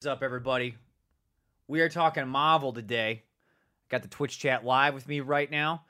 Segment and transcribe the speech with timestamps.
[0.00, 0.76] What's up, everybody?
[1.68, 3.24] We are talking Marvel today.
[3.90, 5.84] Got the Twitch chat live with me right now.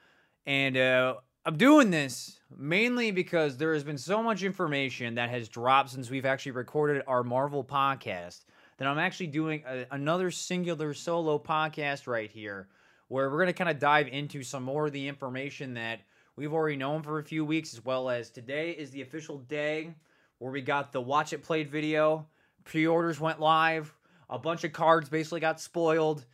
[0.44, 1.14] And uh,
[1.46, 6.10] I'm doing this mainly because there has been so much information that has dropped since
[6.10, 8.46] we've actually recorded our Marvel podcast
[8.78, 12.66] that I'm actually doing a, another singular solo podcast right here
[13.06, 16.00] where we're going to kind of dive into some more of the information that
[16.34, 19.94] we've already known for a few weeks, as well as today is the official day
[20.38, 22.26] where we got the Watch It Played video.
[22.64, 23.94] Pre orders went live
[24.30, 26.24] a bunch of cards basically got spoiled.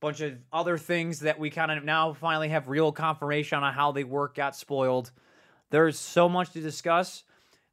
[0.00, 3.90] Bunch of other things that we kind of now finally have real confirmation on how
[3.90, 5.10] they work got spoiled.
[5.70, 7.24] There's so much to discuss.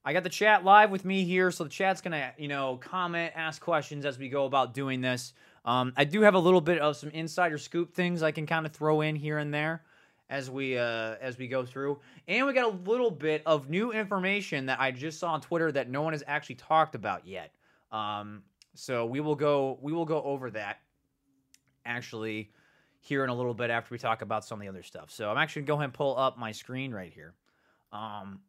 [0.03, 3.34] I got the chat live with me here so the chat's gonna you know comment
[3.36, 5.34] ask questions as we go about doing this.
[5.66, 8.67] Um, i do have a little bit of some insider scoop things i can kind
[8.67, 9.84] of throw in here and there
[10.30, 12.00] as we uh, as we go through.
[12.28, 15.72] And we got a little bit of new information that i just saw on twitter
[15.72, 17.52] that no one has actually talked about yet.
[17.92, 18.44] Um,
[18.76, 20.80] so we will go we will go over that
[21.86, 22.52] actually
[23.00, 25.12] here in a little bit after we talk about some of the other stuff.
[25.12, 27.34] So I'm actually going to go ahead and pull up my screen right here.
[27.92, 28.40] Um,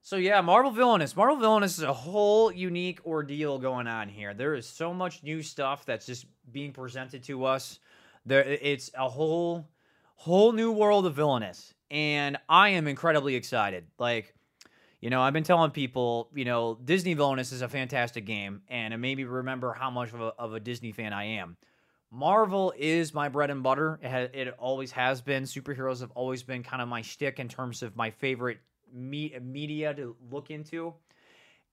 [0.00, 1.14] so yeah, Marvel Villainous.
[1.14, 4.34] Marvel Villainous is a whole unique ordeal going on here.
[4.34, 7.78] There is so much new stuff that's just being presented to us.
[8.26, 9.68] There, it's a whole,
[10.14, 13.86] whole new world of Villainous, and I am incredibly excited.
[13.98, 14.33] Like,
[15.04, 18.94] you know, I've been telling people, you know, Disney Villainous is a fantastic game, and
[18.94, 21.58] it made me remember how much of a, of a Disney fan I am.
[22.10, 24.00] Marvel is my bread and butter.
[24.02, 25.42] It, has, it always has been.
[25.42, 28.60] Superheroes have always been kind of my shtick in terms of my favorite
[28.94, 30.94] me- media to look into.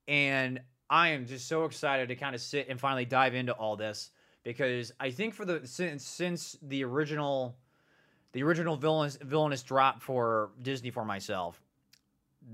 [0.06, 0.60] And
[0.90, 4.10] I am just so excited to kind of sit and finally dive into all this
[4.44, 7.56] because I think for the since since the original
[8.32, 11.61] the original villainous villainous drop for Disney for myself,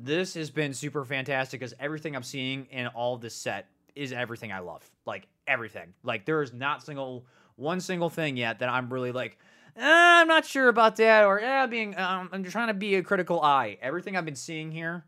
[0.02, 4.52] this has been super fantastic because everything I'm seeing in all this set is everything
[4.52, 4.88] I love.
[5.06, 5.94] Like everything.
[6.02, 9.38] Like there is not single one single thing yet that I'm really like,
[9.76, 13.02] eh, I'm not sure about that, or yeah, being um, I'm trying to be a
[13.02, 13.78] critical eye.
[13.82, 15.04] Everything I've been seeing here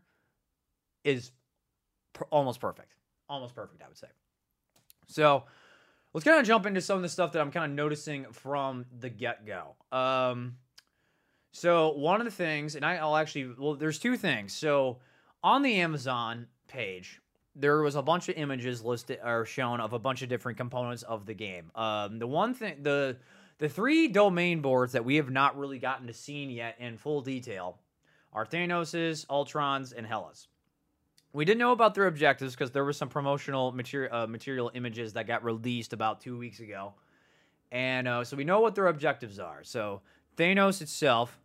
[1.03, 1.31] is
[2.29, 2.93] almost perfect,
[3.29, 4.07] almost perfect, I would say.
[5.07, 5.43] So
[6.13, 8.85] let's kind of jump into some of the stuff that I'm kind of noticing from
[8.99, 9.75] the get go.
[9.95, 10.57] Um,
[11.51, 14.53] so one of the things, and I, will actually, well, there's two things.
[14.53, 14.99] So
[15.43, 17.19] on the Amazon page,
[17.55, 21.03] there was a bunch of images listed or shown of a bunch of different components
[21.03, 21.71] of the game.
[21.75, 23.17] Um, the one thing, the
[23.57, 27.21] the three domain boards that we have not really gotten to see yet in full
[27.21, 27.77] detail
[28.33, 30.47] are Thanos's, Ultron's, and Hela's.
[31.33, 35.13] We didn't know about their objectives because there was some promotional material uh, material images
[35.13, 36.93] that got released about two weeks ago,
[37.71, 39.63] and uh, so we know what their objectives are.
[39.63, 40.01] So
[40.37, 41.37] Thanos itself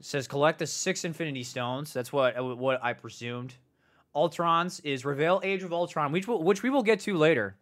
[0.00, 1.92] says collect the six Infinity Stones.
[1.92, 3.54] That's what uh, what I presumed.
[4.14, 7.56] Ultron's is reveal Age of Ultron, which will, which we will get to later.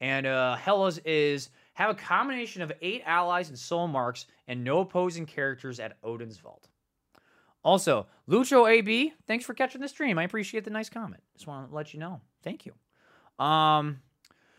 [0.00, 4.80] And uh, Hela's is have a combination of eight allies and soul marks and no
[4.80, 6.68] opposing characters at Odin's Vault.
[7.64, 10.18] Also, Lucho AB, thanks for catching the stream.
[10.18, 11.22] I appreciate the nice comment.
[11.34, 12.20] Just want to let you know.
[12.44, 13.44] Thank you.
[13.44, 14.00] Um,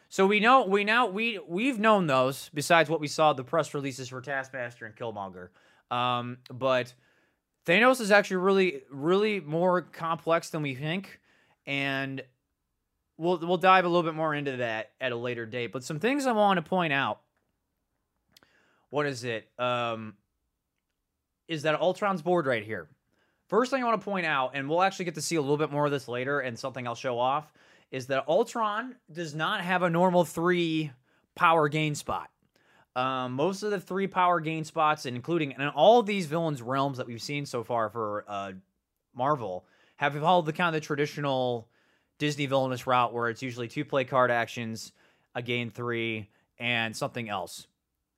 [0.10, 3.74] so we know we now we we've known those besides what we saw the press
[3.74, 5.50] releases for Taskmaster and Killmonger.
[5.92, 6.94] Um, but
[7.66, 11.20] Thanos is actually really, really more complex than we think,
[11.66, 12.22] and
[13.18, 15.72] we'll we'll dive a little bit more into that at a later date.
[15.72, 17.20] But some things I want to point out.
[18.90, 19.48] What is it?
[19.60, 20.16] Um,
[21.48, 22.88] is that Ultron's board right here?
[23.48, 25.58] First thing I want to point out, and we'll actually get to see a little
[25.58, 27.52] bit more of this later, and something I'll show off,
[27.92, 30.92] is that Ultron does not have a normal three
[31.36, 32.30] power gain spot.
[32.96, 37.08] Um, most of the three power gain spots, including and all these villains' realms that
[37.08, 38.54] we've seen so far for uh,
[39.16, 39.66] Marvel,
[39.98, 41.70] have followed the kind of the traditional
[42.18, 44.92] Disney villainous route where it's usually two play card actions,
[45.36, 47.68] a gain three, and something else.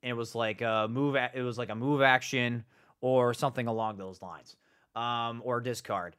[0.01, 1.15] it was like a move.
[1.15, 2.65] It was like a move action
[3.01, 4.55] or something along those lines,
[4.95, 6.15] um, or discard.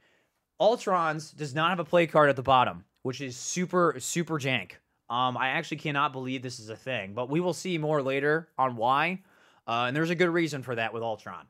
[0.60, 4.72] Ultron's does not have a play card at the bottom, which is super super jank.
[5.12, 8.48] Um, I actually cannot believe this is a thing, but we will see more later
[8.56, 9.20] on why.
[9.68, 11.44] Uh, and there's a good reason for that with Ultron.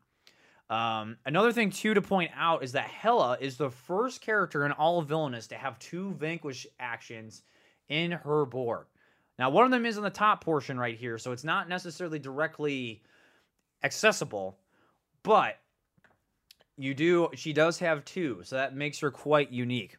[0.69, 4.73] Um, another thing too to point out is that Hela is the first character in
[4.73, 7.43] all of Villainous to have two Vanquish actions
[7.89, 8.87] in her board.
[9.39, 12.19] Now, one of them is in the top portion right here, so it's not necessarily
[12.19, 13.05] directly
[13.85, 14.59] accessible,
[15.23, 15.61] but
[16.77, 17.29] you do.
[17.37, 19.99] She does have two, so that makes her quite unique.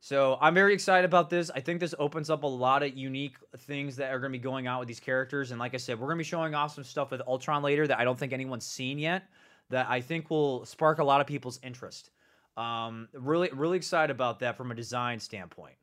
[0.00, 1.50] So I'm very excited about this.
[1.50, 4.42] I think this opens up a lot of unique things that are going to be
[4.42, 5.50] going out with these characters.
[5.50, 7.86] And like I said, we're going to be showing off some stuff with Ultron later
[7.86, 9.24] that I don't think anyone's seen yet
[9.70, 12.10] that I think will spark a lot of people's interest.
[12.56, 15.74] Um, really, really excited about that from a design standpoint.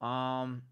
[0.00, 0.62] Um,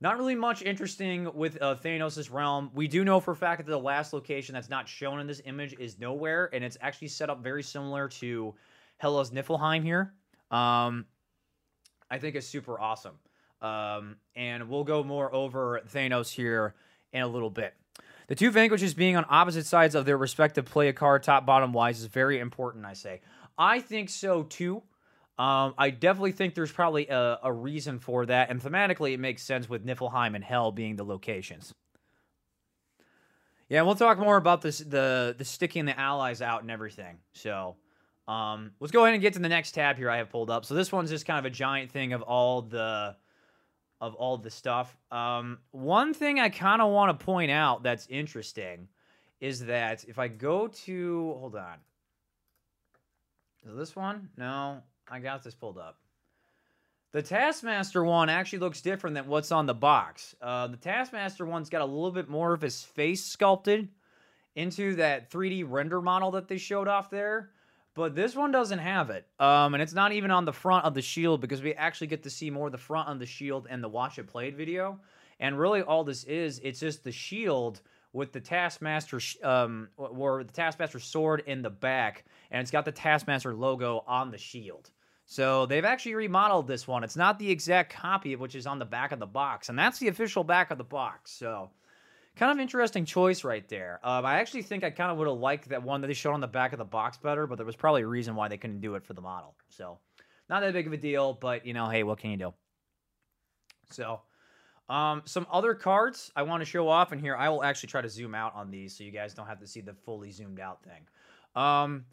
[0.00, 2.70] not really much interesting with uh, Thanos' realm.
[2.74, 5.40] We do know for a fact that the last location that's not shown in this
[5.44, 8.54] image is nowhere, and it's actually set up very similar to
[9.00, 10.12] Hela's Niflheim here.
[10.50, 11.06] Um,
[12.12, 13.14] I think is super awesome.
[13.62, 16.74] Um, and we'll go more over Thanos here
[17.12, 17.74] in a little bit.
[18.26, 21.72] The two vanquishes being on opposite sides of their respective play a card top bottom
[21.72, 23.22] wise is very important, I say.
[23.56, 24.82] I think so too.
[25.38, 29.42] Um, I definitely think there's probably a, a, reason for that, and thematically it makes
[29.42, 31.72] sense with Niflheim and Hell being the locations.
[33.70, 37.16] Yeah, we'll talk more about this the the sticking the allies out and everything.
[37.32, 37.76] So
[38.32, 40.64] um, let's go ahead and get to the next tab here I have pulled up.
[40.64, 43.16] So this one's just kind of a giant thing of all the
[44.00, 44.96] of all the stuff.
[45.10, 48.88] Um, one thing I kind of want to point out that's interesting
[49.40, 51.76] is that if I go to hold on,
[53.68, 54.30] is this one?
[54.36, 55.98] No, I got this pulled up.
[57.12, 60.34] The Taskmaster one actually looks different than what's on the box.
[60.40, 63.88] Uh, the Taskmaster one's got a little bit more of his face sculpted
[64.54, 67.50] into that 3D render model that they showed off there.
[67.94, 69.26] But this one doesn't have it.
[69.38, 72.22] Um, and it's not even on the front of the shield because we actually get
[72.22, 74.98] to see more the front of the shield and the Watch It Played video.
[75.40, 77.80] And really all this is, it's just the shield
[78.14, 82.24] with the Taskmaster, um, or the Taskmaster sword in the back.
[82.50, 84.90] And it's got the Taskmaster logo on the shield.
[85.26, 87.04] So they've actually remodeled this one.
[87.04, 89.98] It's not the exact copy which is on the back of the box, and that's
[89.98, 91.30] the official back of the box.
[91.32, 91.70] So
[92.36, 94.00] kind of interesting choice right there.
[94.02, 96.32] Um, I actually think I kind of would have liked that one that they showed
[96.32, 98.56] on the back of the box better, but there was probably a reason why they
[98.56, 99.54] couldn't do it for the model.
[99.68, 99.98] So
[100.48, 102.54] not that big of a deal, but you know, hey, what can you do?
[103.90, 104.20] So
[104.88, 108.00] um, some other cards I want to show off, in here I will actually try
[108.00, 110.60] to zoom out on these so you guys don't have to see the fully zoomed
[110.60, 111.06] out thing.
[111.54, 112.06] Um,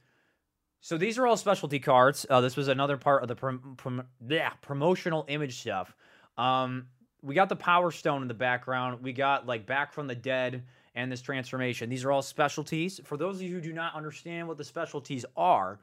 [0.81, 2.25] so these are all specialty cards.
[2.29, 5.93] Uh, this was another part of the prom- prom- yeah, promotional image stuff.
[6.37, 6.87] Um,
[7.21, 9.01] we got the Power Stone in the background.
[9.01, 10.63] We got like Back from the Dead
[10.95, 11.89] and this transformation.
[11.89, 12.99] These are all specialties.
[13.03, 15.79] For those of you who do not understand what the specialties are,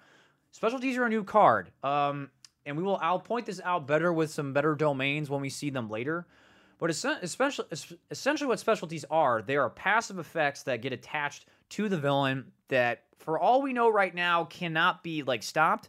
[0.50, 1.70] specialties are a new card.
[1.82, 2.30] Um,
[2.64, 2.98] and we will.
[3.00, 6.26] I'll point this out better with some better domains when we see them later.
[6.78, 7.66] But especially,
[8.10, 13.04] essentially, what specialties are, they are passive effects that get attached to the villain that,
[13.18, 15.88] for all we know right now, cannot be like stopped.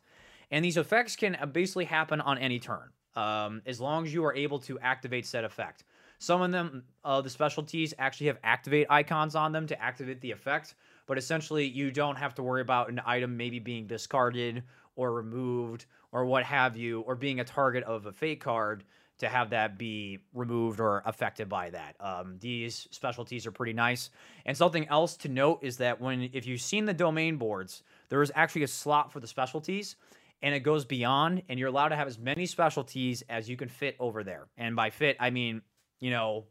[0.50, 4.24] And these effects can uh, basically happen on any turn, um, as long as you
[4.24, 5.84] are able to activate said effect.
[6.20, 10.32] Some of them, uh, the specialties, actually have activate icons on them to activate the
[10.32, 10.76] effect,
[11.08, 14.64] but essentially you don't have to worry about an item maybe being discarded
[14.96, 18.84] or removed or what have you, or being a target of a fate card
[19.18, 21.96] to have that be removed or affected by that.
[22.00, 24.10] Um, these specialties are pretty nice.
[24.46, 28.22] And something else to note is that when if you've seen the domain boards, there
[28.22, 29.96] is actually a slot for the specialties
[30.42, 33.70] and it goes beyond and you're allowed to have as many specialties as you can
[33.70, 34.48] fit over there.
[34.58, 35.62] And by fit, I mean,
[36.00, 36.46] you know,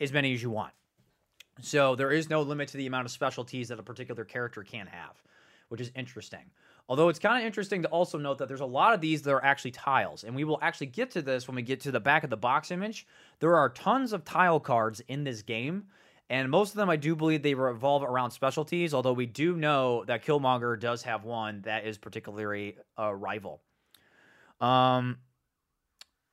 [0.00, 0.72] as many as you want.
[1.60, 4.86] So there is no limit to the amount of specialties that a particular character can
[4.86, 5.22] have,
[5.68, 6.50] which is interesting.
[6.88, 9.32] Although it's kind of interesting to also note that there's a lot of these that
[9.32, 12.00] are actually tiles, and we will actually get to this when we get to the
[12.00, 13.06] back of the box image.
[13.38, 15.84] There are tons of tile cards in this game,
[16.32, 20.04] and most of them I do believe they revolve around specialties, although we do know
[20.06, 23.60] that Killmonger does have one that is particularly a rival.
[24.60, 25.18] Um,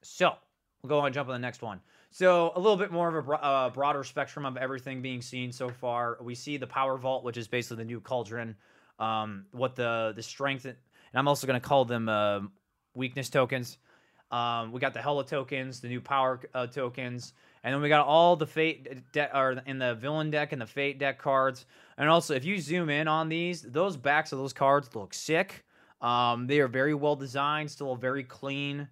[0.01, 0.33] so,
[0.81, 1.81] we'll go on and jump on the next one.
[2.11, 5.69] So, a little bit more of a uh, broader spectrum of everything being seen so
[5.69, 6.17] far.
[6.21, 8.55] We see the Power Vault, which is basically the new cauldron
[8.99, 10.75] um, what the the strength and
[11.13, 12.41] I'm also going to call them uh,
[12.93, 13.77] weakness tokens.
[14.31, 18.05] Um, we got the Hella tokens, the new power uh, tokens, and then we got
[18.05, 21.65] all the fate deck or in the villain deck and the fate deck cards.
[21.97, 25.65] And also, if you zoom in on these, those backs of those cards look sick.
[26.01, 28.87] Um, they are very well designed, still a very clean,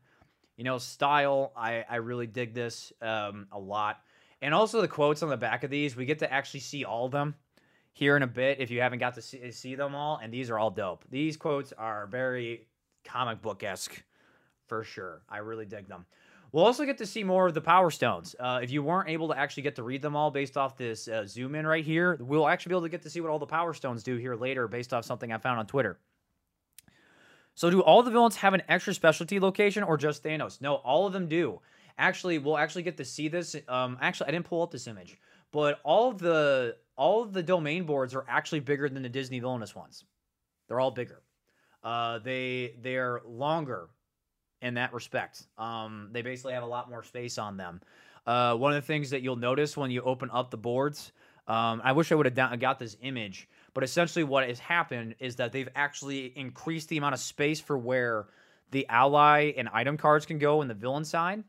[0.58, 1.54] you know, style.
[1.56, 4.02] I I really dig this um, a lot.
[4.42, 7.06] And also the quotes on the back of these, we get to actually see all
[7.06, 7.36] of them
[7.94, 10.20] here in a bit if you haven't got to see, see them all.
[10.22, 11.06] And these are all dope.
[11.10, 12.68] These quotes are very
[13.04, 14.04] comic book esque
[14.68, 15.24] for sure.
[15.30, 16.06] I really dig them.
[16.52, 18.36] We'll also get to see more of the Power Stones.
[18.40, 21.08] Uh, if you weren't able to actually get to read them all based off this
[21.08, 23.40] uh, zoom in right here, we'll actually be able to get to see what all
[23.40, 26.00] the Power Stones do here later based off something I found on Twitter.
[27.56, 30.62] So, do all the villains have an extra specialty location or just Thanos?
[30.62, 31.60] No, all of them do.
[31.98, 33.56] Actually, we'll actually get to see this.
[33.68, 35.18] Um, actually, I didn't pull up this image,
[35.52, 39.40] but all of the all of the domain boards are actually bigger than the Disney
[39.40, 40.06] Villainous ones.
[40.68, 41.24] They're all bigger.
[41.84, 43.90] Uh, they they're longer
[44.62, 45.44] in that respect.
[45.58, 47.82] Um, they basically have a lot more space on them.
[48.26, 51.12] Uh, one of the things that you'll notice when you open up the boards,
[51.48, 55.16] um, I wish I would have down- got this image, but essentially what has happened
[55.20, 58.28] is that they've actually increased the amount of space for where
[58.72, 61.44] the ally and item cards can go in the villain side.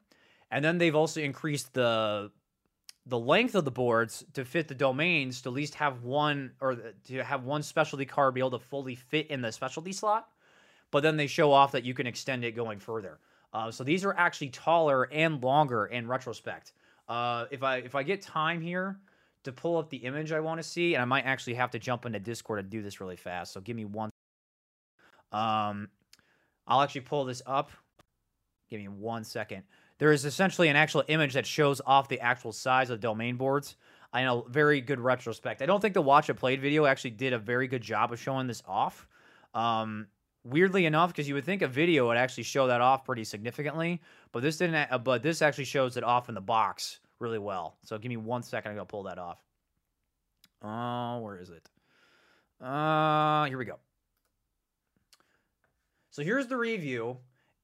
[0.50, 2.30] And then they've also increased the
[3.06, 6.76] the length of the boards to fit the domains to at least have one or
[7.06, 10.28] to have one specialty card be able to fully fit in the specialty slot.
[10.90, 13.18] But then they show off that you can extend it going further.
[13.52, 16.72] Uh, so these are actually taller and longer in retrospect.
[17.08, 18.98] Uh, if I if I get time here
[19.44, 21.78] to pull up the image I want to see, and I might actually have to
[21.78, 23.52] jump into Discord to do this really fast.
[23.52, 24.10] So give me one.
[25.32, 25.88] Um,
[26.66, 27.70] I'll actually pull this up.
[28.68, 29.62] Give me one second.
[29.98, 33.76] There is essentially an actual image that shows off the actual size of domain boards.
[34.12, 35.60] I know, very good retrospect.
[35.60, 38.20] I don't think the watch it played video actually did a very good job of
[38.20, 39.06] showing this off.
[39.54, 40.06] Um,
[40.48, 44.00] weirdly enough, because you would think a video would actually show that off pretty significantly,
[44.32, 44.90] but this didn't.
[44.90, 47.76] Uh, but this actually shows it off in the box really well.
[47.82, 48.70] So give me one second.
[48.70, 49.38] I'm gonna pull that off.
[50.62, 51.68] Oh, where is it?
[52.60, 53.78] Uh, here we go.
[56.10, 57.18] So here's the review,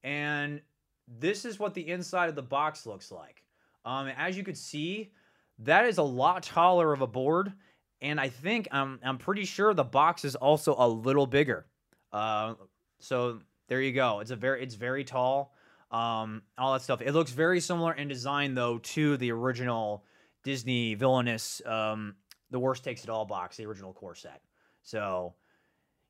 [0.05, 0.61] and
[1.09, 3.43] this is what the inside of the box looks like.
[3.85, 5.11] Um, as you could see,
[5.59, 7.53] that is a lot taller of a board,
[8.01, 11.67] and I think I'm I'm pretty sure the box is also a little bigger.
[12.13, 12.55] Uh,
[12.99, 14.21] so there you go.
[14.21, 15.55] It's a very it's very tall.
[15.91, 17.03] Um, all that stuff.
[17.03, 20.05] It looks very similar in design though to the original
[20.43, 22.17] Disney villainous um,
[22.51, 24.41] the worst takes it all box, the original core set.
[24.83, 25.35] So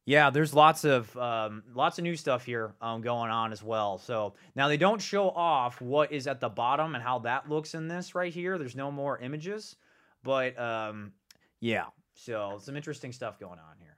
[0.06, 3.96] yeah, there's lots of um, lots of new stuff here um, going on as well.
[3.96, 7.74] So now they don't show off what is at the bottom and how that looks
[7.74, 8.58] in this right here.
[8.58, 9.76] There's no more images,
[10.22, 11.12] but um,
[11.60, 11.86] yeah.
[12.14, 13.96] So some interesting stuff going on here.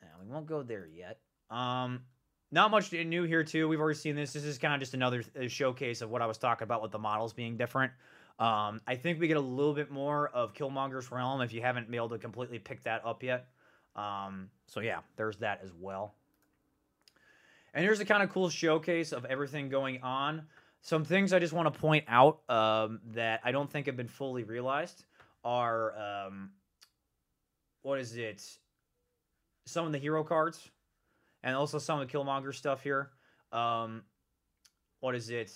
[0.00, 1.18] Now we won't go there yet.
[1.52, 2.00] Um,
[2.50, 3.68] not much new here too.
[3.68, 4.32] We've already seen this.
[4.32, 6.98] This is kind of just another showcase of what I was talking about with the
[6.98, 7.92] models being different.
[8.38, 11.86] Um, I think we get a little bit more of Killmonger's Realm if you haven't
[11.86, 13.48] been able to completely pick that up yet.
[13.94, 16.14] Um, so yeah, there's that as well.
[17.74, 20.42] And here's a kind of cool showcase of everything going on.
[20.82, 24.08] Some things I just want to point out um, that I don't think have been
[24.08, 25.04] fully realized
[25.44, 26.50] are um,
[27.82, 28.42] what is it?
[29.64, 30.68] Some of the hero cards,
[31.42, 33.10] and also some of the Killmonger stuff here.
[33.52, 34.02] Um,
[35.00, 35.50] what is it?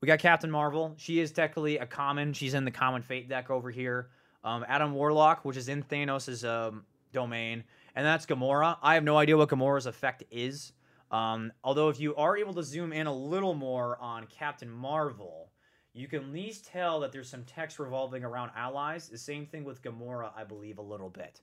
[0.00, 0.94] We got Captain Marvel.
[0.96, 2.32] She is technically a common.
[2.32, 4.10] She's in the common fate deck over here.
[4.44, 7.64] Um, Adam Warlock, which is in Thanos' um, domain,
[7.94, 8.76] and that's Gamora.
[8.82, 10.72] I have no idea what Gamora's effect is.
[11.10, 15.50] Um, although if you are able to zoom in a little more on Captain Marvel,
[15.94, 19.08] you can at least tell that there's some text revolving around allies.
[19.08, 21.40] The same thing with Gamora, I believe, a little bit.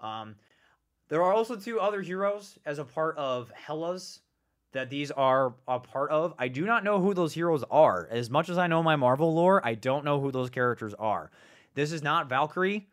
[0.00, 0.36] Um,
[1.08, 4.20] there are also two other heroes as a part of Hela's
[4.72, 6.34] that these are a part of.
[6.38, 8.08] I do not know who those heroes are.
[8.10, 11.30] As much as I know my Marvel lore, I don't know who those characters are.
[11.74, 12.86] This is not Valkyrie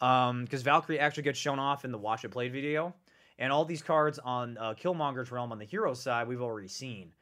[0.00, 2.92] um because Valkyrie actually gets shown off in the watch it played video,
[3.38, 7.12] and all these cards on uh, Killmonger's realm on the hero side we've already seen,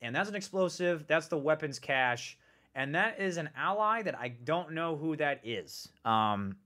[0.00, 1.06] and that's an explosive.
[1.08, 2.38] That's the weapons cache,
[2.74, 5.88] and that is an ally that I don't know who that is.
[6.04, 6.56] Um,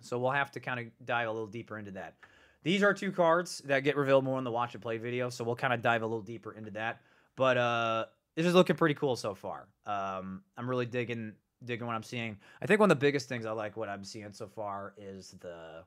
[0.00, 2.14] so we'll have to kind of dive a little deeper into that.
[2.62, 5.44] These are two cards that get revealed more in the watch it played video, so
[5.44, 7.00] we'll kind of dive a little deeper into that.
[7.36, 9.68] But uh, this is looking pretty cool so far.
[9.86, 11.34] Um, I'm really digging
[11.64, 12.36] digging what I'm seeing.
[12.62, 15.34] I think one of the biggest things I like what I'm seeing so far is
[15.40, 15.84] the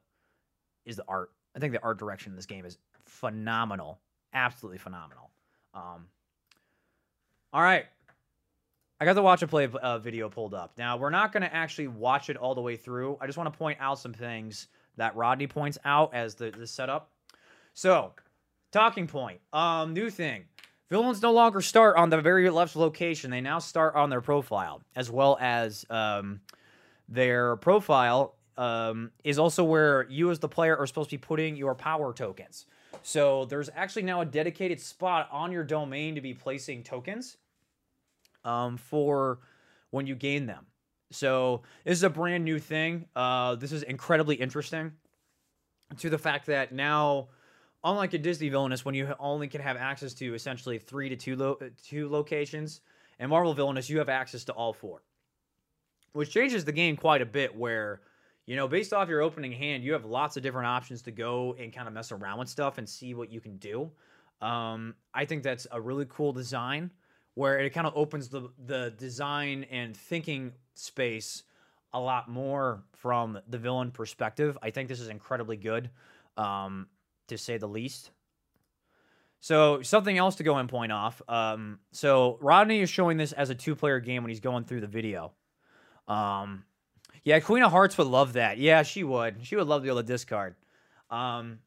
[0.86, 1.32] is the art.
[1.56, 4.00] I think the art direction in this game is phenomenal,
[4.34, 5.30] absolutely phenomenal.
[5.74, 6.08] Um,
[7.54, 7.86] all right,
[9.00, 10.74] I got the watch it played uh, video pulled up.
[10.78, 13.18] Now we're not going to actually watch it all the way through.
[13.20, 14.68] I just want to point out some things
[15.02, 17.10] that Rodney points out as the the setup.
[17.74, 18.14] So,
[18.72, 19.42] talking point.
[19.52, 20.46] Um, new thing.
[20.92, 23.32] Villains no longer start on the very left location.
[23.32, 26.42] They now start on their profile, as well as um,
[27.10, 31.56] their profile um, is also where you, as the player, are supposed to be putting
[31.56, 32.66] your power tokens.
[33.02, 37.38] So there's actually now a dedicated spot on your domain to be placing tokens
[38.46, 39.40] um, for
[39.90, 40.68] when you gain them.
[41.12, 43.06] So this is a brand new thing.
[43.16, 44.94] Uh, this is incredibly interesting
[45.98, 47.28] to the fact that now
[47.84, 51.36] unlike a Disney villainous, when you only can have access to essentially three to two
[51.36, 52.82] lo- two locations,
[53.20, 55.04] and Marvel villainous, you have access to all four,
[56.14, 57.56] which changes the game quite a bit.
[57.56, 58.02] Where
[58.46, 61.56] you know, based off your opening hand, you have lots of different options to go
[61.60, 63.92] and kind of mess around with stuff and see what you can do.
[64.42, 66.90] Um, I think that's a really cool design
[67.36, 71.44] where it kind of opens the the design and thinking space
[71.94, 74.58] a lot more from the villain perspective.
[74.62, 75.90] I think this is incredibly good.
[76.38, 76.88] Um,
[77.32, 78.12] to say the least.
[79.40, 81.22] So something else to go and point off.
[81.28, 84.88] Um, so Rodney is showing this as a two-player game when he's going through the
[84.88, 85.32] video.
[86.08, 86.64] Um,
[87.24, 88.60] yeah, Queen of Hearts would love that.
[88.60, 89.38] Yeah, she would.
[89.46, 90.56] She would love to be able to discard.
[91.10, 91.60] Um,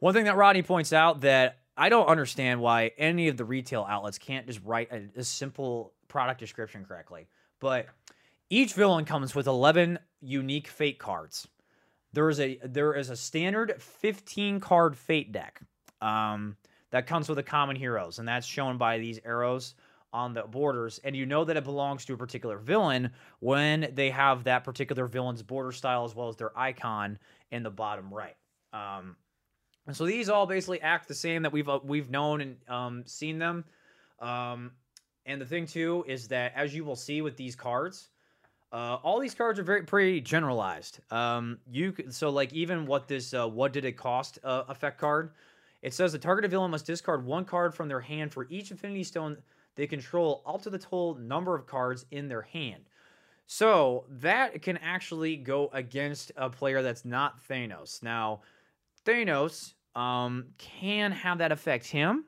[0.00, 3.86] one thing that Rodney points out that I don't understand why any of the retail
[3.88, 7.26] outlets can't just write a, a simple product description correctly.
[7.60, 7.86] But
[8.50, 11.48] each villain comes with 11 unique fate cards.
[12.12, 15.60] There is a there is a standard 15 card fate deck
[16.00, 16.56] um,
[16.90, 19.74] that comes with the common heroes, and that's shown by these arrows
[20.12, 21.00] on the borders.
[21.02, 25.06] And you know that it belongs to a particular villain when they have that particular
[25.06, 27.18] villain's border style as well as their icon
[27.50, 28.36] in the bottom right.
[28.72, 29.16] Um,
[29.86, 33.02] and so these all basically act the same that we've uh, we've known and um,
[33.06, 33.64] seen them.
[34.20, 34.72] Um,
[35.26, 38.08] and the thing too is that as you will see with these cards,
[38.72, 41.00] uh, all these cards are very pretty generalized.
[41.10, 45.30] Um, you so like even what this uh, what did it cost uh, effect card?
[45.82, 49.04] It says the targeted villain must discard one card from their hand for each Infinity
[49.04, 49.36] Stone
[49.76, 52.84] they control, up to the total number of cards in their hand.
[53.46, 58.02] So that can actually go against a player that's not Thanos.
[58.02, 58.40] Now,
[59.04, 62.24] Thanos um, can have that affect him,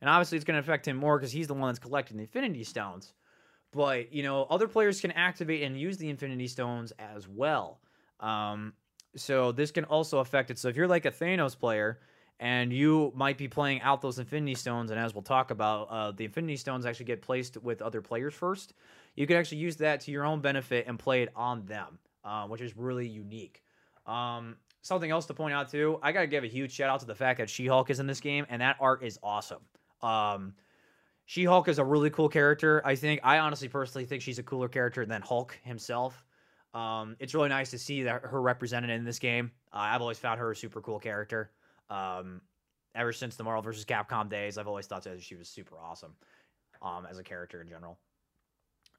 [0.00, 2.24] and obviously it's going to affect him more because he's the one that's collecting the
[2.24, 3.12] Infinity Stones.
[3.72, 7.80] But, you know, other players can activate and use the Infinity Stones as well.
[8.20, 8.72] Um,
[9.16, 10.58] so this can also affect it.
[10.58, 12.00] So if you're like a Thanos player
[12.40, 16.10] and you might be playing out those Infinity Stones, and as we'll talk about, uh,
[16.12, 18.72] the Infinity Stones actually get placed with other players first.
[19.14, 22.46] You can actually use that to your own benefit and play it on them, uh,
[22.46, 23.62] which is really unique.
[24.06, 24.56] Um,
[24.86, 27.14] something else to point out too, I gotta give a huge shout out to the
[27.14, 29.62] fact that She-Hulk is in this game, and that art is awesome.
[30.02, 30.54] Um,
[31.26, 32.80] she Hulk is a really cool character.
[32.84, 36.24] I think I honestly personally think she's a cooler character than Hulk himself.
[36.72, 39.50] Um, it's really nice to see that her represented in this game.
[39.72, 41.50] Uh, I've always found her a super cool character.
[41.90, 42.40] Um,
[42.94, 43.84] ever since the Marvel vs.
[43.84, 46.14] Capcom days, I've always thought that she was super awesome
[46.80, 47.98] um, as a character in general.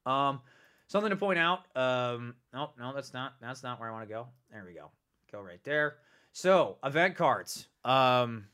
[0.06, 0.42] Um,
[0.88, 1.60] something to point out.
[1.76, 4.28] Um, no, no, that's not that's not where I want to go.
[4.52, 4.92] There we go.
[5.32, 5.98] Go right there.
[6.32, 7.68] So event cards.
[7.84, 8.46] Um,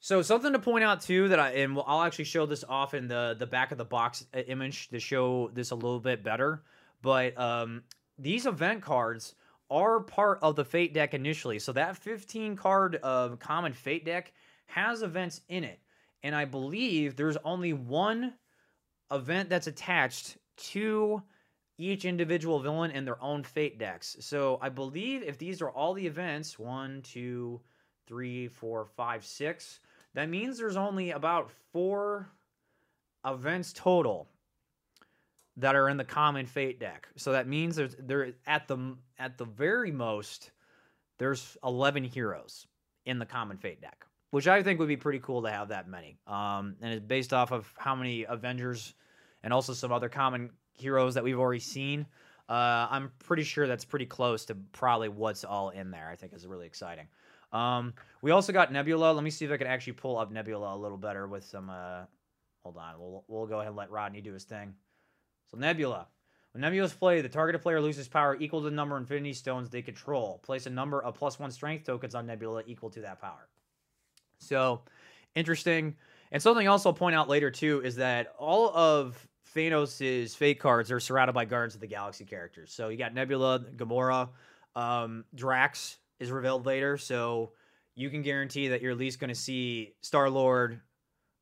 [0.00, 3.06] so something to point out too that I and I'll actually show this off in
[3.06, 6.62] the the back of the box uh, image to show this a little bit better.
[7.00, 7.84] But um,
[8.18, 9.34] these event cards
[9.70, 11.58] are part of the Fate deck initially.
[11.58, 14.32] So that 15 card of common Fate deck
[14.66, 15.80] has events in it,
[16.22, 18.34] and I believe there's only one
[19.10, 21.22] event that's attached to
[21.90, 24.16] each individual villain in their own Fate decks.
[24.20, 27.60] So I believe if these are all the events, one, two,
[28.06, 29.80] three, four, five, six
[30.14, 32.28] that means there's only about four
[33.24, 34.28] events total
[35.56, 37.08] that are in the common fate deck.
[37.16, 40.50] So that means there's there at the at the very most
[41.18, 42.66] there's 11 heroes
[43.04, 45.88] in the common fate deck, which I think would be pretty cool to have that
[45.88, 46.16] many.
[46.26, 48.94] Um, and it's based off of how many Avengers
[49.42, 52.06] and also some other common heroes that we've already seen.
[52.48, 56.08] Uh, I'm pretty sure that's pretty close to probably what's all in there.
[56.08, 57.06] I think is really exciting.
[57.52, 59.12] Um, we also got Nebula.
[59.12, 61.70] Let me see if I can actually pull up Nebula a little better with some.
[61.70, 62.02] Uh,
[62.62, 62.94] hold on.
[62.98, 64.74] We'll we'll go ahead and let Rodney do his thing.
[65.50, 66.08] So Nebula.
[66.52, 69.70] When Nebula's played, the targeted player loses power equal to the number of Infinity Stones
[69.70, 70.40] they control.
[70.42, 73.48] Place a number of plus one Strength tokens on Nebula equal to that power.
[74.38, 74.82] So
[75.34, 75.96] interesting.
[76.30, 80.90] And something else I'll point out later too is that all of Thanos' fate cards
[80.90, 82.72] are surrounded by Guardians of the Galaxy characters.
[82.72, 84.28] So you got Nebula, Gamora,
[84.74, 87.52] um, Drax, is revealed later, so
[87.94, 90.80] you can guarantee that you're at least going to see Star Lord,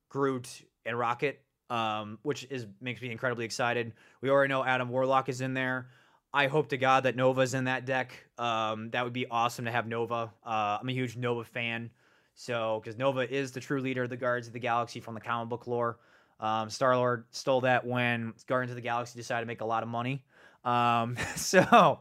[0.08, 0.48] Groot,
[0.84, 3.92] and Rocket, um, which is makes me incredibly excited.
[4.20, 5.88] We already know Adam Warlock is in there.
[6.32, 8.12] I hope to God that Nova's in that deck.
[8.38, 10.32] Um, that would be awesome to have Nova.
[10.44, 11.90] Uh, I'm a huge Nova fan,
[12.34, 15.20] so because Nova is the true leader of the Guardians of the Galaxy from the
[15.20, 15.98] comic book lore.
[16.40, 19.82] Um, Star Lord stole that when Guardians of the Galaxy decided to make a lot
[19.82, 20.24] of money.
[20.64, 22.00] Um, so,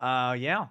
[0.00, 0.66] uh, yeah,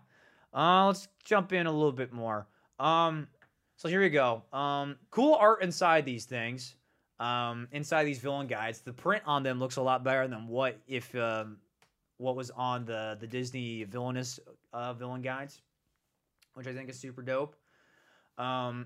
[0.54, 2.48] uh, let's jump in a little bit more.
[2.80, 3.28] Um,
[3.76, 4.44] so here we go.
[4.54, 6.76] Um, cool art inside these things.
[7.20, 10.80] Um, inside these villain guides, the print on them looks a lot better than what
[10.88, 11.58] if um,
[12.18, 14.40] what was on the the Disney villainous
[14.72, 15.62] uh, villain guides,
[16.54, 17.56] which I think is super dope.
[18.38, 18.86] Um,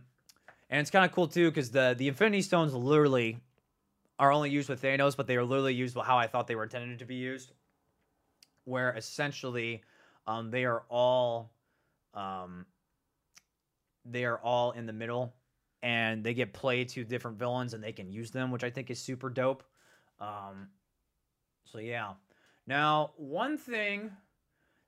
[0.70, 3.38] and it's kind of cool too because the the Infinity Stones literally
[4.22, 6.64] are only used with Thanos, but they are literally used how I thought they were
[6.64, 7.54] intended to be used,
[8.66, 9.82] where essentially
[10.28, 11.52] um, they are all
[12.14, 12.68] um,
[14.06, 15.34] they are all in the middle
[15.82, 18.92] and they get played to different villains and they can use them, which I think
[18.92, 19.64] is super dope.
[20.20, 20.70] Um,
[21.66, 22.14] so yeah.
[22.68, 24.12] Now, one thing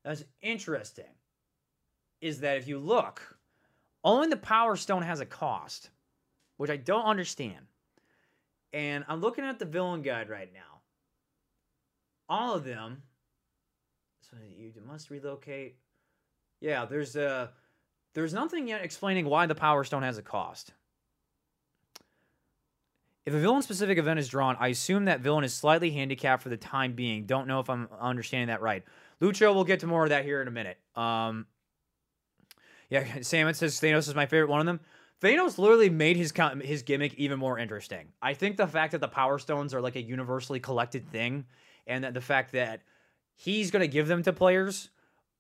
[0.06, 1.06] that's interesting
[2.22, 3.36] is that if you look,
[4.04, 5.90] only the Power Stone has a cost,
[6.58, 7.66] which I don't understand.
[8.74, 10.82] And I'm looking at the villain guide right now.
[12.28, 13.04] All of them.
[14.22, 15.78] So you must relocate.
[16.60, 17.52] Yeah, there's a
[18.14, 20.74] there's nothing yet explaining why the Power Stone has a cost.
[23.26, 26.50] If a villain specific event is drawn, I assume that villain is slightly handicapped for
[26.50, 27.26] the time being.
[27.26, 28.84] Don't know if I'm understanding that right.
[29.22, 30.78] Lucho, we'll get to more of that here in a minute.
[30.96, 31.46] Um,
[32.90, 34.82] yeah, Salmon says Thanos is my favorite one of them.
[35.24, 38.10] Thanos literally made his his gimmick even more interesting.
[38.22, 41.46] I think the fact that the Power Stones are like a universally collected thing,
[41.88, 42.82] and that the fact that
[43.34, 44.90] he's going to give them to players,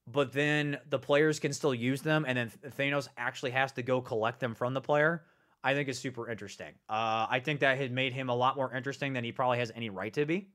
[0.07, 3.99] but then the players can still use them, and then Thanos actually has to go
[3.99, 5.25] collect them from the player.
[5.65, 6.73] I think is super interesting.
[6.89, 9.71] Uh, I think that had made him a lot more interesting than he probably has
[9.75, 10.47] any right to be.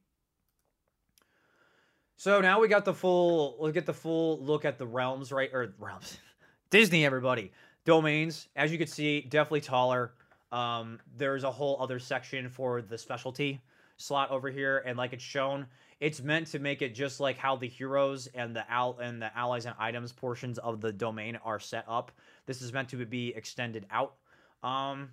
[2.17, 3.57] So now we got the full.
[3.61, 5.51] We'll get the full look at the realms, right?
[5.53, 6.17] Or realms,
[6.71, 7.53] Disney, everybody
[7.89, 8.49] domains.
[8.55, 10.13] As you can see, definitely taller.
[10.53, 13.63] Um, there's a whole other section for the specialty
[13.97, 15.67] slot over here, and like it's shown,
[15.99, 19.35] it's meant to make it just like how the heroes and the al and the
[19.37, 22.13] allies and items portions of the domain are set up.
[22.45, 24.17] This is meant to be extended out.
[24.63, 25.09] Um,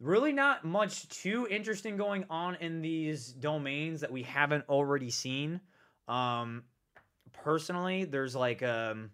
[0.00, 5.60] really not much too interesting going on in these domains that we haven't already seen.
[6.08, 6.62] Um,
[7.34, 9.10] personally, there's like um,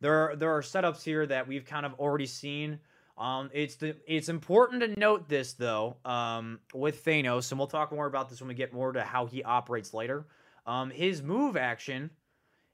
[0.00, 2.78] there are there are setups here that we've kind of already seen.
[3.18, 7.92] Um, it's the it's important to note this though um, with Thanos, and we'll talk
[7.92, 10.26] more about this when we get more to how he operates later.
[10.66, 12.10] Um, his move action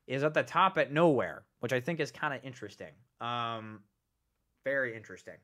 [0.07, 2.93] is at the top at nowhere, which I think is kind of interesting.
[3.21, 3.81] Um,
[4.65, 5.35] very interesting.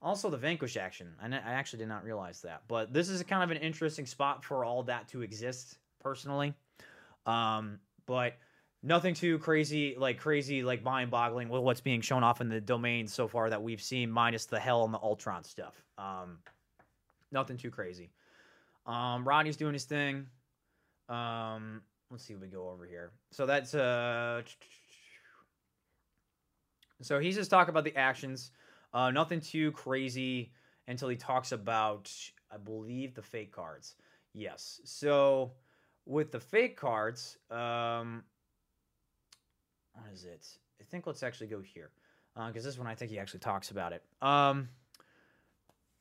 [0.00, 1.08] Also, the Vanquish action.
[1.20, 2.62] I, actually did not realize that.
[2.68, 6.54] But this is kind of an interesting spot for all that to exist, personally.
[7.26, 8.34] Um, but
[8.82, 12.60] nothing too crazy, like crazy, like mind boggling with what's being shown off in the
[12.60, 15.82] domain so far that we've seen, minus the Hell and the Ultron stuff.
[15.96, 16.38] Um,
[17.32, 18.10] nothing too crazy.
[18.86, 20.26] Um, Rodney's doing his thing.
[21.08, 23.10] Um, let's see we go over here.
[23.32, 24.42] So that's uh
[27.00, 28.50] so he's just talking about the actions.
[28.92, 30.52] Uh, nothing too crazy
[30.88, 32.12] until he talks about,
[32.50, 33.94] I believe, the fate cards.
[34.34, 34.80] Yes.
[34.84, 35.52] So
[36.06, 38.24] with the fate cards, um,
[40.00, 40.46] what is it?
[40.80, 41.90] I think let's actually go here
[42.34, 44.02] because uh, this one I think he actually talks about it.
[44.22, 44.68] Um,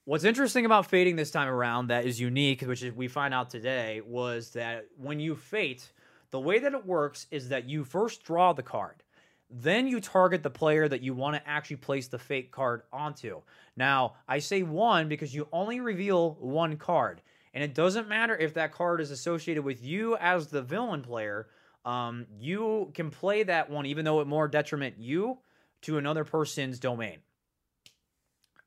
[0.06, 3.50] what's interesting about fating this time around that is unique, which is we find out
[3.50, 5.92] today, was that when you fate,
[6.32, 9.04] the way that it works is that you first draw the card.
[9.50, 13.42] Then you target the player that you want to actually place the fate card onto.
[13.78, 17.22] Now, I say one because you only reveal one card.
[17.54, 21.48] And it doesn't matter if that card is associated with you as the villain player.
[21.88, 25.40] Um, you can play that one, even though it more detriment you,
[25.84, 27.20] to another person's domain.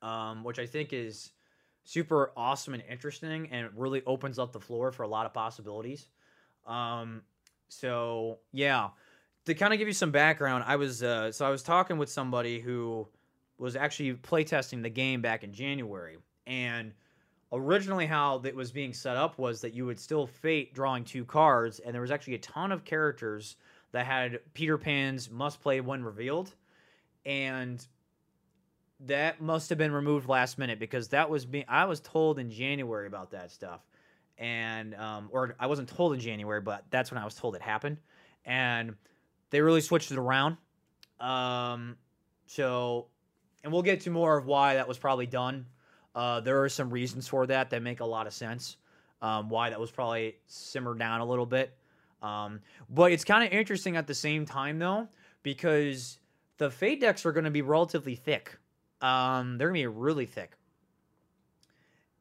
[0.01, 1.31] Um, which I think is
[1.83, 5.33] super awesome and interesting and it really opens up the floor for a lot of
[5.33, 6.07] possibilities.
[6.65, 7.21] Um,
[7.69, 8.89] so, yeah
[9.45, 12.09] to kind of give you some background, I was uh, so I was talking with
[12.09, 13.07] somebody who
[13.57, 16.93] was actually playtesting the game back in January, and
[17.51, 21.25] originally how it was being set up was that you would still fate drawing two
[21.25, 23.57] cards, and there was actually a ton of characters
[23.91, 26.53] that had Peter Pan's must play when revealed,
[27.25, 27.85] and
[29.01, 32.51] that must have been removed last minute because that was being I was told in
[32.51, 33.81] January about that stuff,
[34.37, 37.61] and um, or I wasn't told in January, but that's when I was told it
[37.61, 37.97] happened,
[38.45, 38.95] and
[39.49, 40.57] they really switched it around.
[41.19, 41.97] Um,
[42.47, 43.07] so,
[43.63, 45.65] and we'll get to more of why that was probably done.
[46.13, 48.77] Uh, there are some reasons for that that make a lot of sense.
[49.21, 51.77] Um, why that was probably simmered down a little bit.
[52.21, 55.07] Um, but it's kind of interesting at the same time though,
[55.43, 56.19] because
[56.57, 58.57] the fate decks are going to be relatively thick.
[59.01, 60.51] Um, they're going to be really thick.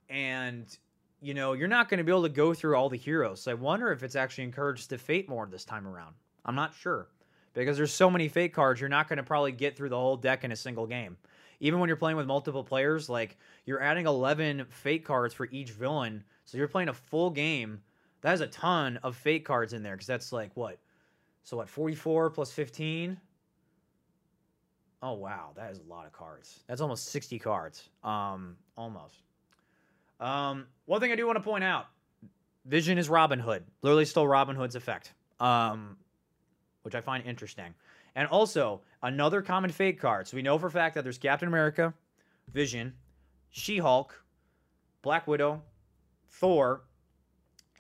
[0.09, 0.67] And,
[1.21, 3.43] you know, you're not going to be able to go through all the heroes.
[3.43, 6.15] So I wonder if it's actually encouraged to fate more this time around.
[6.45, 7.09] I'm not sure
[7.55, 10.17] because there's so many fate cards, you're not going to probably get through the whole
[10.17, 11.17] deck in a single game.
[11.61, 15.71] Even when you're playing with multiple players, like you're adding 11 fate cards for each
[15.71, 16.25] villain.
[16.45, 17.81] So you're playing a full game.
[18.23, 20.79] That is a ton of fate cards in there because that's like what?
[21.45, 23.19] So what, 44 plus 15?
[25.03, 26.61] Oh wow, that is a lot of cards.
[26.67, 27.89] That's almost 60 cards.
[28.05, 29.23] Um, almost.
[30.19, 31.87] Um, one thing I do want to point out,
[32.67, 33.65] Vision is Robin Hood.
[33.83, 35.15] Literally stole Robin Hood's effect.
[35.41, 35.97] Um,
[36.83, 37.75] which I find interesting.
[38.15, 40.27] And also, another common fate card.
[40.29, 41.95] So we know for a fact that there's Captain America,
[42.53, 42.95] Vision,
[43.51, 44.23] She Hulk,
[45.03, 45.63] Black Widow,
[46.29, 46.83] Thor,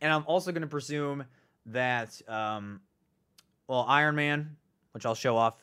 [0.00, 1.24] and I'm also going to presume
[1.66, 2.80] that, um,
[3.66, 4.56] well, Iron Man,
[4.92, 5.62] which I'll show off,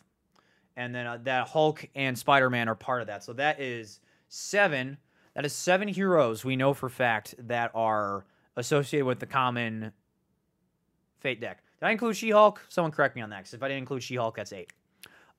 [0.76, 3.24] and then uh, that Hulk and Spider Man are part of that.
[3.24, 4.00] So that is
[4.30, 4.98] seven.
[5.34, 8.26] That is seven heroes we know for fact that are
[8.56, 9.92] associated with the common
[11.20, 11.64] Fate deck.
[11.80, 12.62] Did I include She Hulk?
[12.70, 13.40] Someone correct me on that.
[13.40, 14.72] Because if I didn't include She Hulk, that's eight.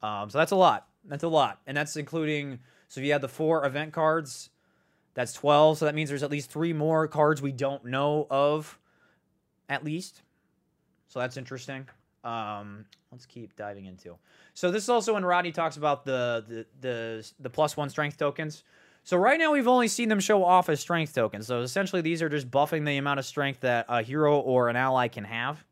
[0.03, 0.89] Um, so that's a lot.
[1.05, 2.61] That's a lot, and that's including.
[2.89, 4.51] So if you have the four event cards
[5.15, 5.79] That's 12.
[5.79, 8.79] So that means there's at least three more cards we don't know of,
[9.69, 10.23] at least.
[11.09, 11.89] So that's interesting.
[12.25, 14.17] Um, let's keep diving into.
[14.55, 18.17] So this is also when Rodney talks about the the the, the plus one strength
[18.19, 18.65] tokens.
[19.05, 21.47] So right now we've only seen them show off as strength tokens.
[21.47, 24.77] So essentially these are just buffing the amount of strength that a hero or an
[24.77, 25.65] ally can have.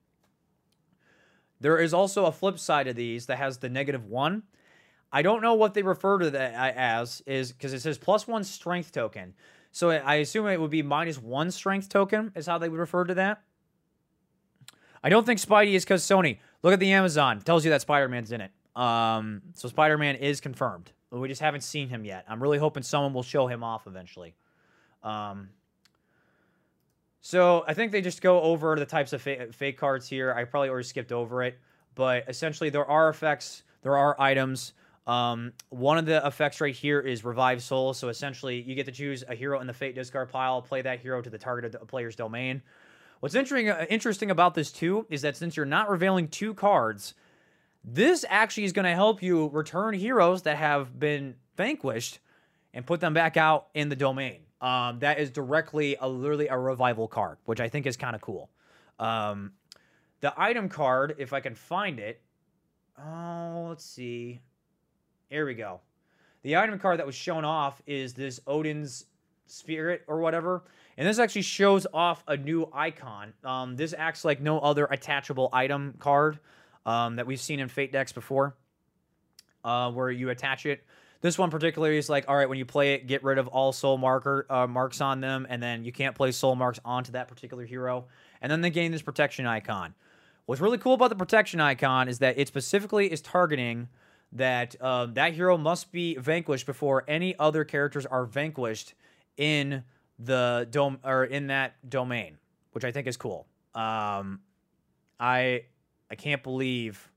[1.61, 4.43] There is also a flip side of these that has the negative one.
[5.13, 8.45] I don't know what they refer to that as, is because it says plus one
[8.45, 9.35] strength token.
[9.73, 13.05] So I assume it would be minus one strength token is how they would refer
[13.05, 13.43] to that.
[15.03, 16.39] I don't think Spidey is because Sony.
[16.63, 17.41] Look at the Amazon.
[17.41, 18.51] Tells you that Spider Man's in it.
[18.75, 20.93] Um, so Spider Man is confirmed.
[21.11, 22.25] We just haven't seen him yet.
[22.29, 24.35] I'm really hoping someone will show him off eventually.
[25.03, 25.51] Um,
[27.27, 30.33] so I think they just go over the types of fa- fate cards here.
[30.33, 31.59] I probably already skipped over it,
[31.97, 34.75] but essentially there are effects, there are items.
[35.09, 37.95] Um, one of the effects right here is Revive Soul.
[37.95, 41.01] So essentially, you get to choose a hero in the Fate discard pile, play that
[41.01, 42.63] hero to the targeted player's domain.
[43.19, 47.15] What's interesting, uh, interesting about this too is that since you're not revealing two cards,
[47.83, 52.21] this actually is going to help you return heroes that have been vanquished
[52.73, 54.46] and put them back out in the domain.
[54.61, 58.23] Um, that is directly a literally a revival card, which I think is kind of
[58.23, 58.51] cool.
[58.99, 59.53] Um,
[60.21, 62.23] the item card, if I can find it,
[62.99, 64.41] oh, let's see.
[65.29, 65.81] Here we go.
[66.43, 69.07] The item card that was shown off is this Odin's
[69.47, 70.65] Spirit or whatever.
[70.97, 73.35] And this actually shows off a new icon.
[73.45, 76.39] Um, this acts like no other attachable item card
[76.87, 78.57] um, that we've seen in Fate decks before,
[79.65, 80.85] uh, where you attach it.
[81.27, 83.73] This one particularly is like, all right, when you play it, get rid of all
[83.73, 87.27] soul marker uh, marks on them, and then you can't play soul marks onto that
[87.27, 88.05] particular hero.
[88.41, 89.97] And then they gain this protection icon.
[90.45, 93.89] What's really cool about the protection icon is that it specifically is targeting
[94.31, 98.95] that uh, that hero must be vanquished before any other characters are vanquished
[99.37, 99.83] in
[100.21, 102.39] the dome or in that domain,
[102.71, 103.49] which I think is cool.
[103.75, 104.43] Um,
[105.19, 105.65] I
[106.09, 107.11] I can't believe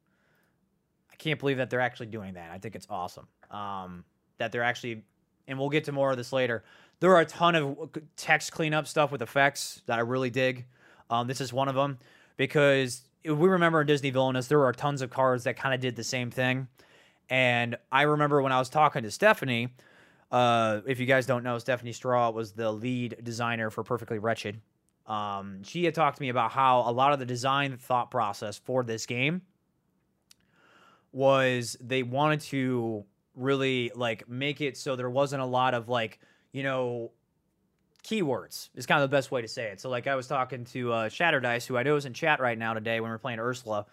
[1.12, 2.50] I can't believe that they're actually doing that.
[2.50, 3.28] I think it's awesome.
[3.52, 4.04] Um,
[4.38, 5.04] that they're actually,
[5.48, 6.64] and we'll get to more of this later.
[7.00, 10.66] There are a ton of text cleanup stuff with effects that I really dig.
[11.10, 11.98] Um, this is one of them
[12.38, 15.96] because we remember in Disney Villainous there were tons of cards that kind of did
[15.96, 16.68] the same thing.
[17.30, 19.70] And I remember when I was talking to Stephanie,
[20.32, 24.62] uh, if you guys don't know, Stephanie Straw was the lead designer for Perfectly Wretched.
[25.08, 28.58] Um, she had talked to me about how a lot of the design thought process
[28.58, 29.42] for this game
[31.12, 33.04] was they wanted to
[33.40, 36.20] really like make it so there wasn't a lot of like
[36.52, 37.12] you know
[38.04, 39.80] keywords is kind of the best way to say it.
[39.80, 42.58] So like I was talking to uh, Shatterdice, who I know is in chat right
[42.58, 43.86] now today when we are playing Ursula,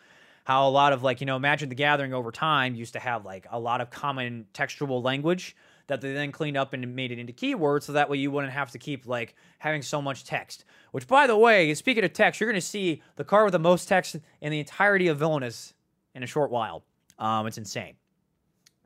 [0.45, 3.25] how a lot of like you know Magic the Gathering over time used to have
[3.25, 5.57] like a lot of common textual language
[5.89, 8.53] that they then cleaned up and made it into keywords so that way you wouldn't
[8.53, 10.65] have to keep like having so much text.
[10.91, 13.59] Which, by the way, speaking of text, you're going to see the card with the
[13.59, 15.75] most text in the entirety of Villainous
[16.15, 16.83] in a short while.
[17.19, 17.95] Um, it's insane.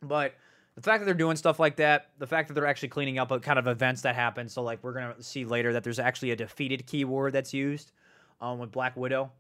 [0.02, 0.34] But
[0.80, 3.30] the fact that they're doing stuff like that, the fact that they're actually cleaning up
[3.30, 4.48] a kind of events that happen.
[4.48, 7.92] So, like, we're to see later that there's actually a defeated keyword that's used
[8.40, 9.30] um, with Black Widow.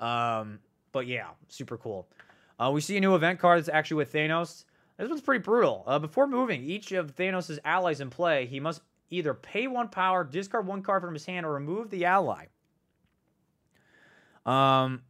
[0.00, 0.58] Um,
[0.90, 2.08] but yeah, super cool.
[2.58, 4.64] Uh, we see a new event card that's actually with Thanos.
[4.96, 5.84] This one's pretty brutal.
[5.86, 10.24] Uh, before moving each of Thanos' allies in play, he must either pay one power,
[10.24, 12.46] discard one card from his hand, or remove the ally.
[14.44, 15.02] Um,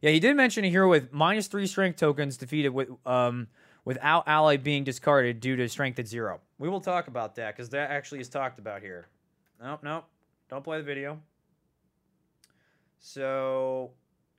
[0.00, 3.48] yeah, he did mention a hero with minus three strength tokens defeated with um
[3.84, 6.40] without ally being discarded due to strength at zero.
[6.58, 9.08] We will talk about that because that actually is talked about here.
[9.62, 10.04] Nope, nope.
[10.48, 11.18] Don't play the video.
[13.00, 13.90] So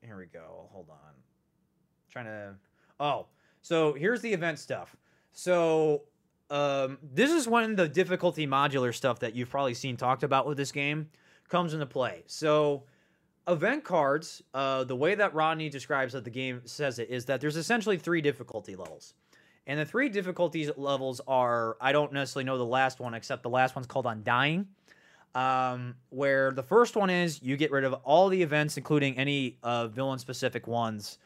[0.02, 0.70] here we go.
[0.72, 0.96] Hold on.
[0.96, 2.56] I'm trying to.
[3.00, 3.28] Oh,
[3.62, 4.96] so here's the event stuff.
[5.32, 6.04] So
[6.50, 10.58] um, this is when the difficulty modular stuff that you've probably seen talked about with
[10.58, 11.10] this game
[11.50, 12.24] comes into play.
[12.28, 12.84] So
[13.48, 17.42] event cards, uh, the way that Rodney describes that the game says it is that
[17.42, 19.14] there's essentially three difficulty levels.
[19.66, 23.50] And the three difficulties levels are I don't necessarily know the last one, except the
[23.50, 24.68] last one's called Undying.
[25.36, 29.58] Um, where the first one is you get rid of all the events, including any
[29.64, 31.18] uh, villain specific ones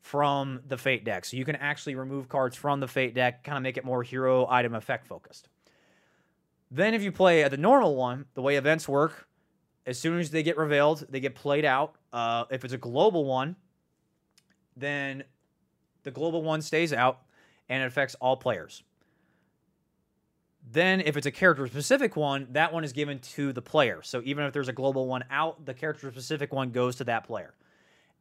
[0.00, 1.24] from the Fate deck.
[1.24, 4.02] So you can actually remove cards from the Fate deck, kind of make it more
[4.02, 5.48] hero item effect focused.
[6.70, 9.26] Then if you play at the normal one, the way events work,
[9.86, 11.96] as soon as they get revealed, they get played out.
[12.12, 13.56] Uh, if it's a global one,
[14.76, 15.24] then
[16.02, 17.22] the global one stays out
[17.68, 18.82] and it affects all players.
[20.70, 24.00] Then, if it's a character specific one, that one is given to the player.
[24.02, 27.24] So even if there's a global one out, the character specific one goes to that
[27.24, 27.54] player.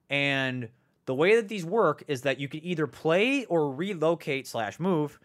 [0.10, 0.70] And
[1.06, 5.20] the way that these work is that you can either play or relocate slash move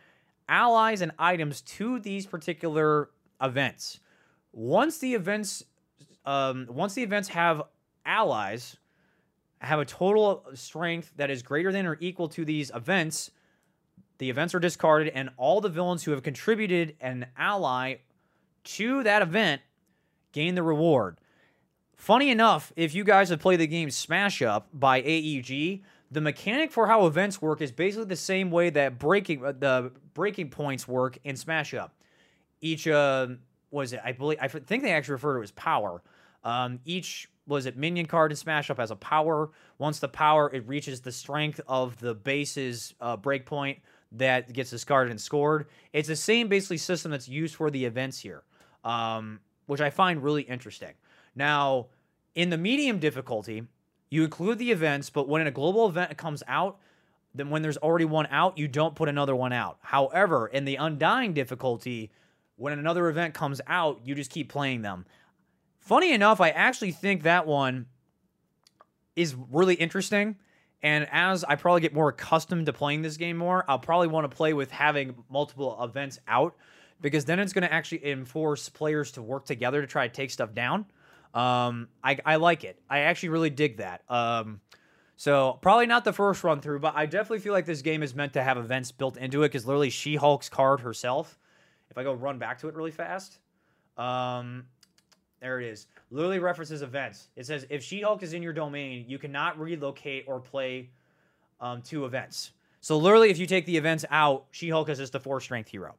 [0.48, 4.00] allies and items to these particular events.
[4.52, 5.64] Once the events,
[6.26, 7.62] um, once the events have
[8.04, 8.76] allies,
[9.60, 13.30] have a total strength that is greater than or equal to these events,
[14.18, 17.96] the events are discarded, and all the villains who have contributed an ally
[18.64, 19.62] to that event
[20.32, 21.18] gain the reward.
[21.96, 26.72] Funny enough, if you guys have played the game Smash Up by AEG, the mechanic
[26.72, 30.86] for how events work is basically the same way that breaking uh, the breaking points
[30.86, 31.94] work in Smash Up.
[32.60, 33.28] Each uh,
[33.70, 34.00] was it?
[34.04, 36.02] I believe I think they actually refer to it as power.
[36.44, 39.50] Um, each was it minion card in Smash Up as a power.
[39.78, 43.78] Once the power it reaches the strength of the base's uh, breakpoint
[44.16, 45.66] that gets discarded and scored.
[45.92, 48.42] It's the same basically system that's used for the events here,
[48.84, 50.92] um, which I find really interesting.
[51.34, 51.86] Now,
[52.34, 53.64] in the medium difficulty,
[54.10, 56.78] you include the events, but when a global event comes out,
[57.34, 59.78] then when there's already one out, you don't put another one out.
[59.80, 62.10] However, in the undying difficulty,
[62.56, 65.06] when another event comes out, you just keep playing them.
[65.80, 67.86] Funny enough, I actually think that one
[69.16, 70.36] is really interesting.
[70.82, 74.28] And as I probably get more accustomed to playing this game more, I'll probably want
[74.28, 76.56] to play with having multiple events out
[77.00, 80.30] because then it's going to actually enforce players to work together to try to take
[80.30, 80.86] stuff down.
[81.34, 82.80] Um, I, I like it.
[82.90, 84.02] I actually really dig that.
[84.08, 84.60] Um,
[85.16, 88.14] so probably not the first run through, but I definitely feel like this game is
[88.14, 91.38] meant to have events built into it because literally She Hulk's card herself.
[91.90, 93.38] If I go run back to it really fast,
[93.96, 94.64] um,
[95.42, 95.88] there it is.
[96.12, 97.28] Literally references events.
[97.34, 100.88] It says if She Hulk is in your domain, you cannot relocate or play
[101.60, 102.52] um, two events.
[102.80, 105.68] So literally, if you take the events out, She Hulk is just a four strength
[105.68, 105.96] hero.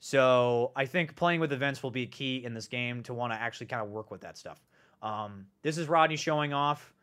[0.00, 3.38] So I think playing with events will be key in this game to want to
[3.38, 4.60] actually kind of work with that stuff.
[5.02, 6.94] Um, this is Rodney showing off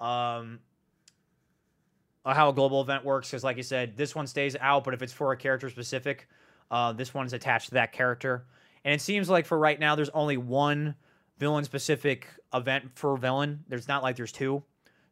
[0.00, 0.58] um,
[2.24, 5.02] how a global event works because, like you said, this one stays out, but if
[5.02, 6.28] it's for a character specific,
[6.70, 8.46] uh, this one is attached to that character.
[8.84, 10.94] And it seems like for right now, there's only one
[11.38, 13.64] villain specific event for villain.
[13.68, 14.62] There's not like there's two.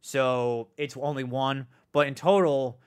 [0.01, 1.67] So it's only one.
[1.93, 2.81] But in total,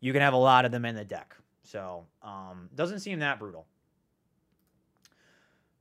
[0.00, 1.34] you can have a lot of them in the deck.
[1.62, 3.66] So um, doesn't seem that brutal.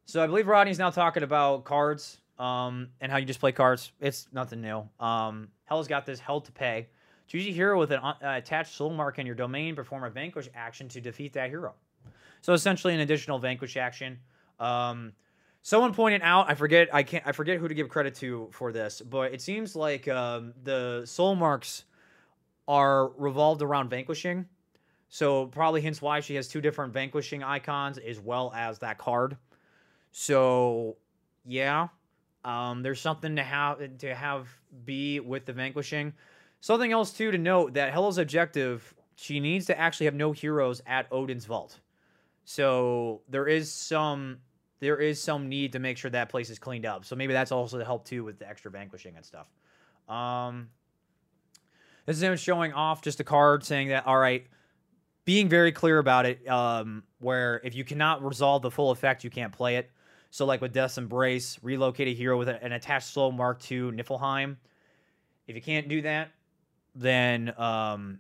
[0.06, 3.92] So I believe Rodney's now talking about cards um, and how you just play cards.
[4.00, 4.88] It's nothing new.
[5.00, 6.88] Um, Hela's got this Hell to Pay.
[7.28, 9.76] Choose a hero with an uh, attached soul mark in your domain.
[9.76, 11.74] Perform a Vanquish action to defeat that hero.
[12.42, 14.20] So essentially, an additional Vanquish action.
[14.60, 15.14] Um,
[15.62, 18.72] someone pointed out, I forget, I can't, I forget who to give credit to for
[18.72, 21.86] this, but it seems like um, the soul marks
[22.68, 24.46] are revolved around vanquishing.
[25.10, 29.38] So probably hence why she has two different vanquishing icons as well as that card.
[30.12, 30.98] So,
[31.46, 31.88] yeah,
[32.44, 34.48] um, there's something to have to have
[34.86, 36.14] be with the vanquishing.
[36.60, 40.82] Something else too to note that Hela's objective, she needs to actually have no heroes
[40.88, 41.80] at Odin's vault.
[42.46, 44.38] So there is some
[44.80, 47.06] there is some need to make sure that place is cleaned up.
[47.06, 49.48] So maybe that's also to help too with the extra vanquishing and stuff.
[50.08, 50.70] Um,
[52.06, 54.46] this is him showing off just a card saying that all right,
[55.26, 56.48] being very clear about it.
[56.48, 59.92] Um, where if you cannot resolve the full effect, you can't play it.
[60.30, 64.58] So, like with Death's Embrace, relocate a hero with an attached soul mark to Niflheim.
[65.48, 66.32] If you can't do that,
[66.96, 68.20] then um,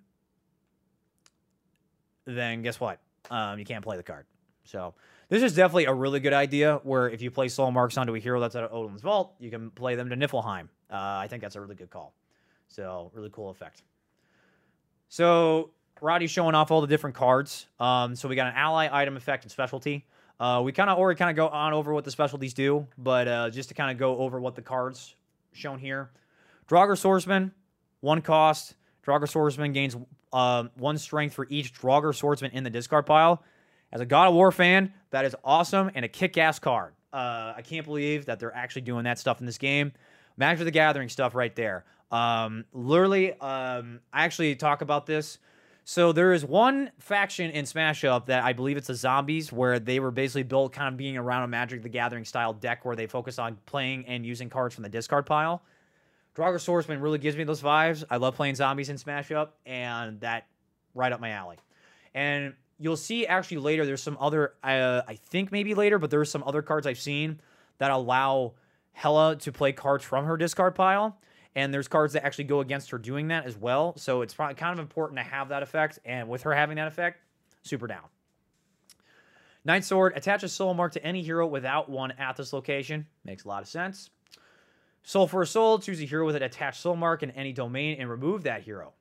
[2.26, 3.00] then guess what?
[3.30, 4.26] Um, you can't play the card.
[4.64, 4.94] So
[5.30, 6.80] this is definitely a really good idea.
[6.84, 9.72] Where if you play soul marks onto a hero that's at Odin's vault, you can
[9.72, 10.70] play them to Niflheim.
[10.92, 12.14] Uh, I think that's a really good call.
[12.68, 13.84] So really cool effect.
[15.10, 17.68] So Roddy's showing off all the different cards.
[17.80, 20.06] Um, so we got an ally, item, effect, and specialty.
[20.40, 23.28] Uh, we kind of already kind of go on over what the specialties do, but
[23.28, 25.16] uh, just to kind of go over what the cards
[25.52, 26.12] shown here.
[26.70, 27.52] Draugr Swordsman,
[28.02, 28.76] one cost.
[29.06, 29.96] Draugr Swordsman gains
[30.34, 33.42] uh, one strength for each Draugr Swordsman in the discard pile.
[33.92, 36.94] As a God of War fan, that is awesome and a kick-ass card.
[37.14, 39.94] Uh, I can't believe that they're actually doing that stuff in this game.
[40.36, 41.86] Magic the Gathering stuff right there.
[42.12, 45.40] Um, literally, um, I actually talk about this
[45.90, 49.80] so there is one faction in Smash Up that I believe it's the zombies, where
[49.80, 52.98] they were basically built kind of being around a Magic the Gathering style deck where
[52.98, 55.64] they focus on playing and using cards from the discard pile.
[56.36, 58.04] Draugr Swordsman really gives me those vibes.
[58.10, 60.48] I love playing zombies in Smash Up, and that
[60.94, 61.56] right up my alley.
[62.14, 66.32] And you'll see actually later there's some other uh, I think maybe later, but there's
[66.32, 67.40] some other cards I've seen
[67.78, 68.54] that allow
[68.94, 71.18] Hela to play cards from her discard pile
[71.58, 73.98] and there's cards that actually go against her doing that as well.
[73.98, 75.98] So it's probably kind of important to have that effect.
[76.06, 77.20] And with her having that effect,
[77.64, 78.04] super down.
[79.66, 83.08] Night Sword attaches soul mark to any hero without one at this location.
[83.26, 84.12] Makes a lot of sense.
[85.02, 87.98] Soul for a soul, choose a hero with an attached soul mark in any domain
[88.00, 88.94] and remove that hero.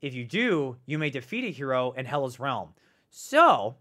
[0.00, 2.74] If you do, you may defeat a hero in Hela's realm.
[3.10, 3.76] So,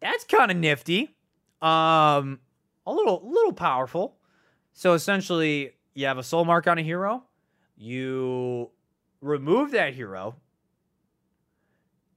[0.00, 1.16] that's kind of nifty.
[1.62, 2.40] Um,
[2.86, 4.16] a little, little powerful.
[4.72, 7.22] So essentially, you have a soul mark on a hero.
[7.76, 8.70] You
[9.20, 10.36] remove that hero.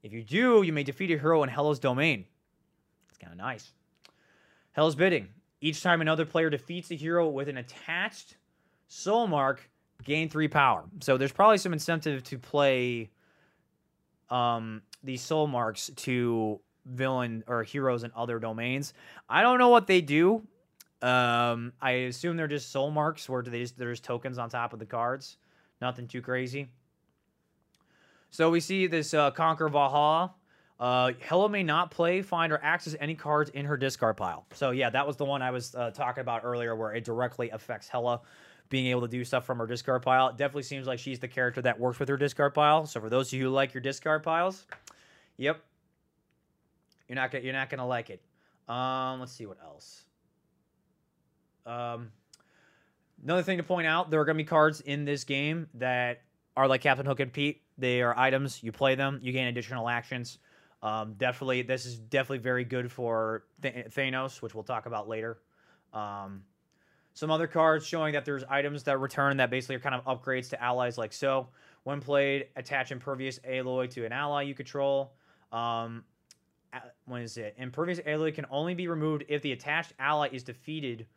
[0.04, 2.26] If you do, you may defeat a hero in Hela's domain.
[3.10, 3.72] It's kind of nice.
[4.72, 5.30] Hela's Bidding.
[5.62, 8.38] Each time another player defeats a hero with an attached
[8.88, 9.70] soul mark,
[10.04, 10.84] gain three power.
[11.02, 13.10] So there's probably some incentive to play
[14.30, 18.94] um, these soul marks to villain or heroes in other domains.
[19.30, 20.44] I don't know what they do.
[21.02, 24.80] Um, I assume they're just soul marks, where they just there's tokens on top of
[24.80, 25.38] the cards.
[25.82, 26.70] Nothing too crazy.
[28.32, 30.34] So we see this uh, Conquer Valhalla.
[30.80, 34.46] Uh, Hela may not play, find, or access any cards in her discard pile.
[34.54, 37.50] So yeah, that was the one I was uh, talking about earlier, where it directly
[37.50, 38.22] affects Hela
[38.70, 40.30] being able to do stuff from her discard pile.
[40.30, 42.86] It definitely seems like she's the character that works with her discard pile.
[42.86, 44.66] So for those of you who like your discard piles,
[45.38, 45.64] yep,
[47.08, 48.22] you're not gonna, you're not gonna like it.
[48.68, 50.04] Um, let's see what else.
[51.66, 52.12] Um,
[53.24, 56.22] another thing to point out: there are gonna be cards in this game that
[56.56, 57.62] are like Captain Hook and Pete.
[57.78, 58.62] They are items.
[58.64, 60.40] You play them, you gain additional actions.
[60.84, 65.40] Um, definitely, this is definitely very good for Th- Thanos, which we'll talk about later.
[65.94, 66.44] Um,
[67.18, 70.50] some other cards showing that there's items that return that basically are kind of upgrades
[70.52, 71.48] to allies like so.
[71.82, 75.14] When played, attach impervious alloy to an ally you control.
[75.52, 76.04] Um,
[77.06, 77.56] when is it?
[77.58, 81.08] Impervious alloy can only be removed if the attached ally is defeated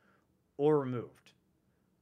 [0.57, 1.33] or removed.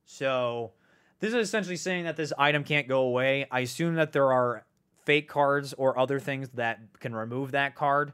[0.05, 0.71] So
[1.19, 3.49] this is essentially saying that this item can't go away.
[3.51, 4.65] I assume that there are
[5.07, 8.13] fake cards or other things that can remove that card.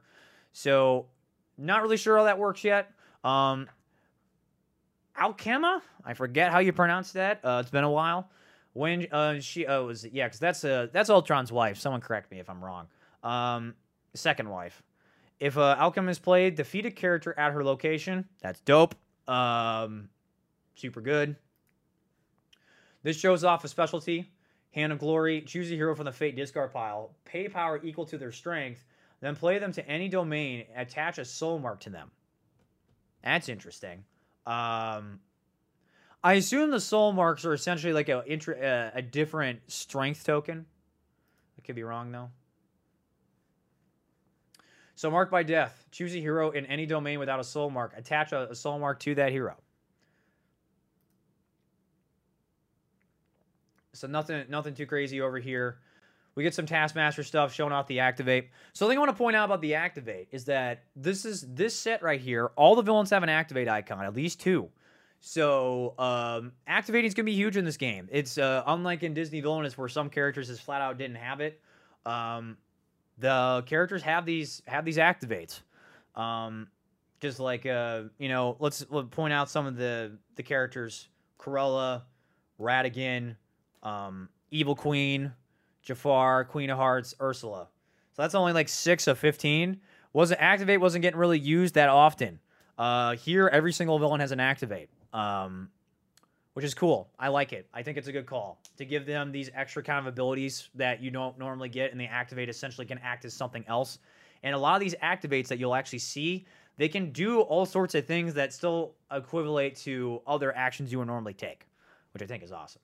[0.50, 1.08] So
[1.58, 2.90] not really sure how that works yet.
[3.22, 3.68] Um,
[5.20, 5.80] Alkhema.
[6.04, 7.40] I forget how you pronounce that.
[7.44, 8.30] Uh, it's been a while.
[8.72, 11.78] When uh, she uh, was yeah, because that's uh, that's Ultron's wife.
[11.78, 12.88] Someone correct me if I'm wrong.
[13.22, 13.74] Um,
[14.14, 14.82] second wife.
[15.38, 18.28] If uh, Alkhema is played, defeat a character at her location.
[18.40, 18.94] That's dope.
[19.28, 20.08] Um,
[20.74, 21.36] super good.
[23.02, 24.30] This shows off a specialty.
[24.72, 25.42] Hand of Glory.
[25.42, 27.14] Choose a hero from the Fate discard pile.
[27.24, 28.84] Pay power equal to their strength.
[29.20, 30.64] Then play them to any domain.
[30.74, 32.10] Attach a soul mark to them.
[33.22, 34.04] That's interesting.
[34.46, 35.20] Um,
[36.22, 40.66] I assume the soul marks are essentially like a a, a different strength token.
[41.58, 42.30] I could be wrong though.
[44.96, 45.86] So marked by death.
[45.90, 47.92] Choose a hero in any domain without a soul mark.
[47.96, 49.56] Attach a, a soul mark to that hero.
[53.92, 55.78] So nothing nothing too crazy over here.
[56.34, 58.50] We get some Taskmaster stuff showing off the activate.
[58.72, 61.46] So the thing I want to point out about the activate is that this is
[61.48, 62.50] this set right here.
[62.56, 64.68] All the villains have an activate icon, at least two.
[65.20, 68.08] So um, activating is gonna be huge in this game.
[68.10, 71.60] It's uh, unlike in Disney Villainous where some characters just flat out didn't have it.
[72.04, 72.56] Um,
[73.18, 75.60] the characters have these have these activates.
[76.14, 76.68] Um,
[77.20, 81.08] just like uh, you know, let's, let's point out some of the the characters:
[81.38, 82.02] Cruella,
[82.60, 83.36] Ratigan,
[83.82, 85.32] um, Evil Queen,
[85.84, 87.68] Jafar, Queen of Hearts, Ursula.
[88.14, 89.80] So that's only like six of 15.
[90.12, 92.40] Wasn't activate wasn't getting really used that often.
[92.78, 95.68] Uh, here, every single villain has an activate, um,
[96.54, 97.10] which is cool.
[97.18, 97.68] I like it.
[97.72, 101.00] I think it's a good call to give them these extra kind of abilities that
[101.00, 103.98] you don't normally get, and the activate essentially can act as something else.
[104.42, 107.94] And a lot of these activates that you'll actually see, they can do all sorts
[107.94, 111.66] of things that still equivalent to other actions you would normally take,
[112.12, 112.82] which I think is awesome.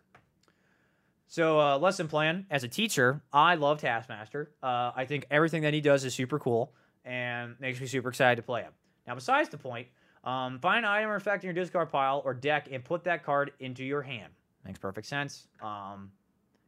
[1.30, 4.50] So, uh, lesson plan as a teacher, I love Taskmaster.
[4.60, 6.72] Uh, I think everything that he does is super cool
[7.04, 8.72] and makes me super excited to play him.
[9.06, 9.86] Now, besides the point,
[10.24, 13.22] um, find an item or effect in your discard pile or deck and put that
[13.24, 14.32] card into your hand.
[14.64, 15.46] Makes perfect sense.
[15.62, 16.10] Um,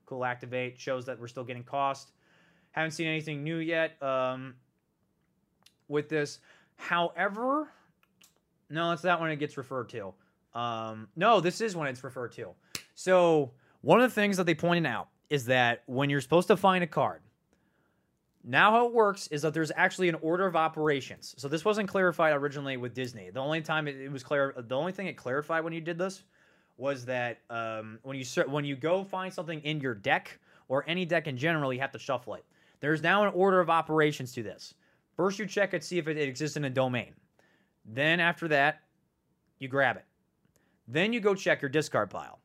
[0.06, 2.12] cool activate shows that we're still getting cost.
[2.70, 4.54] Haven't seen anything new yet um,
[5.88, 6.38] with this.
[6.76, 7.66] However,
[8.70, 10.14] no, it's that when it gets referred to.
[10.54, 12.50] Um, no, this is when it's referred to.
[12.94, 13.50] So
[13.82, 16.82] one of the things that they pointed out is that when you're supposed to find
[16.82, 17.20] a card,
[18.44, 21.34] now how it works is that there's actually an order of operations.
[21.38, 23.30] So this wasn't clarified originally with Disney.
[23.30, 26.24] The only time it, was clear, the only thing it clarified when you did this
[26.76, 31.04] was that um, when you when you go find something in your deck or any
[31.04, 32.44] deck in general, you have to shuffle it.
[32.80, 34.74] There's now an order of operations to this.
[35.16, 37.14] First, you check it, see if it exists in a domain.
[37.84, 38.80] Then after that,
[39.58, 40.04] you grab it.
[40.88, 42.41] Then you go check your discard pile.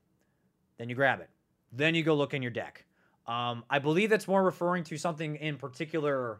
[0.77, 1.29] Then you grab it.
[1.71, 2.85] Then you go look in your deck.
[3.25, 6.39] Um, I believe that's more referring to something in particular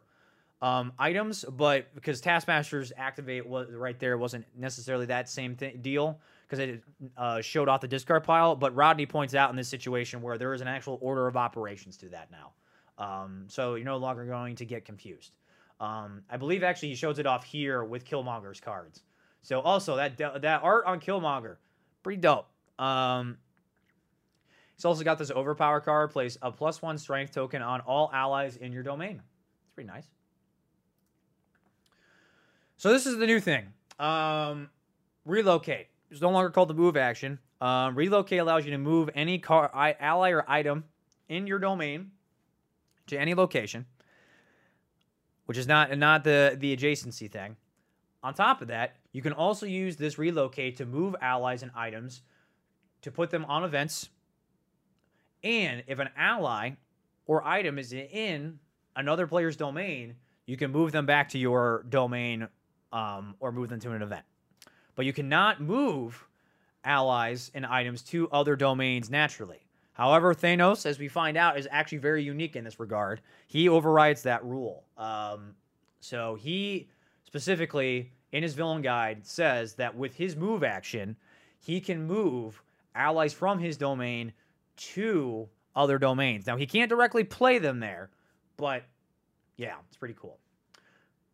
[0.61, 6.19] um, items, but because Taskmaster's activate was right there wasn't necessarily that same th- deal
[6.47, 6.83] because it
[7.17, 8.55] uh, showed off the discard pile.
[8.55, 11.97] But Rodney points out in this situation where there is an actual order of operations
[11.97, 12.53] to that now.
[12.97, 15.33] Um, so you're no longer going to get confused.
[15.79, 19.03] Um, I believe actually he shows it off here with Killmonger's cards.
[19.43, 21.57] So also that that art on Killmonger,
[22.01, 22.47] pretty dope.
[22.79, 23.37] Um,
[24.77, 26.11] he's also got this overpower card.
[26.11, 29.21] Place a plus one strength token on all allies in your domain.
[29.65, 30.07] It's pretty nice.
[32.77, 33.73] So this is the new thing.
[33.99, 34.69] Um,
[35.25, 35.87] relocate.
[36.09, 37.39] It's no longer called the move action.
[37.59, 40.85] Um, relocate allows you to move any car, ally or item
[41.27, 42.11] in your domain
[43.07, 43.85] to any location,
[45.45, 47.57] which is not not the the adjacency thing.
[48.23, 52.21] On top of that, you can also use this relocate to move allies and items
[53.01, 54.09] to put them on events.
[55.43, 56.71] And if an ally
[57.25, 58.59] or item is in
[58.95, 60.15] another player's domain,
[60.45, 62.47] you can move them back to your domain
[62.91, 64.25] um, or move them to an event.
[64.95, 66.25] But you cannot move
[66.83, 69.59] allies and items to other domains naturally.
[69.93, 73.21] However, Thanos, as we find out, is actually very unique in this regard.
[73.47, 74.83] He overrides that rule.
[74.97, 75.55] Um,
[75.99, 76.87] so he
[77.25, 81.15] specifically, in his villain guide, says that with his move action,
[81.59, 82.61] he can move
[82.95, 84.33] allies from his domain
[84.77, 86.47] to other domains.
[86.47, 88.09] Now, he can't directly play them there,
[88.57, 88.83] but
[89.57, 90.39] yeah, it's pretty cool.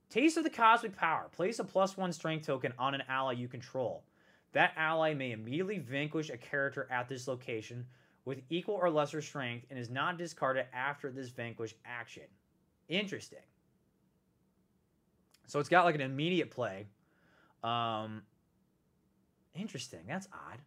[0.10, 1.30] Taste of the Cosmic Power.
[1.32, 4.04] Place a plus one strength token on an ally you control.
[4.52, 7.86] That ally may immediately vanquish a character at this location
[8.26, 12.24] with equal or lesser strength and is not discarded after this vanquish action.
[12.88, 13.40] Interesting.
[15.48, 16.86] So it's got like an immediate play.
[17.64, 18.22] Um,
[19.56, 20.02] interesting.
[20.08, 20.60] That's odd.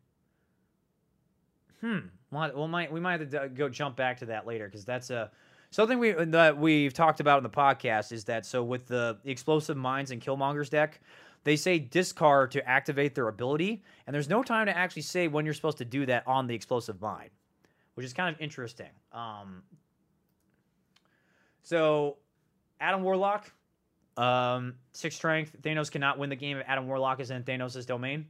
[1.81, 1.99] Hmm.
[2.31, 5.11] Well, we might we might have to go jump back to that later because that's
[5.11, 5.31] a
[5.71, 9.77] something we that we've talked about in the podcast is that so with the explosive
[9.77, 11.01] mines and Killmonger's deck,
[11.45, 15.45] they say discard to activate their ability, and there's no time to actually say when
[15.45, 17.31] you're supposed to do that on the explosive mine,
[17.95, 18.91] which is kind of interesting.
[19.13, 19.63] Um,
[21.63, 22.17] so,
[22.81, 23.53] Adam Warlock,
[24.17, 25.57] um, six strength.
[25.63, 28.27] Thanos cannot win the game if Adam Warlock is in Thanos' domain.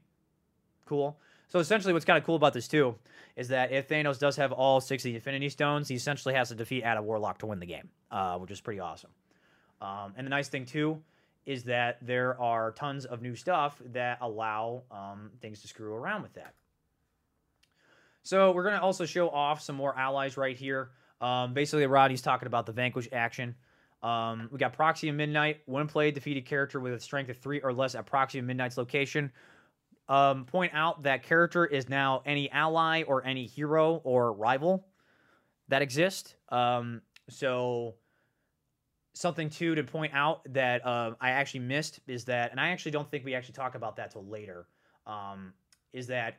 [0.84, 1.18] Cool.
[1.48, 2.96] So essentially, what's kind of cool about this too
[3.36, 6.48] is that if Thanos does have all six of the Infinity Stones, he essentially has
[6.48, 9.10] to defeat Adam Warlock to win the game, uh, which is pretty awesome.
[9.80, 11.02] Um, and the nice thing too
[11.44, 16.22] is that there are tons of new stuff that allow um, things to screw around
[16.22, 16.54] with that.
[18.24, 20.90] So we're going to also show off some more allies right here.
[21.20, 23.54] Um, basically, Roddy's talking about the Vanquish action.
[24.02, 25.60] Um, we got Proxima Midnight.
[25.66, 29.30] When played, defeated character with a strength of three or less at Proxima Midnight's location.
[30.08, 34.86] Um, point out that character is now any ally or any hero or rival
[35.68, 36.36] that exist.
[36.48, 37.96] Um, so
[39.14, 42.92] something too to point out that uh, I actually missed is that, and I actually
[42.92, 44.68] don't think we actually talk about that till later.
[45.06, 45.54] Um,
[45.92, 46.38] is that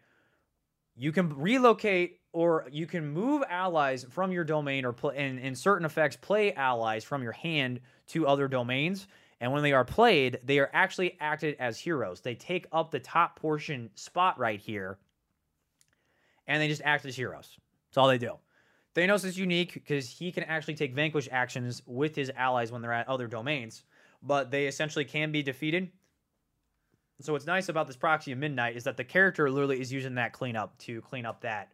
[0.96, 5.86] you can relocate or you can move allies from your domain or in, in certain
[5.86, 9.08] effects play allies from your hand to other domains
[9.40, 12.22] and when they are played they are actually acted as heroes.
[12.22, 14.98] They take up the top portion spot right here
[16.48, 17.58] and they just act as heroes.
[17.90, 18.34] That's all they do.
[18.96, 22.94] Thanos is unique because he can actually take vanquish actions with his allies when they're
[22.94, 23.84] at other domains
[24.22, 25.90] but they essentially can be defeated.
[27.22, 30.34] So what's nice about this Proxima Midnight is that the character literally is using that
[30.34, 31.72] cleanup to clean up that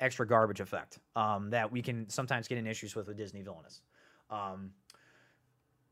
[0.00, 3.80] extra garbage effect um, that we can sometimes get in issues with with Disney villainous.
[4.30, 4.70] Um,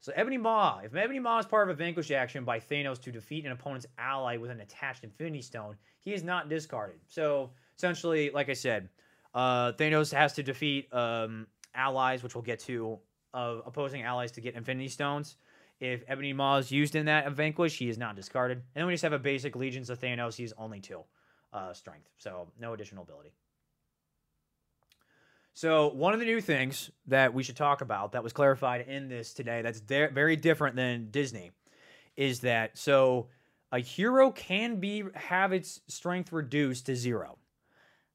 [0.00, 3.12] so Ebony Maw, if Ebony Maw is part of a vanquish action by Thanos to
[3.12, 7.00] defeat an opponent's ally with an attached Infinity Stone, he is not discarded.
[7.06, 8.88] So essentially, like I said,
[9.34, 12.98] uh, Thanos has to defeat um, allies, which we'll get to,
[13.34, 15.36] of opposing allies to get Infinity Stones.
[15.80, 18.58] If Ebony Maw is used in that Vanquish, he is not discarded.
[18.58, 20.34] And then we just have a basic Legions of Thanos.
[20.34, 21.02] He's only two
[21.52, 23.32] uh, strength, so no additional ability.
[25.60, 29.10] So one of the new things that we should talk about that was clarified in
[29.10, 31.50] this today that's very different than Disney
[32.16, 33.26] is that so
[33.70, 37.36] a hero can be have its strength reduced to zero.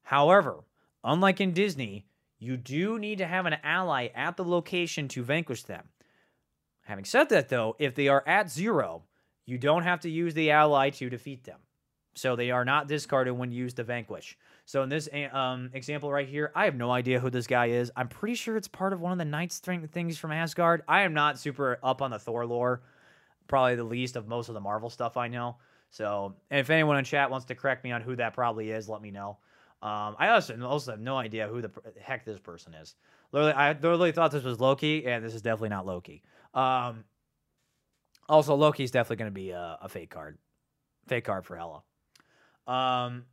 [0.02, 0.64] However,
[1.04, 2.08] unlike in Disney,
[2.40, 5.90] you do need to have an ally at the location to vanquish them.
[6.86, 9.04] Having said that, though, if they are at zero,
[9.46, 11.60] you don't have to use the ally to defeat them.
[12.16, 14.36] So they are not discarded when used to vanquish.
[14.66, 17.92] So in this um, example right here, I have no idea who this guy is.
[17.96, 20.82] I'm pretty sure it's part of one of the Night Strength things from Asgard.
[20.88, 22.82] I am not super up on the Thor lore.
[23.48, 25.58] Probably the least of most of the Marvel stuff I know.
[25.92, 29.02] So if anyone in chat wants to correct me on who that probably is, let
[29.02, 29.38] me know.
[29.84, 32.96] Um, I also, also have no idea who the heck this person is.
[33.32, 36.24] Literally, I literally thought this was Loki, and this is definitely not Loki.
[36.56, 37.04] Um,
[38.28, 40.40] also, Loki's definitely going to be a, a, fake card,
[41.08, 41.84] fake card for Hela.
[42.66, 43.26] Um,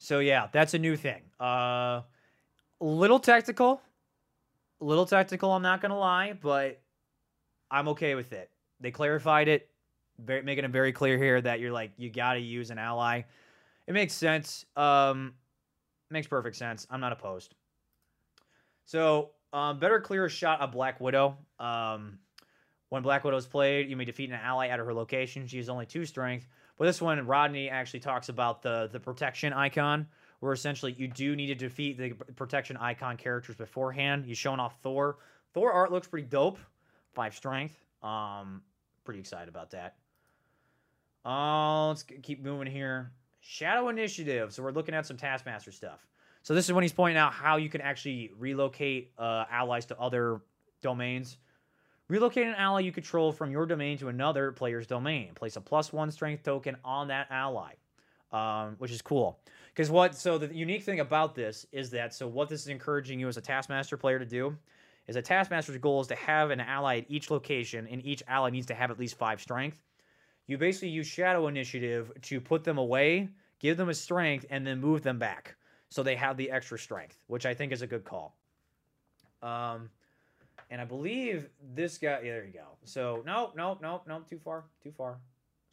[0.00, 1.20] so yeah, that's a new thing.
[1.38, 2.00] Uh,
[2.80, 3.82] little technical,
[4.80, 5.52] little tactical.
[5.52, 6.80] I'm not to lie, but
[7.70, 8.50] I'm okay with it.
[8.80, 9.68] They clarified it,
[10.18, 13.22] very, making it very clear here that you're like you got to use an ally.
[13.86, 14.64] It makes sense.
[14.74, 15.34] Um,
[16.08, 16.86] makes perfect sense.
[16.90, 17.54] I'm not opposed.
[18.86, 21.36] So, um, better clear a shot of Black Widow.
[21.58, 22.18] Um,
[22.88, 25.46] when Black Widow is played, you may defeat an ally at her location.
[25.46, 26.48] She has only two strength.
[26.80, 30.06] But this one, Rodney actually talks about the the protection icon,
[30.38, 34.24] where essentially you do need to defeat the protection icon characters beforehand.
[34.24, 35.18] He's showing off Thor.
[35.52, 36.58] Thor art looks pretty dope.
[37.12, 37.74] Five strength.
[38.02, 38.62] Um,
[39.04, 39.96] pretty excited about that.
[41.22, 43.12] Uh, let's keep moving here.
[43.40, 44.50] Shadow Initiative.
[44.50, 46.06] So we're looking at some Taskmaster stuff.
[46.42, 50.00] So this is when he's pointing out how you can actually relocate uh, allies to
[50.00, 50.40] other
[50.80, 51.36] domains.
[52.10, 55.30] Relocate an ally you control from your domain to another player's domain.
[55.36, 57.74] Place a plus one strength token on that ally,
[58.32, 59.38] um, which is cool.
[59.68, 60.16] Because what?
[60.16, 63.36] So the unique thing about this is that so what this is encouraging you as
[63.36, 64.56] a Taskmaster player to do
[65.06, 68.50] is a Taskmaster's goal is to have an ally at each location, and each ally
[68.50, 69.80] needs to have at least five strength.
[70.48, 73.28] You basically use Shadow Initiative to put them away,
[73.60, 75.54] give them a strength, and then move them back
[75.90, 78.36] so they have the extra strength, which I think is a good call.
[79.42, 79.90] Um,
[80.70, 82.20] and I believe this guy.
[82.22, 82.66] Yeah, there you go.
[82.84, 85.18] So no, no, no, no, too far, too far.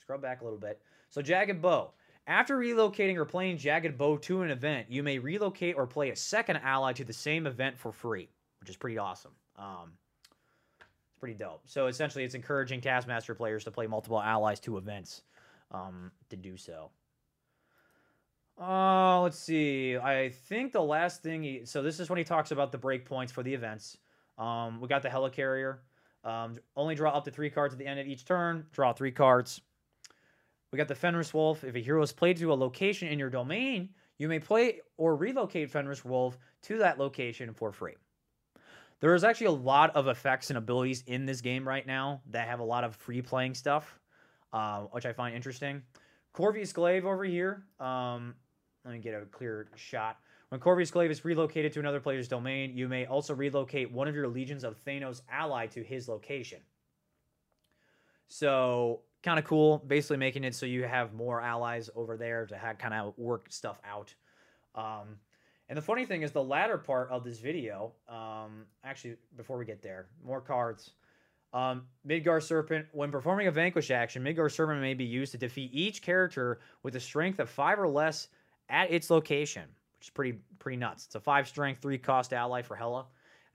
[0.02, 0.82] Scrub back a little bit.
[1.10, 1.92] So Jagged Bow.
[2.26, 6.16] After relocating or playing Jagged Bow to an event, you may relocate or play a
[6.16, 8.28] second ally to the same event for free,
[8.60, 9.32] which is pretty awesome.
[9.58, 9.94] Um,
[10.80, 11.62] it's pretty dope.
[11.66, 15.22] So essentially, it's encouraging Taskmaster players to play multiple allies to events
[15.72, 16.90] um, to do so.
[18.60, 19.98] Uh, let's see.
[19.98, 23.30] I think the last thing he so this is when he talks about the breakpoints
[23.30, 23.98] for the events.
[24.38, 25.80] Um, we got the helicarrier.
[26.24, 28.66] Um, only draw up to three cards at the end of each turn.
[28.72, 29.62] Draw three cards.
[30.72, 31.64] We got the Fenris Wolf.
[31.64, 35.16] If a hero is played to a location in your domain, you may play or
[35.16, 37.96] relocate Fenris Wolf to that location for free.
[39.00, 42.48] There is actually a lot of effects and abilities in this game right now that
[42.48, 44.00] have a lot of free playing stuff,
[44.54, 45.84] uh, which I find interesting.
[46.34, 47.64] Corvus Glaive over here.
[47.80, 48.36] Um,
[48.84, 50.18] let me get a clear shot.
[50.50, 54.16] When Corvus Glaive is relocated to another player's domain, you may also relocate one of
[54.16, 56.60] your legions of Thanos ally to his location.
[58.30, 59.80] So, kind of cool.
[59.88, 63.80] Basically, making it so you have more allies over there to kind of work stuff
[63.84, 64.14] out.
[64.76, 65.18] Um,
[65.70, 69.66] and the funny thing is, the latter part of this video, um, actually, before we
[69.66, 70.92] get there, more cards.
[71.52, 72.86] Um, Midgar Serpent.
[72.94, 76.96] When performing a Vanquish action, Midgar Serpent may be used to defeat each character with
[76.96, 78.30] a strength of five or less
[78.70, 79.64] at its location,
[79.98, 81.06] which is pretty pretty nuts.
[81.06, 83.06] It's a five strength, three cost ally for Hela,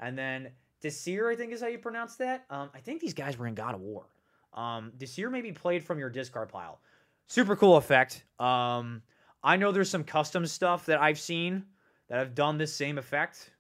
[0.01, 2.45] And then Desir, I think is how you pronounce that.
[2.51, 4.07] Um, I think these guys were in God of War.
[4.55, 6.81] Um, Desir may be played from your discard pile.
[7.29, 8.25] Super cool effect.
[8.39, 9.03] Um,
[9.43, 11.65] I know there's some custom stuff that I've seen
[12.09, 13.51] that have done this same effect.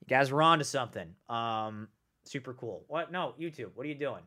[0.00, 1.14] You guys were on to something.
[1.28, 1.88] Um,
[2.24, 2.84] super cool.
[2.88, 3.12] What?
[3.12, 3.70] No, YouTube.
[3.74, 4.22] What are you doing?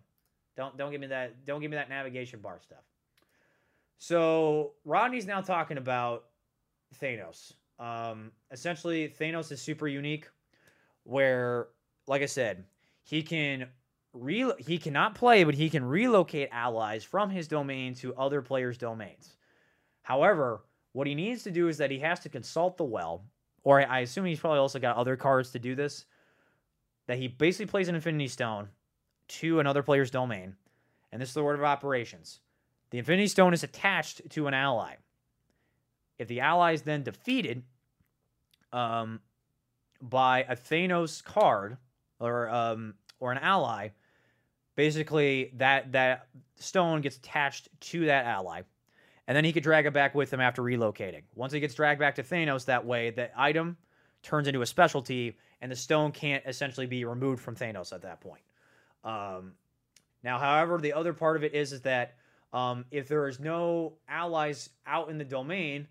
[0.56, 1.46] Don't don't give me that.
[1.46, 2.84] Don't give me that navigation bar stuff.
[3.98, 6.26] So Rodney's now talking about
[7.02, 7.54] Thanos.
[7.80, 10.30] Um, essentially, Thanos is super unique,
[11.04, 11.68] where,
[12.08, 12.64] like I said,
[13.04, 13.68] he can
[14.14, 18.78] re- he cannot play, but he can relocate allies from his domain to other players'
[18.78, 19.36] domains.
[20.04, 20.62] However,
[20.94, 23.26] what he needs to do is that he has to consult the well,
[23.64, 26.06] or I assume he's probably also got other cards to do this.
[27.08, 28.70] That he basically plays an Infinity Stone
[29.28, 30.56] to another player's domain,
[31.12, 32.40] and this is the order of operations.
[32.90, 34.96] The Infinity Stone is attached to an ally.
[36.18, 37.64] If the ally is then defeated
[38.72, 39.20] um,
[40.02, 41.78] by a Thanos card
[42.20, 43.90] or um, or an ally,
[44.76, 48.62] basically that that stone gets attached to that ally,
[49.28, 51.24] and then he could drag it back with him after relocating.
[51.36, 53.78] Once it gets dragged back to Thanos, that way the item
[54.22, 58.22] turns into a specialty, and the stone can't essentially be removed from Thanos at that
[58.22, 58.42] point.
[59.04, 59.54] Um,
[60.24, 62.16] now, however, the other part of it is is that
[62.52, 65.88] um, if there is no allies out in the domain,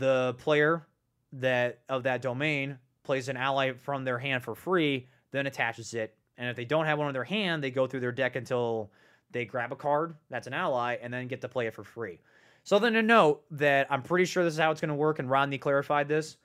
[0.00, 0.86] the player
[1.34, 6.16] that of that domain plays an ally from their hand for free, then attaches it.
[6.36, 8.90] And if they don't have one in their hand, they go through their deck until
[9.30, 12.18] they grab a card that's an ally and then get to play it for free.
[12.64, 15.18] So then to note that I'm pretty sure this is how it's going to work,
[15.18, 16.36] and Rodney clarified this.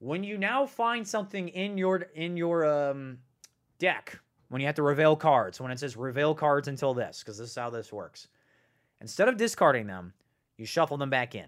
[0.00, 3.18] When you now find something in your in your um,
[3.78, 7.38] deck, when you have to reveal cards, when it says reveal cards until this, because
[7.38, 8.28] this is how this works.
[9.00, 10.12] Instead of discarding them,
[10.56, 11.46] you shuffle them back in.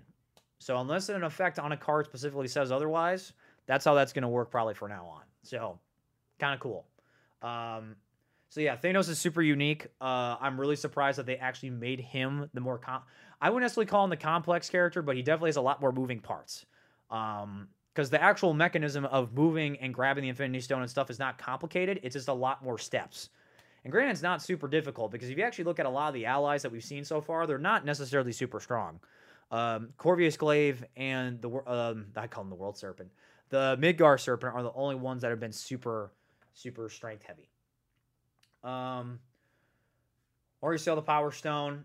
[0.65, 3.35] So unless an effect on a card specifically says otherwise,
[3.67, 5.21] that's how that's going to work probably from now on.
[5.43, 5.79] So
[6.39, 6.87] kind of cool.
[7.43, 7.97] Um,
[8.49, 9.89] so yeah, Thanos is super unique.
[10.01, 13.03] Uh, I'm really surprised that they actually made him the more com-
[13.43, 15.93] I wouldn't necessarily call him the complex character, but he definitely has a lot more
[15.93, 16.65] moving parts.
[17.11, 21.19] Um, because the actual mechanism of moving and grabbing the Infinity Stone and stuff is
[21.19, 22.01] not complicated.
[22.03, 23.29] It's just a lot more steps.
[23.85, 26.15] And granted, it's not super difficult because if you actually look at a lot of
[26.15, 28.99] the allies that we've seen so far, they're not necessarily super strong.
[29.55, 33.09] Um, Corvus Glaive and the um, I call him the World Serpent,
[33.51, 36.11] the Midgar Serpent are the only ones that have been super,
[36.55, 37.49] super strength heavy.
[38.65, 39.21] Um,
[40.61, 41.85] already sell the Power Stone,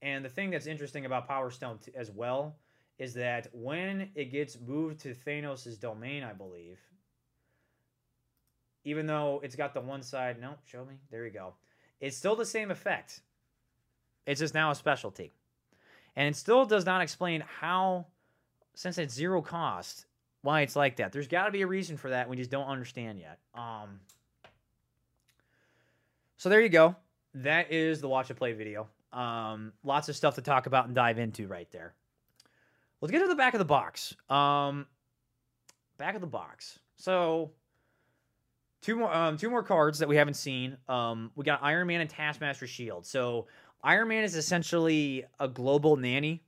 [0.00, 2.54] and the thing that's interesting about Power Stone t- as well
[3.00, 6.78] is that when it gets moved to Thanos' domain, I believe,
[8.84, 11.54] even though it's got the one side, no, show me, there you go.
[11.98, 13.22] It's still the same effect.
[14.24, 15.32] It's just now a specialty.
[16.16, 18.06] And it still does not explain how,
[18.74, 20.06] since it's zero cost,
[20.42, 21.12] why it's like that.
[21.12, 22.28] There's got to be a reason for that.
[22.28, 23.38] We just don't understand yet.
[23.54, 24.00] Um,
[26.38, 26.96] so there you go.
[27.34, 28.88] That is the watch and play video.
[29.12, 31.94] Um, lots of stuff to talk about and dive into right there.
[33.00, 34.14] Let's get to the back of the box.
[34.30, 34.86] Um,
[35.98, 36.78] back of the box.
[36.96, 37.50] So
[38.82, 40.76] two more um, two more cards that we haven't seen.
[40.88, 43.04] Um, we got Iron Man and Taskmaster Shield.
[43.06, 43.46] So
[43.82, 46.42] Iron Man is essentially a global nanny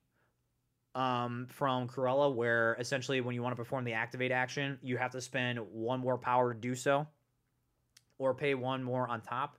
[0.95, 5.13] um, from Cruella, where essentially when you want to perform the activate action, you have
[5.13, 7.07] to spend one more power to do so,
[8.19, 9.57] or pay one more on top.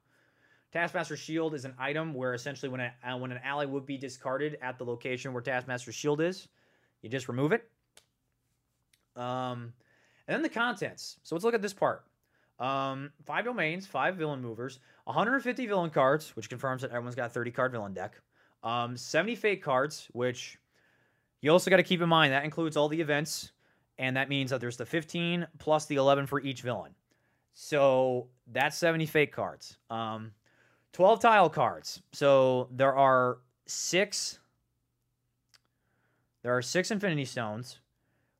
[0.71, 3.97] Taskmaster Shield is an item where essentially when a, uh, when an ally would be
[3.97, 6.47] discarded at the location where Taskmaster Shield is,
[7.01, 7.67] you just remove it.
[9.15, 9.73] Um,
[10.27, 11.17] and then the contents.
[11.23, 12.03] So let's look at this part.
[12.59, 14.79] Um, five domains, five villain movers,
[15.09, 18.21] 150 villain cards, which confirms that everyone's got a 30 card villain deck.
[18.61, 20.59] Um, 70 fate cards, which
[21.41, 23.51] you also got to keep in mind that includes all the events,
[23.97, 26.93] and that means that there's the 15 plus the 11 for each villain.
[27.55, 29.77] So that's 70 fate cards.
[29.89, 30.31] Um,
[30.93, 32.03] 12 tile cards.
[32.11, 34.37] So there are six.
[36.43, 37.79] There are six Infinity Stones.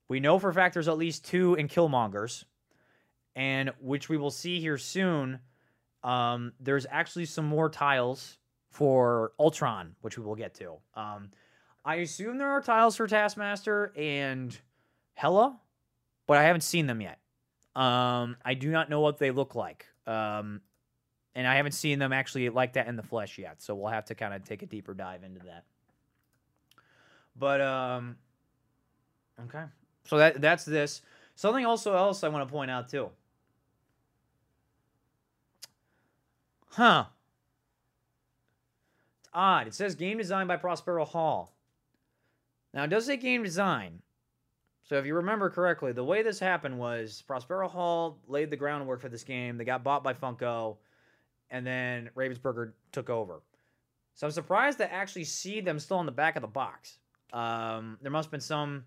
[0.08, 2.44] We know for a fact there's at least two in Killmongers,
[3.36, 5.40] and which we will see here soon.
[6.04, 8.38] Um, there's actually some more tiles
[8.70, 10.76] for Ultron, which we will get to.
[10.96, 11.32] Um,
[11.84, 14.58] I assume there are tiles for Taskmaster and
[15.14, 15.60] Hela,
[16.28, 17.20] but I haven't seen them yet.
[17.76, 19.86] Um, I do not know what they look like.
[20.06, 20.62] Um,
[21.36, 23.62] and I haven't seen them actually like that in the flesh yet.
[23.62, 25.64] So we'll have to kind of take a deeper dive into that.
[27.36, 28.18] But um,
[29.46, 29.64] okay,
[30.06, 31.02] so that that's this.
[31.36, 33.10] Something also else I want to point out too.
[36.70, 37.06] Huh.
[39.20, 39.68] It's odd.
[39.68, 41.54] It says game design by Prospero Hall.
[42.74, 44.02] Now, it does say game design.
[44.84, 49.02] So, if you remember correctly, the way this happened was Prospero Hall laid the groundwork
[49.02, 49.58] for this game.
[49.58, 50.78] They got bought by Funko,
[51.52, 53.42] and then Ravensburger took over.
[54.16, 57.00] So, I'm surprised to actually see them still on the back of the box.
[57.34, 58.86] Um, there must have been some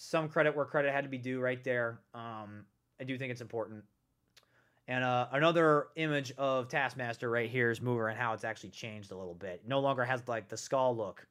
[0.00, 1.98] some credit where credit had to be due right there.
[2.14, 2.64] Um,
[3.00, 3.82] I do think it's important.
[4.88, 9.12] And uh, another image of Taskmaster right here is Mover and how it's actually changed
[9.12, 9.62] a little bit.
[9.66, 11.26] No longer has like the skull look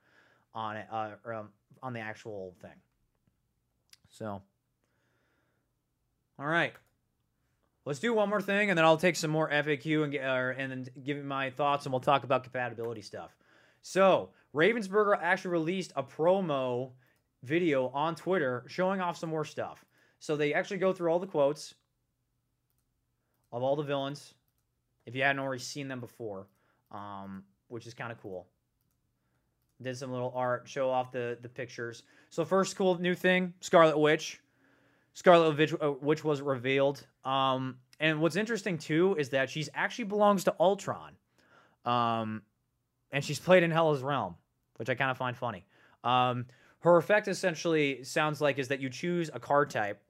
[0.53, 1.49] on it, uh, um,
[1.81, 2.69] on the actual thing.
[4.09, 4.41] So,
[6.39, 6.73] all right,
[7.83, 10.71] let's do one more thing, and then I'll take some more FAQ and uh, and
[10.71, 13.35] then give my thoughts, and we'll talk about compatibility stuff.
[13.81, 16.91] So, Ravensburger actually released a promo
[17.43, 19.83] video on Twitter showing off some more stuff.
[20.19, 21.75] So they actually go through all the quotes
[23.51, 24.33] of all the villains,
[25.05, 26.47] if you hadn't already seen them before,
[26.91, 28.47] um, which is kind of cool.
[29.81, 32.03] Did some little art, show off the the pictures.
[32.29, 34.41] So first cool new thing, Scarlet Witch.
[35.13, 37.05] Scarlet Witch, uh, Witch was revealed.
[37.25, 41.13] Um, and what's interesting too is that she's actually belongs to Ultron.
[41.85, 42.41] Um,
[43.11, 44.35] and she's played in Hela's Realm,
[44.75, 45.65] which I kind of find funny.
[46.03, 46.45] Um,
[46.79, 50.01] her effect essentially sounds like is that you choose a card type,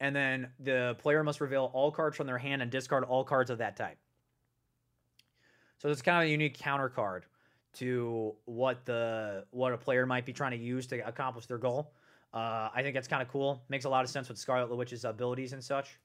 [0.00, 3.50] and then the player must reveal all cards from their hand and discard all cards
[3.50, 3.98] of that type.
[5.78, 7.26] So it's kind of a unique counter card
[7.74, 11.92] to what the what a player might be trying to use to accomplish their goal.
[12.32, 13.62] Uh, I think that's kind of cool.
[13.68, 15.98] Makes a lot of sense with Scarlet Witch's abilities and such.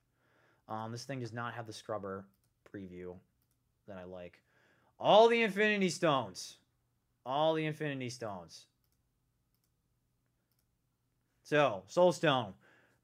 [0.67, 2.25] Um, this thing does not have the scrubber
[2.73, 3.13] preview
[3.87, 4.41] that I like.
[4.99, 6.57] All the Infinity Stones.
[7.25, 8.65] All the Infinity Stones.
[11.43, 12.53] So, Soul Stone.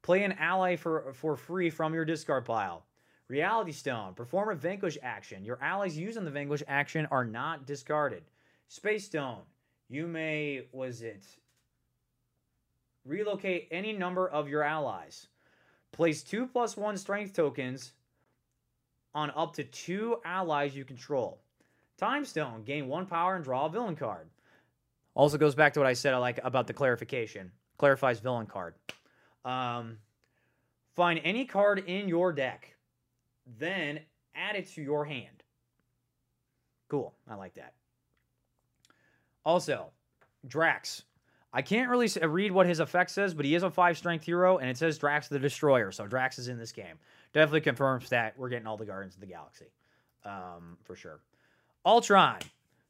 [0.02, 2.84] Play an ally for, for free from your discard pile.
[3.28, 4.14] Reality Stone.
[4.14, 5.44] Perform a Vanquish action.
[5.44, 8.24] Your allies using the Vanquish action are not discarded.
[8.68, 9.42] Space Stone.
[9.88, 11.24] You may, was it,
[13.04, 15.28] relocate any number of your allies.
[15.92, 17.92] Place two plus one strength tokens
[19.14, 21.40] on up to two allies you control.
[21.98, 22.64] Time Stone.
[22.64, 24.28] Gain one power and draw a villain card.
[25.14, 27.52] Also goes back to what I said I like about the clarification.
[27.76, 28.74] Clarifies villain card.
[29.44, 29.98] Um,
[30.94, 32.74] find any card in your deck,
[33.58, 34.00] then
[34.34, 35.42] add it to your hand.
[36.88, 37.14] Cool.
[37.28, 37.72] I like that.
[39.44, 39.90] Also,
[40.46, 41.02] Drax.
[41.52, 44.58] I can't really read what his effect says, but he is a five strength hero,
[44.58, 45.92] and it says Drax the Destroyer.
[45.92, 46.98] So Drax is in this game.
[47.32, 49.66] Definitely confirms that we're getting all the Guardians of the Galaxy,
[50.24, 51.20] um, for sure.
[51.84, 52.38] Ultron.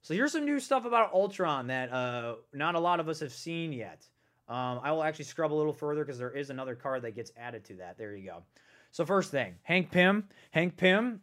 [0.02, 3.32] So here's some new stuff about Ultron that uh, not a lot of us have
[3.32, 4.06] seen yet.
[4.48, 7.32] Um, I will actually scrub a little further because there is another card that gets
[7.36, 7.96] added to that.
[7.96, 8.42] There you go.
[8.90, 10.28] So first thing, Hank Pym.
[10.50, 11.20] Hank Pym,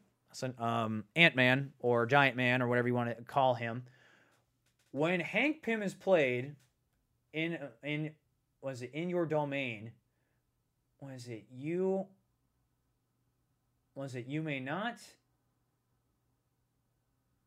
[0.57, 3.83] um, Ant Man or Giant Man or whatever you want to call him.
[4.91, 6.55] When Hank Pym is played
[7.33, 8.11] in in
[8.61, 9.91] was it in your domain?
[11.01, 12.07] Was it you?
[13.95, 14.97] Was it you may not?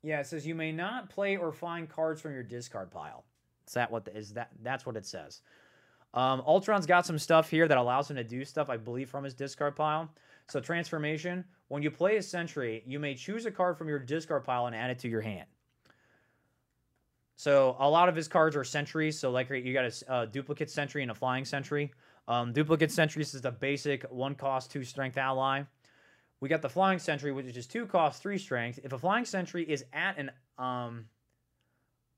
[0.02, 3.24] Yeah, it says you may not play or find cards from your discard pile.
[3.66, 4.50] Is that what the, is that?
[4.62, 5.42] That's what it says.
[6.14, 9.24] Um, Ultron's got some stuff here that allows him to do stuff, I believe, from
[9.24, 10.10] his discard pile.
[10.48, 11.44] So transformation.
[11.68, 14.76] When you play a Sentry, you may choose a card from your discard pile and
[14.76, 15.46] add it to your hand.
[17.36, 19.18] So a lot of his cards are sentries.
[19.18, 21.92] So like you got a uh, duplicate sentry and a flying sentry.
[22.28, 25.62] Um, duplicate sentries is the basic one cost two strength ally.
[26.40, 28.78] We got the flying sentry, which is two cost three strength.
[28.84, 31.06] If a flying sentry is at an um,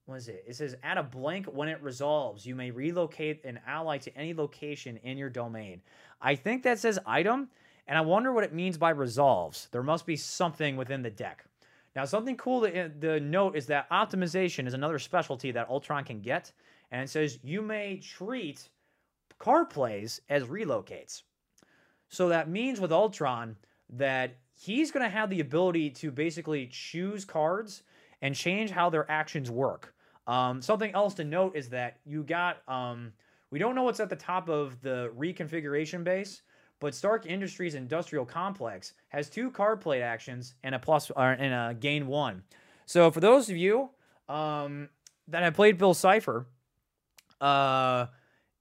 [0.07, 0.45] what is it?
[0.47, 4.35] It says add a blank when it resolves, you may relocate an ally to any
[4.35, 5.81] location in your domain.
[6.21, 7.49] I think that says item,
[7.87, 9.69] and I wonder what it means by resolves.
[9.73, 11.45] There must be something within the deck.
[11.97, 16.05] Now, something cool to, uh, to note is that optimization is another specialty that Ultron
[16.05, 16.53] can get,
[16.91, 18.69] and it says you may treat
[19.39, 21.23] card plays as relocates.
[22.09, 23.57] So that means with Ultron
[23.91, 27.83] that he's going to have the ability to basically choose cards
[28.23, 29.94] and change how their actions work.
[30.27, 33.13] Um, something else to note is that you got um,
[33.51, 36.43] we don't know what's at the top of the reconfiguration base,
[36.81, 41.55] but Stark Industries Industrial Complex has two card plate actions and a plus or and
[41.55, 42.43] a gain one.
[42.87, 43.91] So for those of you
[44.29, 44.89] um,
[45.29, 46.47] that have played Bill Cipher,
[47.41, 48.07] uh,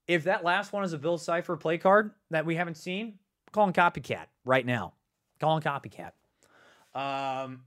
[0.07, 3.18] if that last one is a Bill Cipher play card that we haven't seen,
[3.51, 4.93] call him copycat right now.
[5.39, 6.11] Call him copycat.
[6.93, 7.61] Um,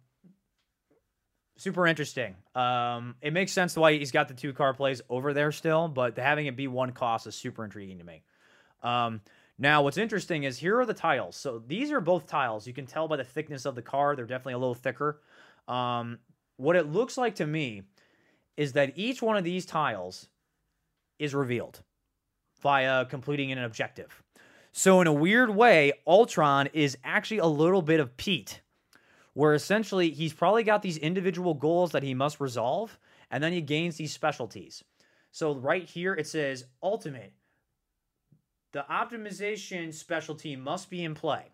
[1.57, 2.36] super interesting.
[2.54, 6.16] Um, it makes sense why he's got the two car plays over there still, but
[6.18, 8.22] having it be one cost is super intriguing to me.
[8.82, 9.20] Um,
[9.59, 11.34] now, what's interesting is here are the tiles.
[11.36, 12.66] So these are both tiles.
[12.66, 15.22] You can tell by the thickness of the car; they're definitely a little thicker.
[15.66, 16.18] Um,
[16.57, 17.82] what it looks like to me
[18.57, 20.28] is that each one of these tiles
[21.18, 21.82] is revealed
[22.62, 24.22] via completing an objective.
[24.72, 28.61] So in a weird way, Ultron is actually a little bit of Pete
[29.37, 32.99] where essentially he's probably got these individual goals that he must resolve,
[33.30, 34.82] and then he gains these specialties.
[35.30, 37.34] So right here it says ultimate.
[38.72, 41.53] The optimization specialty must be in play.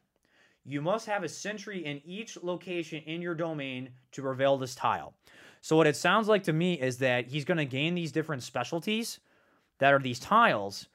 [0.65, 5.15] You must have a sentry in each location in your domain to reveal this tile.
[5.61, 8.45] So what it sounds like to me is that he's going to gain these different
[8.45, 9.19] specialties
[9.81, 10.87] that are these tiles,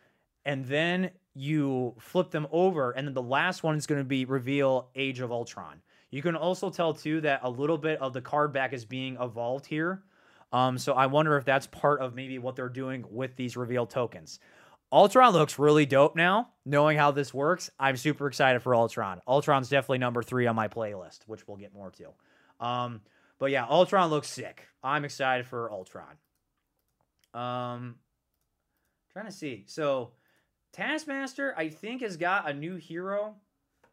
[0.45, 4.23] and then you flip them over, and then the last one is going to be
[4.23, 5.81] reveal Age of Ultron.
[6.09, 9.17] You can also tell too that a little bit of the card back is being
[9.19, 10.03] evolved here.
[10.53, 13.85] Um, so I wonder if that's part of maybe what they're doing with these reveal
[13.85, 14.39] tokens.
[14.91, 16.49] Ultron looks really dope now.
[16.65, 19.21] Knowing how this works, I'm super excited for Ultron.
[19.27, 22.65] Ultron's definitely number three on my playlist, which we'll get more to.
[22.65, 23.01] Um,
[23.37, 24.65] but yeah, Ultron looks sick.
[24.81, 26.15] I'm excited for Ultron.
[27.33, 27.95] Um,
[29.11, 29.65] trying to see.
[29.67, 30.11] So
[30.71, 33.35] Taskmaster, I think, has got a new hero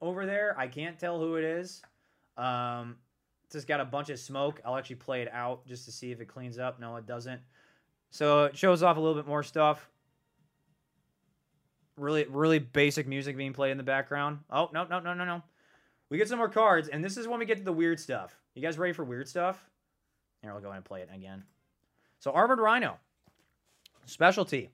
[0.00, 0.54] over there.
[0.56, 1.82] I can't tell who it is.
[2.36, 2.96] Um,
[3.50, 4.60] just got a bunch of smoke.
[4.64, 6.80] I'll actually play it out just to see if it cleans up.
[6.80, 7.40] No, it doesn't.
[8.10, 9.88] So it shows off a little bit more stuff.
[11.96, 14.40] Really, really basic music being played in the background.
[14.50, 15.42] Oh, no, no, no, no, no.
[16.10, 18.36] We get some more cards, and this is when we get to the weird stuff.
[18.54, 19.64] You guys ready for weird stuff?
[20.42, 21.44] Here, I'll go ahead and play it again.
[22.18, 22.98] So, Armored Rhino.
[24.06, 24.70] Specialty.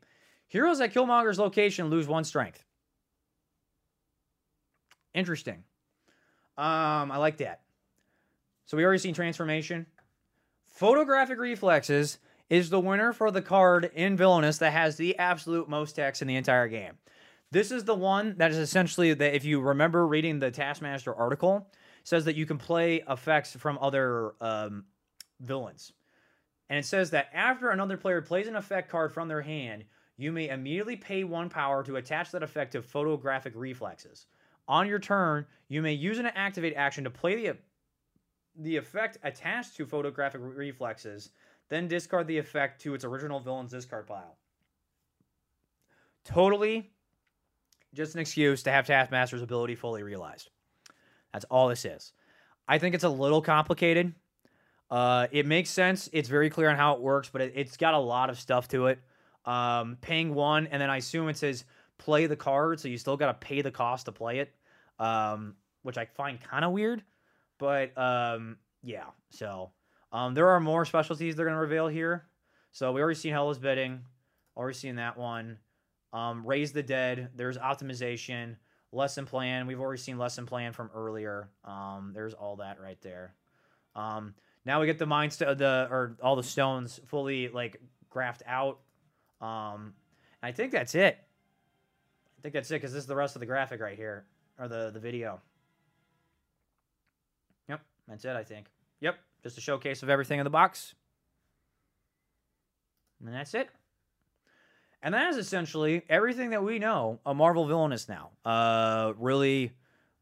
[0.49, 2.65] Heroes at Killmonger's location lose one strength.
[5.15, 5.65] Interesting.
[6.61, 7.63] Um, I like that.
[8.67, 9.87] So we already seen transformation.
[10.67, 12.19] Photographic reflexes
[12.51, 16.29] is the winner for the card in Villainous that has the absolute most text in
[16.29, 16.99] the entire game.
[17.51, 21.67] This is the one that is essentially that if you remember reading the Taskmaster article,
[22.05, 24.85] says that you can play effects from other um,
[25.41, 25.93] villains.
[26.69, 29.85] And it says that after another player plays an effect card from their hand,
[30.19, 34.27] you may immediately pay one power to attach that effect to photographic reflexes.
[34.71, 37.57] On your turn, you may use an activate action to play the
[38.57, 41.31] the effect attached to photographic reflexes,
[41.69, 44.37] then discard the effect to its original villain's discard pile.
[46.25, 46.93] Totally
[47.95, 50.51] just an excuse to have Taskmaster's ability fully realized.
[51.33, 52.13] That's all this is.
[52.69, 54.15] I think it's a little complicated.
[54.89, 56.09] Uh, it makes sense.
[56.13, 58.69] It's very clear on how it works, but it, it's got a lot of stuff
[58.69, 59.01] to it.
[59.47, 61.65] Um, paying one, and then I assume it says
[61.99, 64.55] play the card, so you still got to pay the cost to play it,
[65.01, 67.03] um, which I find kind of weird.
[67.59, 69.71] But um, yeah, so
[70.13, 72.27] um, there are more specialties they're going to reveal here.
[72.71, 74.03] So we already seen Hela's Bidding,
[74.57, 75.59] already seen that one.
[76.13, 77.31] Um, Raise the Dead.
[77.35, 78.57] There's optimization,
[78.93, 79.67] lesson plan.
[79.67, 81.49] We've already seen lesson plan from earlier.
[81.65, 83.35] Um, there's all that right there.
[83.97, 84.35] Um,
[84.65, 87.81] now we get the mind st- the or all the stones fully like
[88.13, 88.79] graphed out.
[89.41, 89.95] Um,
[90.43, 91.19] I think that's it.
[92.39, 94.27] I think that's it because this is the rest of the graphic right here
[94.61, 95.41] or the the video.
[97.69, 98.37] Yep, that's it.
[98.37, 98.67] I think.
[99.01, 100.95] Yep, just a showcase of everything in the box,
[103.25, 103.71] and that's it.
[105.03, 108.31] And that is essentially everything that we know a Marvel Villainous now.
[108.45, 109.73] Uh, really,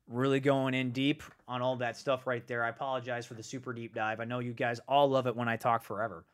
[0.06, 2.62] really going in deep on all that stuff right there.
[2.62, 4.20] I apologize for the super deep dive.
[4.20, 6.24] I know you guys all love it when I talk forever.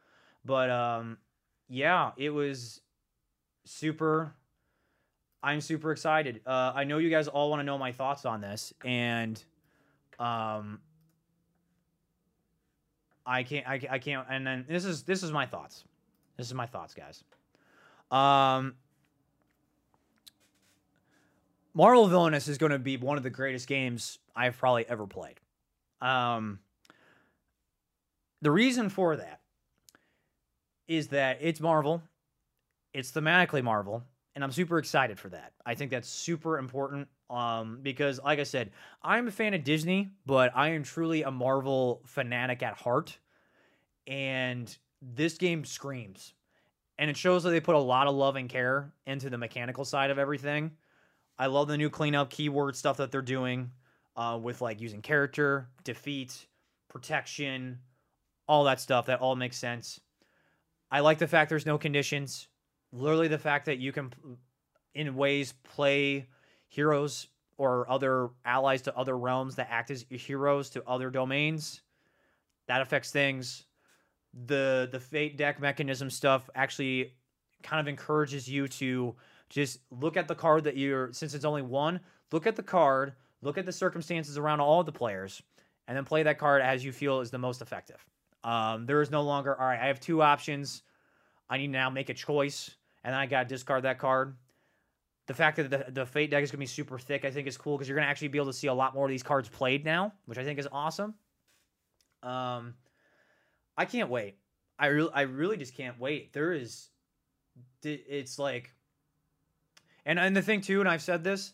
[0.45, 1.17] But um,
[1.71, 2.83] yeah, it was
[3.65, 4.35] super.
[5.45, 6.41] I'm super excited.
[6.47, 9.41] Uh, I know you guys all want to know my thoughts on this, and
[10.19, 10.81] um,
[13.27, 13.69] I can't.
[13.69, 14.27] I, I can't.
[14.31, 15.85] And then this is this is my thoughts.
[16.39, 17.23] This is my thoughts, guys.
[18.11, 18.75] Um,
[21.75, 25.41] Marvel Villainous is going to be one of the greatest games I've probably ever played.
[26.01, 26.59] Um,
[28.41, 29.41] the reason for that
[30.89, 32.03] is that it's Marvel,
[32.95, 34.05] it's thematically Marvel,
[34.35, 35.53] and I'm super excited for that.
[35.65, 38.71] I think that's super important um, because, like I said,
[39.03, 43.19] I'm a fan of Disney, but I am truly a Marvel fanatic at heart.
[44.07, 46.35] And this game screams.
[46.99, 49.85] And it shows that they put a lot of love and care into the mechanical
[49.85, 50.73] side of everything.
[51.39, 53.71] I love the new cleanup keyword stuff that they're doing
[54.17, 56.47] uh, with like using character, defeat,
[56.89, 57.79] protection,
[58.47, 59.07] all that stuff.
[59.07, 60.01] That all makes sense.
[60.91, 62.47] I like the fact there's no conditions.
[62.95, 64.13] Literally, the fact that you can,
[64.95, 66.29] in ways, play
[66.69, 67.27] heroes
[67.57, 71.83] or other allies to other realms that act as heroes to other domains.
[72.67, 73.65] That affects things.
[74.47, 77.15] The the fate deck mechanism stuff actually
[77.63, 79.15] kind of encourages you to
[79.49, 82.01] just look at the card that you're since it's only one,
[82.33, 85.43] look at the card, look at the circumstances around all of the players,
[85.87, 88.05] and then play that card as you feel is the most effective.
[88.43, 90.83] Um, there is no longer, all right, I have two options.
[91.49, 92.75] I need to now make a choice,
[93.05, 94.35] and then I got to discard that card.
[95.27, 97.47] The fact that the, the Fate deck is going to be super thick, I think,
[97.47, 99.11] is cool because you're going to actually be able to see a lot more of
[99.11, 101.15] these cards played now, which I think is awesome.
[102.23, 102.75] Um,
[103.77, 104.37] I can't wait.
[104.79, 106.33] I really, I really just can't wait.
[106.33, 106.89] There is,
[107.83, 108.73] it's like,
[110.05, 111.53] and and the thing too, and I've said this.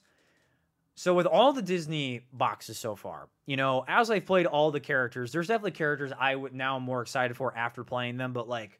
[0.96, 4.80] So with all the Disney boxes so far, you know, as I've played all the
[4.80, 8.32] characters, there's definitely characters I would now I'm more excited for after playing them.
[8.32, 8.79] But like,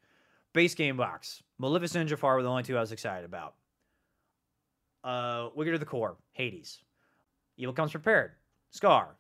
[0.53, 3.55] base game box, Maleficent and Jafar were the only two I was excited about.
[5.03, 6.79] Uh, Wicked to the Core, Hades,
[7.57, 8.33] Evil Comes Prepared,
[8.71, 9.17] Scar,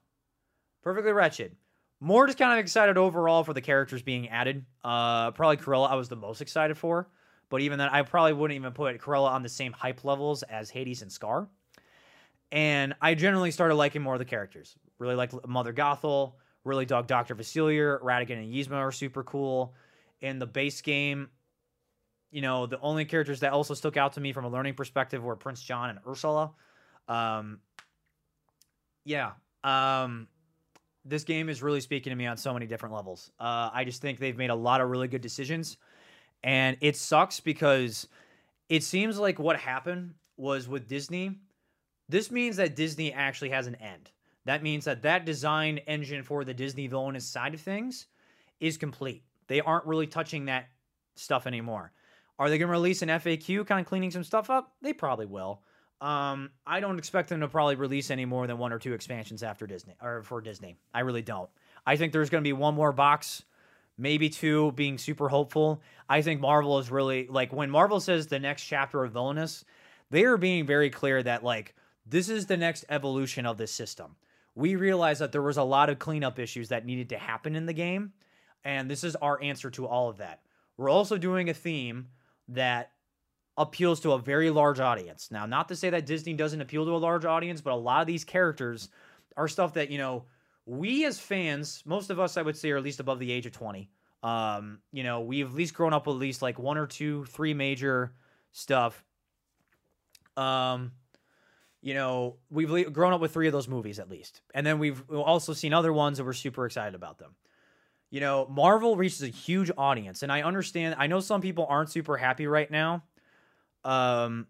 [0.83, 1.57] Perfectly Wretched.
[2.01, 4.65] More just kind of excited overall for the characters being added.
[4.83, 7.09] Uh, probably Cruella I was the most excited for.
[7.51, 10.71] But even then, I probably wouldn't even put Cruella on the same hype levels as
[10.71, 11.49] Hades and Scar.
[12.53, 14.77] And I generally started liking more of the characters.
[14.99, 17.35] Really like Mother Gothel, really dug Dr.
[17.35, 19.75] Facilier, Ratigan and Yzma are super cool.
[20.21, 21.29] In the base game,
[22.31, 25.23] you know, the only characters that also stuck out to me from a learning perspective
[25.23, 26.53] were Prince John and Ursula.
[27.09, 27.61] Um,
[29.05, 29.33] yeah.
[29.65, 30.29] Um,
[31.05, 33.31] this game is really speaking to me on so many different levels.
[33.41, 35.77] Uh, I just think they've made a lot of really good decisions.
[36.43, 38.07] And it sucks because
[38.69, 41.39] it seems like what happened was with Disney.
[42.09, 44.11] This means that Disney actually has an end.
[44.47, 48.07] That means that that design engine for the Disney villainous side of things
[48.59, 49.23] is complete.
[49.51, 50.69] They aren't really touching that
[51.17, 51.93] stuff anymore.
[52.39, 54.73] Are they going to release an FAQ kind of cleaning some stuff up?
[54.81, 55.61] They probably will.
[56.01, 59.43] Um, I don't expect them to probably release any more than one or two expansions
[59.43, 60.79] after Disney or for Disney.
[60.95, 61.51] I really don't.
[61.85, 63.43] I think there's going to be one more box
[64.01, 65.83] maybe two being super hopeful.
[66.09, 69.65] I think Marvel is really like when Marvel says the next chapter of Villainous,
[70.11, 71.75] they are being very clear that like
[72.07, 74.17] this is the next evolution of this system.
[74.55, 77.67] We realize that there was a lot of cleanup issues that needed to happen in
[77.67, 78.13] the game,
[78.65, 80.41] and this is our answer to all of that.
[80.77, 82.09] We're also doing a theme
[82.49, 82.93] that
[83.57, 85.31] appeals to a very large audience.
[85.31, 88.01] Now, not to say that Disney doesn't appeal to a large audience, but a lot
[88.01, 88.89] of these characters
[89.37, 90.25] are stuff that, you know,
[90.67, 93.47] we as fans, most of us, I would say, are at least above the age
[93.47, 93.91] of 20.
[94.23, 97.25] Um, you know, we've at least grown up with at least like one or two,
[97.27, 98.13] three major
[98.53, 99.03] stuff.
[100.37, 100.93] Um,
[101.83, 104.43] you know, we've grown up with three of those movies at least.
[104.55, 107.35] And then we've also seen other ones that we're super excited about them.
[108.11, 110.97] You know, Marvel reaches a huge audience, and I understand.
[110.99, 113.05] I know some people aren't super happy right now.
[113.85, 114.49] Um,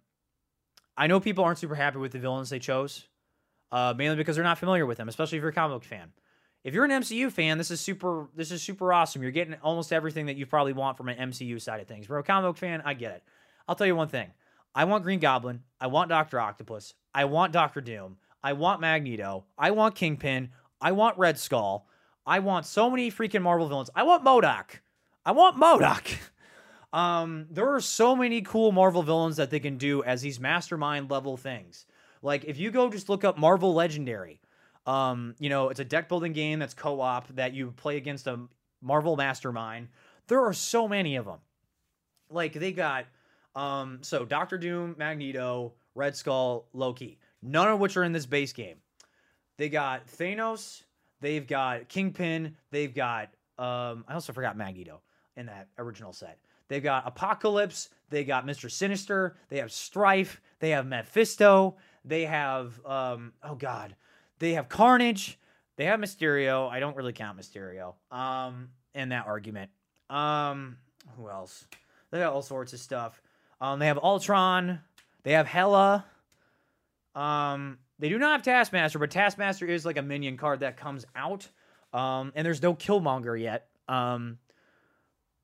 [0.97, 3.07] I know people aren't super happy with the villains they chose,
[3.71, 6.13] uh, mainly because they're not familiar with them, especially if you're a comic book fan.
[6.65, 8.29] If you're an MCU fan, this is super.
[8.35, 9.23] This is super awesome.
[9.23, 12.07] You're getting almost everything that you probably want from an MCU side of things.
[12.07, 13.23] For a comic book fan, I get it.
[13.69, 14.31] I'll tell you one thing.
[14.75, 15.63] I want Green Goblin.
[15.81, 16.95] I want Doctor Octopus.
[17.15, 18.19] I want Doctor Doom.
[18.43, 19.45] I want Magneto.
[19.59, 20.51] I want Kingpin.
[20.81, 21.87] I want Red Skull.
[22.31, 23.91] I want so many freaking Marvel villains.
[23.93, 24.79] I want MODOK.
[25.27, 26.17] I want MODOK.
[26.93, 31.11] um, there are so many cool Marvel villains that they can do as these mastermind
[31.11, 31.87] level things.
[32.23, 34.41] Like if you go just look up Marvel Legendary,
[34.87, 38.39] um, you know, it's a deck building game that's co-op that you play against a
[38.81, 39.89] Marvel mastermind.
[40.29, 41.41] There are so many of them.
[42.31, 43.07] Like they got
[43.57, 47.19] um so Doctor Doom, Magneto, Red Skull, Loki.
[47.43, 48.77] None of which are in this base game.
[49.59, 50.85] They got Thanos,
[51.21, 55.01] they've got Kingpin, they've got um I also forgot Magneto
[55.37, 56.39] in that original set.
[56.69, 58.71] They've got Apocalypse, they got Mr.
[58.71, 63.97] Sinister, they have Strife, they have Mephisto, they have um oh god,
[64.39, 65.39] they have Carnage,
[65.77, 66.71] they have Mysterio.
[66.71, 69.71] I don't really count Mysterio um in that argument.
[70.09, 70.79] Um
[71.17, 71.67] who else?
[72.11, 73.21] They got all sorts of stuff.
[73.61, 74.81] Um they have Ultron,
[75.23, 76.05] they have Hela.
[77.15, 81.05] Um they do not have Taskmaster, but Taskmaster is like a minion card that comes
[81.15, 81.49] out.
[81.93, 83.69] Um, and there's no Killmonger yet.
[83.89, 84.39] Um,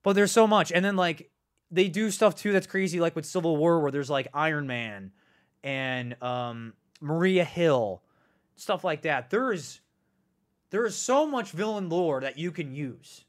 [0.03, 0.73] but there's so much.
[0.73, 1.31] And then like
[1.71, 5.13] they do stuff too that's crazy, like with Civil War, where there's like Iron Man
[5.63, 8.03] and um, Maria Hill,
[8.55, 9.31] stuff like that.
[9.31, 9.81] There's
[10.71, 13.25] there is so much villain lore that you can use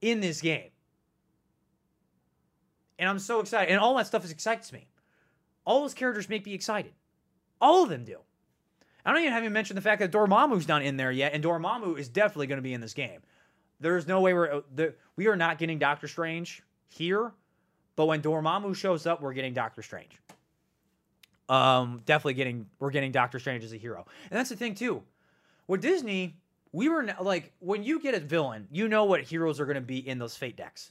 [0.00, 0.70] in this game.
[2.98, 3.70] And I'm so excited.
[3.70, 4.88] And all that stuff excites me.
[5.64, 6.92] All those characters make me excited.
[7.60, 8.18] All of them do.
[9.04, 11.42] I don't even have you mentioned the fact that Dormammu's not in there yet, and
[11.42, 13.20] Dormammu is definitely going to be in this game.
[13.78, 17.32] There's no way we're uh, the, we are not getting Doctor Strange here,
[17.94, 20.20] but when Dormammu shows up, we're getting Doctor Strange.
[21.48, 25.02] Um, definitely getting we're getting Doctor Strange as a hero, and that's the thing too.
[25.68, 26.36] With Disney,
[26.72, 29.80] we were like when you get a villain, you know what heroes are going to
[29.80, 30.90] be in those Fate decks.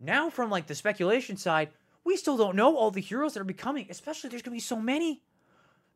[0.00, 1.70] Now, from like the speculation side,
[2.02, 3.86] we still don't know all the heroes that are becoming.
[3.90, 5.22] Especially, there's going to be so many.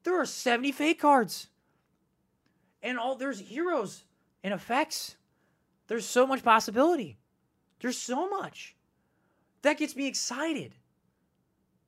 [0.05, 1.49] There are 70 fate cards.
[2.83, 4.05] And all there's heroes
[4.45, 5.17] and effects.
[5.89, 7.19] There's so much possibility.
[7.81, 8.77] There's so much.
[9.63, 10.75] That gets me excited.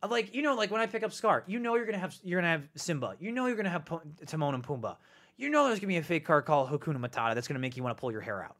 [0.08, 2.40] Like, you know, like when I pick up Scar, you know you're gonna have you're
[2.40, 3.16] gonna have Simba.
[3.20, 3.84] You know you're gonna have
[4.26, 4.96] Timon and Pumbaa.
[5.36, 7.82] You know there's gonna be a fate card called Hakuna Matata that's gonna make you
[7.82, 8.56] want to pull your hair out.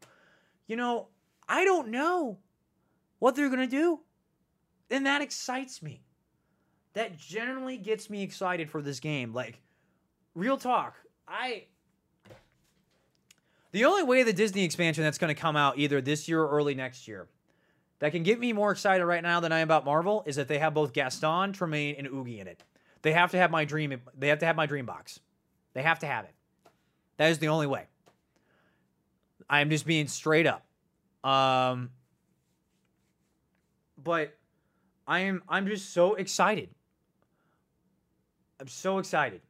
[0.67, 1.09] You know,
[1.49, 2.39] I don't know
[3.19, 4.01] what they're gonna do.
[4.91, 6.03] And that excites me
[6.95, 9.33] that generally gets me excited for this game.
[9.33, 9.61] Like,
[10.35, 10.95] real talk,
[11.29, 11.65] I.
[13.73, 16.51] The only way the Disney expansion that's going to come out either this year or
[16.51, 17.29] early next year
[18.01, 20.49] that can get me more excited right now than I am about Marvel is that
[20.49, 22.63] they have both Gaston, Tremaine, and Oogie in it.
[23.03, 24.01] They have to have my dream.
[24.19, 25.21] They have to have my dream box.
[25.75, 26.35] They have to have it.
[27.19, 27.87] That is the only way.
[29.49, 30.65] I am just being straight up.
[31.23, 31.91] Um,
[34.03, 34.35] but
[35.07, 36.71] I am I'm just so excited
[38.61, 39.41] I'm so excited.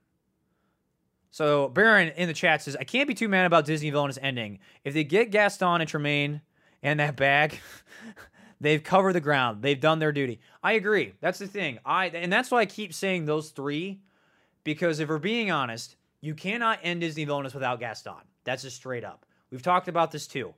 [1.32, 4.58] So Baron in the chat says, I can't be too mad about Disney Villainous ending.
[4.84, 6.40] If they get Gaston and Tremaine
[6.82, 7.58] and that bag,
[8.60, 9.62] they've covered the ground.
[9.62, 10.40] They've done their duty.
[10.62, 11.14] I agree.
[11.20, 11.78] That's the thing.
[11.84, 14.00] I and that's why I keep saying those three,
[14.64, 18.14] because if we're being honest, you cannot end Disney Villainous without Gaston.
[18.44, 19.26] That's just straight up.
[19.50, 20.54] We've talked about this too.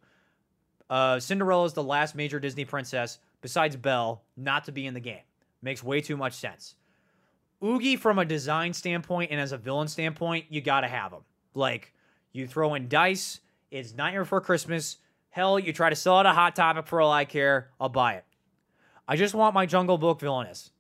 [0.89, 5.01] Uh, Cinderella is the last major Disney princess besides Belle not to be in the
[5.01, 5.23] game.
[5.63, 6.75] Makes way too much sense.
[7.63, 11.21] Oogie, from a design standpoint and as a villain standpoint, you gotta have him.
[11.55, 11.93] Like,
[12.33, 13.41] you throw in dice,
[13.71, 14.99] it's Nightmare Before Christmas.
[15.31, 18.15] Hell, you try to sell it a hot topic for all I care, I'll buy
[18.15, 18.25] it.
[19.07, 20.71] I just want my Jungle Book villainous.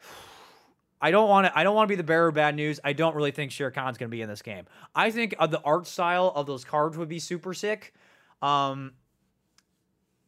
[1.00, 1.58] I don't want to.
[1.58, 2.80] I don't want to be the bearer of bad news.
[2.82, 4.64] I don't really think Shere Khan's going to be in this game.
[4.94, 7.94] I think uh, the art style of those cards would be super sick.
[8.42, 8.92] Um,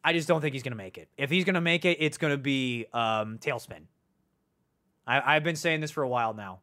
[0.03, 1.09] I just don't think he's going to make it.
[1.17, 3.81] If he's going to make it, it's going to be um, TaleSpin.
[5.17, 6.59] I, have been saying this for a while now.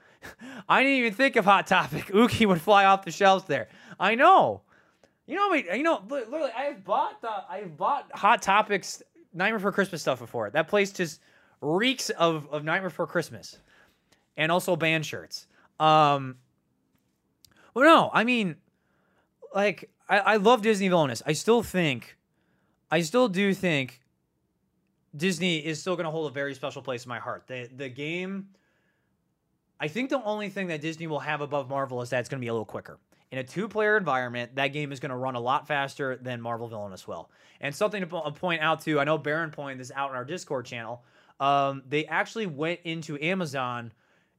[0.68, 2.10] I didn't even think of Hot Topic.
[2.14, 3.68] Oogie would fly off the shelves there.
[3.98, 4.62] I know.
[5.26, 10.02] You know, you know, literally, I've bought the, I've bought Hot Topics Nightmare Before Christmas
[10.02, 10.50] stuff before.
[10.50, 11.20] That place just
[11.60, 13.56] reeks of of Nightmare Before Christmas,
[14.36, 15.46] and also band shirts.
[15.80, 16.36] Um,
[17.74, 18.56] well, no, I mean,
[19.54, 21.22] like, I, I love Disney villainous.
[21.24, 22.18] I still think,
[22.90, 24.01] I still do think
[25.16, 27.44] Disney is still going to hold a very special place in my heart.
[27.46, 28.48] The the game
[29.82, 32.40] I think the only thing that Disney will have above Marvel is that it's going
[32.40, 33.00] to be a little quicker.
[33.32, 36.68] in a two-player environment, that game is going to run a lot faster than Marvel
[36.68, 37.30] Villainous will.
[37.60, 40.66] And something to point out too, I know Baron pointed this out in our Discord
[40.66, 41.02] channel.
[41.40, 43.92] Um, they actually went into Amazon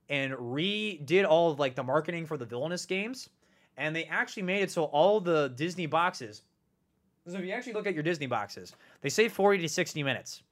[0.08, 3.30] and redid all of like the marketing for the Villainous games,
[3.76, 6.44] and they actually made it so all the Disney boxes.
[7.28, 10.44] So if you actually look at your Disney boxes, they say 40 to 60 minutes.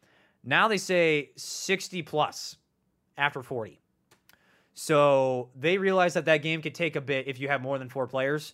[0.44, 2.58] Now they say 60 plus
[3.18, 3.80] after 40.
[4.74, 7.90] So they realize that that game could take a bit if you have more than
[7.90, 8.54] four players.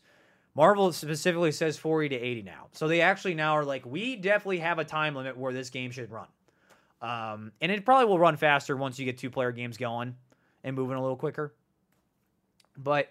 [0.56, 2.68] Marvel specifically says 40 to 80 now.
[2.72, 5.92] So they actually now are like, we definitely have a time limit where this game
[5.92, 6.28] should run.
[7.02, 10.16] Um, and it probably will run faster once you get two player games going
[10.64, 11.54] and moving a little quicker.
[12.76, 13.10] But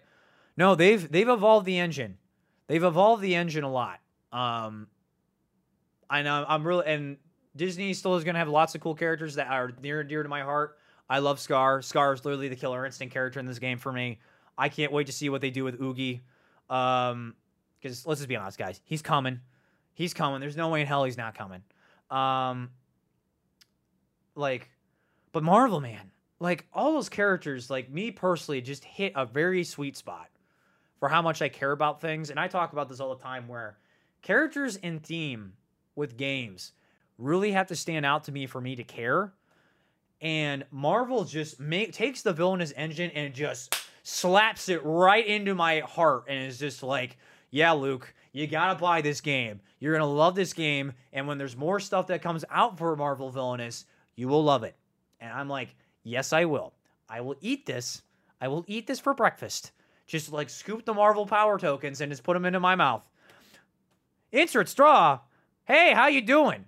[0.57, 2.19] no, they've they've evolved the engine.
[2.67, 4.01] They've evolved the engine a lot.
[4.33, 4.89] Um,
[6.11, 7.17] I know I'm really and
[7.57, 10.23] Disney still is going to have lots of cool characters that are near and dear
[10.23, 10.79] to my heart.
[11.09, 11.83] I love Scar.
[11.83, 14.19] Scar is literally the killer instinct character in this game for me.
[14.59, 16.23] I can't wait to see what they do with Oogie.
[16.69, 17.35] Um,
[17.81, 19.41] because let's just be honest, guys, he's coming.
[19.95, 20.41] He's coming.
[20.41, 21.63] There's no way in hell he's not coming.
[22.11, 22.71] Um,
[24.35, 24.71] like,
[25.33, 26.11] but Marvel, man,
[26.41, 30.29] like all those characters, like me personally, just hit a very sweet spot
[30.99, 32.31] for how much I care about things.
[32.31, 33.79] And I talk about this all the time where
[34.23, 35.53] characters in theme
[35.95, 36.73] with games
[37.19, 39.33] really have to stand out to me for me to care.
[40.21, 45.81] And Marvel just make, takes the villainous engine and just slaps it right into my
[45.81, 47.19] heart and is just like,
[47.51, 49.61] yeah, Luke, you gotta buy this game.
[49.79, 50.93] You're gonna love this game.
[51.13, 54.77] And when there's more stuff that comes out for Marvel Villainous, you will love it.
[55.21, 56.73] And I'm like, yes, I will.
[57.09, 58.03] I will eat this.
[58.41, 59.73] I will eat this for breakfast.
[60.07, 63.03] Just like scoop the Marvel power tokens and just put them into my mouth.
[64.33, 65.21] Insert straw.
[65.65, 66.65] Hey, how you doing?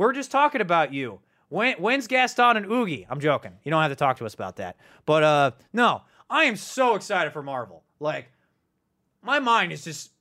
[0.00, 1.20] We're just talking about you.
[1.50, 3.06] When, when's Gaston and Oogie?
[3.10, 3.52] I'm joking.
[3.62, 4.78] You don't have to talk to us about that.
[5.04, 6.00] But uh no,
[6.30, 7.82] I am so excited for Marvel.
[7.98, 8.32] Like
[9.22, 10.12] my mind is just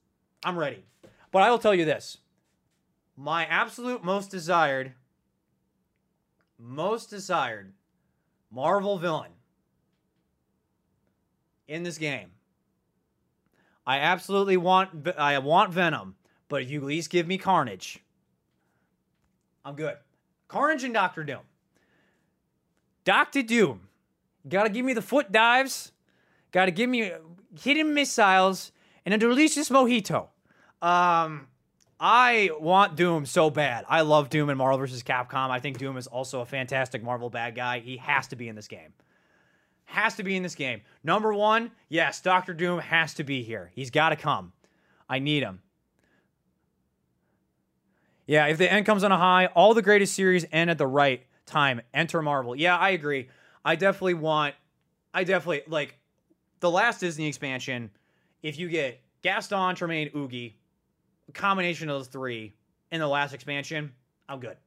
[0.43, 0.83] I'm ready.
[1.31, 2.17] But I will tell you this.
[3.15, 4.91] My absolute most desired
[6.57, 7.71] most desired
[8.51, 9.31] Marvel villain
[11.69, 12.31] in this game.
[13.87, 16.15] I absolutely want I want Venom,
[16.49, 18.03] but if you at least give me Carnage,
[19.63, 19.97] I'm good.
[20.47, 21.41] Carnage and Doctor Doom.
[23.05, 23.81] Doctor Doom.
[24.47, 25.91] Gotta give me the foot dives.
[26.51, 27.11] Gotta give me
[27.61, 28.71] hidden missiles
[29.05, 30.27] and a delicious mojito.
[30.81, 31.47] Um,
[31.99, 33.85] I want Doom so bad.
[33.89, 35.03] I love Doom in Marvel vs.
[35.03, 35.49] Capcom.
[35.49, 37.79] I think Doom is also a fantastic Marvel bad guy.
[37.79, 38.93] He has to be in this game.
[39.85, 40.81] Has to be in this game.
[41.03, 43.71] Number one, yes, Doctor Doom has to be here.
[43.73, 44.53] He's got to come.
[45.09, 45.61] I need him.
[48.29, 50.85] Yeah, if the end comes on a high, all the greatest series end at the
[50.85, 51.81] right time.
[51.95, 52.55] Enter Marvel.
[52.55, 53.27] Yeah, I agree.
[53.65, 54.53] I definitely want.
[55.15, 55.97] I definitely like
[56.59, 57.89] the last Disney expansion.
[58.43, 60.59] If you get Gaston, Tremaine, Oogie,
[61.33, 62.53] combination of those three
[62.91, 63.93] in the last expansion,
[64.29, 64.57] I'm good.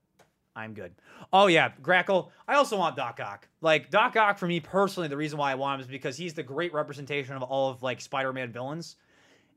[0.56, 0.92] I'm good.
[1.32, 2.30] Oh yeah, Grackle.
[2.48, 3.46] I also want Doc Ock.
[3.60, 6.34] Like Doc Ock for me personally, the reason why I want him is because he's
[6.34, 8.96] the great representation of all of like Spider-Man villains,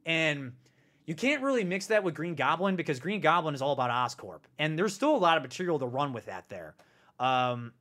[0.06, 0.52] and
[1.06, 4.42] you can't really mix that with Green Goblin because Green Goblin is all about Oscorp,
[4.58, 6.76] and there's still a lot of material to run with that there.
[7.20, 7.74] Um,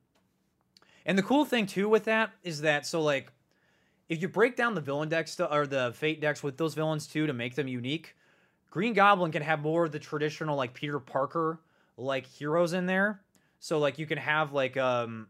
[1.05, 3.31] and the cool thing too with that is that so like,
[4.07, 7.07] if you break down the villain decks to, or the fate decks with those villains
[7.07, 8.15] too to make them unique,
[8.69, 11.59] Green Goblin can have more of the traditional like Peter Parker
[11.97, 13.21] like heroes in there.
[13.59, 15.27] So like you can have like um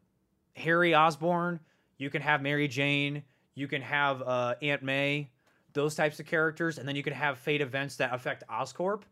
[0.56, 1.60] Harry Osborn,
[1.98, 3.24] you can have Mary Jane,
[3.56, 5.30] you can have uh, Aunt May,
[5.76, 9.04] those types of characters, and then you can have fate events that affect Oscorp,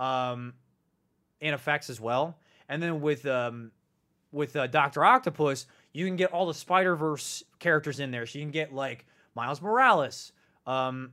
[0.00, 0.54] um,
[1.40, 2.36] and effects as well.
[2.68, 3.70] And then with um,
[4.32, 8.26] with uh, Doctor Octopus, you can get all the Spider Verse characters in there.
[8.26, 9.06] So you can get like
[9.36, 10.32] Miles Morales,
[10.66, 11.12] um,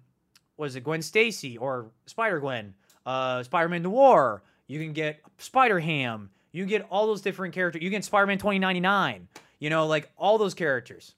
[0.58, 2.74] was it Gwen Stacy or Spider Gwen,
[3.06, 4.42] uh, Spider Man Noir.
[4.66, 6.32] You can get Spider Ham.
[6.52, 7.84] You can get all those different characters.
[7.84, 9.28] You get Spider Man twenty ninety nine.
[9.60, 11.14] You know, like all those characters.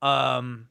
[0.00, 0.68] Um,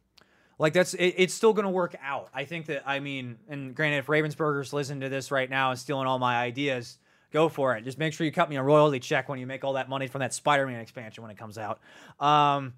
[0.61, 2.29] like that's it, it's still gonna work out.
[2.35, 5.79] I think that I mean, and granted, if Ravensburger's listening to this right now and
[5.79, 6.99] stealing all my ideas,
[7.31, 7.83] go for it.
[7.83, 10.05] Just make sure you cut me a royalty check when you make all that money
[10.05, 11.79] from that Spider-Man expansion when it comes out.
[12.19, 12.75] Um,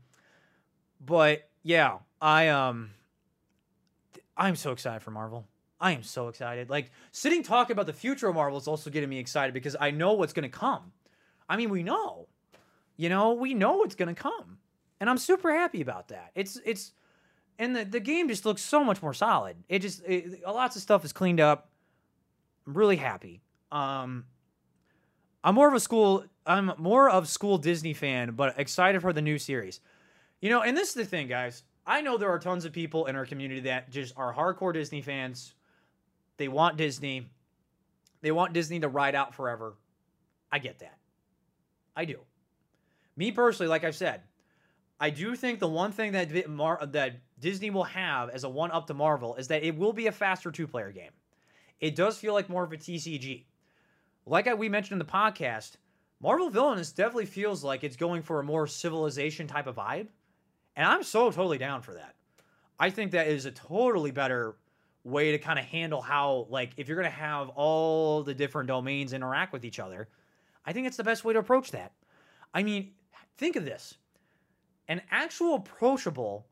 [1.05, 2.91] but yeah, I um,
[4.37, 5.45] I'm so excited for Marvel.
[5.81, 6.69] I am so excited.
[6.69, 9.91] Like sitting talking about the future of Marvel is also getting me excited because I
[9.91, 10.93] know what's gonna come.
[11.49, 12.29] I mean, we know,
[12.95, 14.59] you know, we know what's gonna come,
[15.01, 16.31] and I'm super happy about that.
[16.33, 16.93] It's it's
[17.59, 19.57] and the, the game just looks so much more solid.
[19.69, 21.69] It just it, lots of stuff is cleaned up.
[22.65, 23.41] I'm really happy.
[23.71, 24.25] Um,
[25.43, 26.25] I'm more of a school.
[26.45, 29.79] I'm more of school Disney fan, but excited for the new series.
[30.41, 31.63] You know, and this is the thing, guys.
[31.85, 35.01] I know there are tons of people in our community that just are hardcore Disney
[35.01, 35.53] fans.
[36.37, 37.29] They want Disney.
[38.21, 39.75] They want Disney to ride out forever.
[40.51, 40.97] I get that.
[41.95, 42.19] I do.
[43.15, 44.21] Me personally, like I've said,
[44.99, 48.71] I do think the one thing that Mar- that Disney will have as a one
[48.71, 51.11] up to Marvel is that it will be a faster two player game.
[51.79, 53.45] It does feel like more of a TCG.
[54.25, 55.73] Like I, we mentioned in the podcast,
[56.21, 60.07] Marvel Villainous definitely feels like it's going for a more civilization type of vibe.
[60.75, 62.15] And I'm so totally down for that.
[62.79, 64.55] I think that is a totally better
[65.03, 68.67] way to kind of handle how, like, if you're going to have all the different
[68.67, 70.07] domains interact with each other,
[70.65, 71.91] I think it's the best way to approach that.
[72.53, 72.91] I mean,
[73.37, 73.97] think of this
[74.87, 76.47] an actual approachable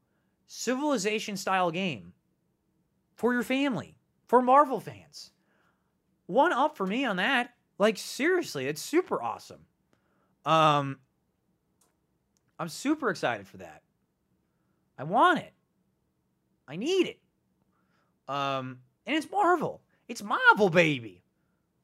[0.47, 2.13] civilization style game
[3.15, 3.97] for your family,
[4.27, 5.31] for Marvel fans.
[6.25, 7.53] One up for me on that.
[7.77, 9.65] Like seriously, it's super awesome.
[10.45, 10.97] Um
[12.61, 13.81] I'm super excited for that.
[14.95, 15.51] I want it.
[16.67, 17.19] I need it.
[18.27, 18.77] Um,
[19.07, 19.81] and it's Marvel.
[20.07, 21.23] It's Marvel, baby.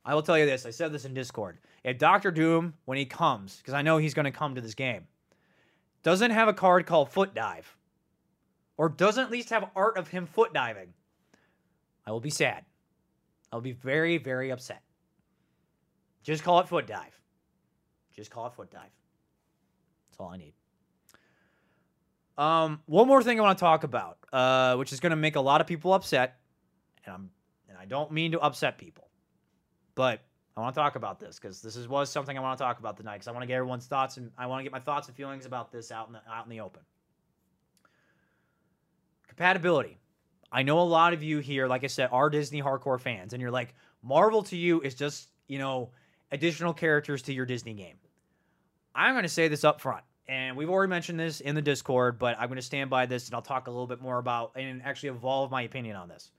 [0.05, 0.67] I will tell you this.
[0.67, 1.57] I said this in Discord.
[1.83, 4.75] If Doctor Doom, when he comes, because I know he's going to come to this
[4.75, 5.07] game,
[6.03, 7.75] doesn't have a card called Foot Dive,
[8.77, 10.93] or doesn't at least have art of him foot diving,
[12.05, 12.63] I will be sad.
[13.51, 14.81] I'll be very, very upset.
[16.23, 17.19] Just call it Foot Dive.
[18.15, 18.91] Just call it Foot Dive.
[20.09, 20.53] That's all I need.
[22.37, 25.35] Um, one more thing I want to talk about, uh, which is going to make
[25.35, 26.37] a lot of people upset,
[27.05, 27.29] and I'm
[27.67, 29.09] and I don't mean to upset people,
[29.95, 30.21] but
[30.57, 32.79] I want to talk about this because this is was something I want to talk
[32.79, 34.79] about tonight because I want to get everyone's thoughts and I want to get my
[34.79, 36.81] thoughts and feelings about this out in the out in the open.
[39.27, 39.99] Compatibility.
[40.51, 43.41] I know a lot of you here, like I said, are Disney hardcore fans, and
[43.41, 45.91] you're like, Marvel to you is just you know
[46.31, 47.97] additional characters to your Disney game.
[48.95, 52.19] I'm going to say this up front and we've already mentioned this in the Discord,
[52.19, 54.51] but I'm going to stand by this and I'll talk a little bit more about
[54.55, 56.31] and actually evolve my opinion on this.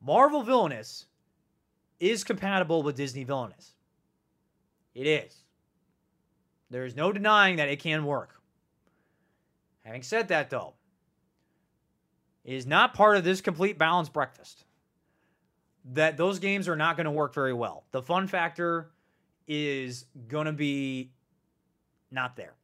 [0.00, 1.06] Marvel Villainous
[2.00, 3.74] is compatible with Disney Villainous.
[4.94, 5.44] It is.
[6.70, 8.40] There is no denying that it can work.
[9.84, 10.74] Having said that, though,
[12.44, 14.64] it is not part of this complete balanced breakfast.
[15.92, 17.84] That those games are not going to work very well.
[17.92, 18.90] The fun factor
[19.46, 21.12] is going to be
[22.10, 22.54] not there.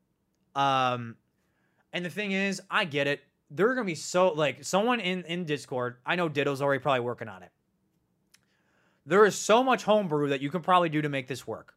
[0.54, 1.16] Um,
[1.92, 3.22] and the thing is, I get it.
[3.50, 5.96] They're gonna be so like someone in in Discord.
[6.04, 7.50] I know Ditto's already probably working on it.
[9.06, 11.74] There is so much homebrew that you can probably do to make this work.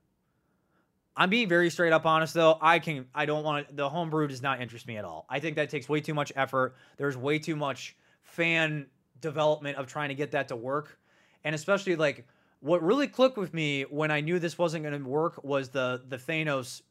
[1.17, 2.57] I'm being very straight up honest though.
[2.61, 5.25] I can I don't want the homebrew does not interest me at all.
[5.29, 6.75] I think that takes way too much effort.
[6.97, 8.85] There's way too much fan
[9.19, 10.99] development of trying to get that to work.
[11.43, 12.27] And especially like
[12.59, 16.03] what really clicked with me when I knew this wasn't going to work was the
[16.07, 16.83] the Thanos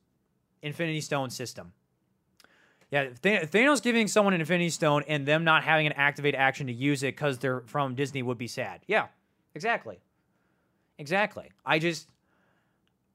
[0.60, 1.72] Infinity Stone system.
[2.90, 6.72] Yeah, Thanos giving someone an Infinity Stone and them not having an activate action to
[6.72, 8.80] use it because they're from Disney would be sad.
[8.86, 9.06] Yeah,
[9.54, 9.98] exactly.
[10.98, 11.50] Exactly.
[11.64, 12.08] I just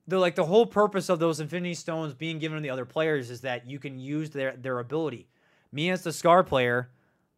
[0.08, 3.30] the like the whole purpose of those Infinity Stones being given to the other players
[3.30, 5.28] is that you can use their their ability.
[5.72, 6.90] Me as the Scar player,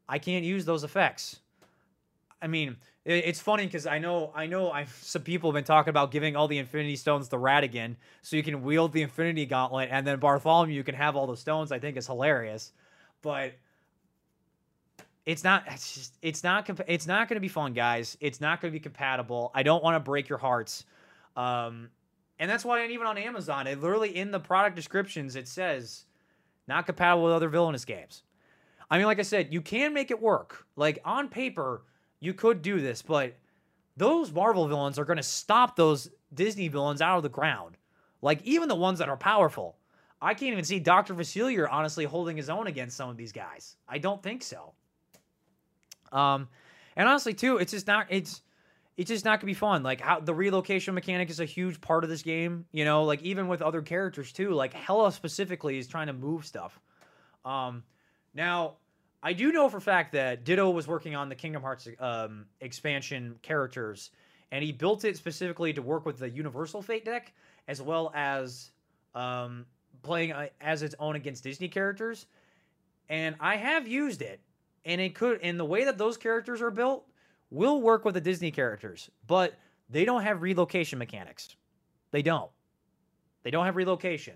[0.10, 1.40] I can't use those effects.
[2.42, 2.76] I mean,
[3.06, 6.36] it's funny because I know I know I some people have been talking about giving
[6.36, 10.20] all the Infinity Stones to Ratigan so you can wield the Infinity Gauntlet, and then
[10.20, 11.72] Bartholomew can have all the stones.
[11.72, 12.72] I think is hilarious,
[13.22, 13.54] but
[15.26, 15.64] it's not.
[15.68, 16.18] It's just.
[16.22, 16.70] It's not.
[16.88, 18.18] It's not going to be fun, guys.
[18.20, 19.52] It's not going to be compatible.
[19.56, 20.86] I don't want to break your hearts,
[21.38, 21.90] um,
[22.40, 26.06] and that's why even on Amazon, it literally in the product descriptions it says
[26.68, 28.24] not compatible with other villainous games.
[28.90, 30.68] I mean, like I said, you can make it work.
[30.76, 31.84] Like on paper
[32.20, 33.36] you could do this, but
[33.98, 37.78] those Marvel villains are going to stop those Disney villains out of the ground.
[38.22, 39.78] Like even the ones that are powerful.
[40.22, 41.16] I can't even see Dr.
[41.16, 43.76] Facilier honestly holding his own against some of these guys.
[43.90, 44.74] I don't think so.
[46.14, 46.48] Um,
[46.96, 48.42] and honestly, too, it's just not it's
[48.96, 49.84] it's just not gonna be fun.
[49.84, 52.66] Like how the relocation mechanic is a huge part of this game.
[52.72, 54.52] You know, like even with other characters too.
[54.52, 56.80] Like Hela specifically is trying to move stuff.
[57.44, 57.84] Um,
[58.34, 58.78] now
[59.22, 63.38] I do know for fact that Ditto was working on the Kingdom Hearts um, expansion
[63.42, 64.12] characters,
[64.52, 67.34] and he built it specifically to work with the Universal Fate deck,
[67.68, 68.72] as well as
[69.16, 69.66] um,
[70.04, 72.28] playing uh, as its own against Disney characters.
[73.10, 74.42] And I have used it,
[74.86, 77.06] and it could, and the way that those characters are built,
[77.50, 79.54] will work with the Disney characters, but
[79.90, 81.56] they don't have relocation mechanics.
[82.12, 82.50] They don't.
[83.44, 84.36] They don't have relocation.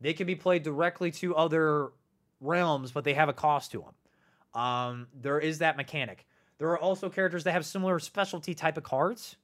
[0.00, 1.92] They can be played directly to other
[2.40, 4.60] realms, but they have a cost to them.
[4.62, 6.26] Um, there is that mechanic.
[6.58, 9.36] There are also characters that have similar specialty type of cards,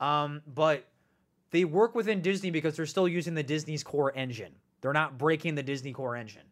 [0.00, 0.86] um, but
[1.50, 4.52] they work within Disney because they're still using the Disney's core engine.
[4.80, 6.42] They're not breaking the Disney core engine.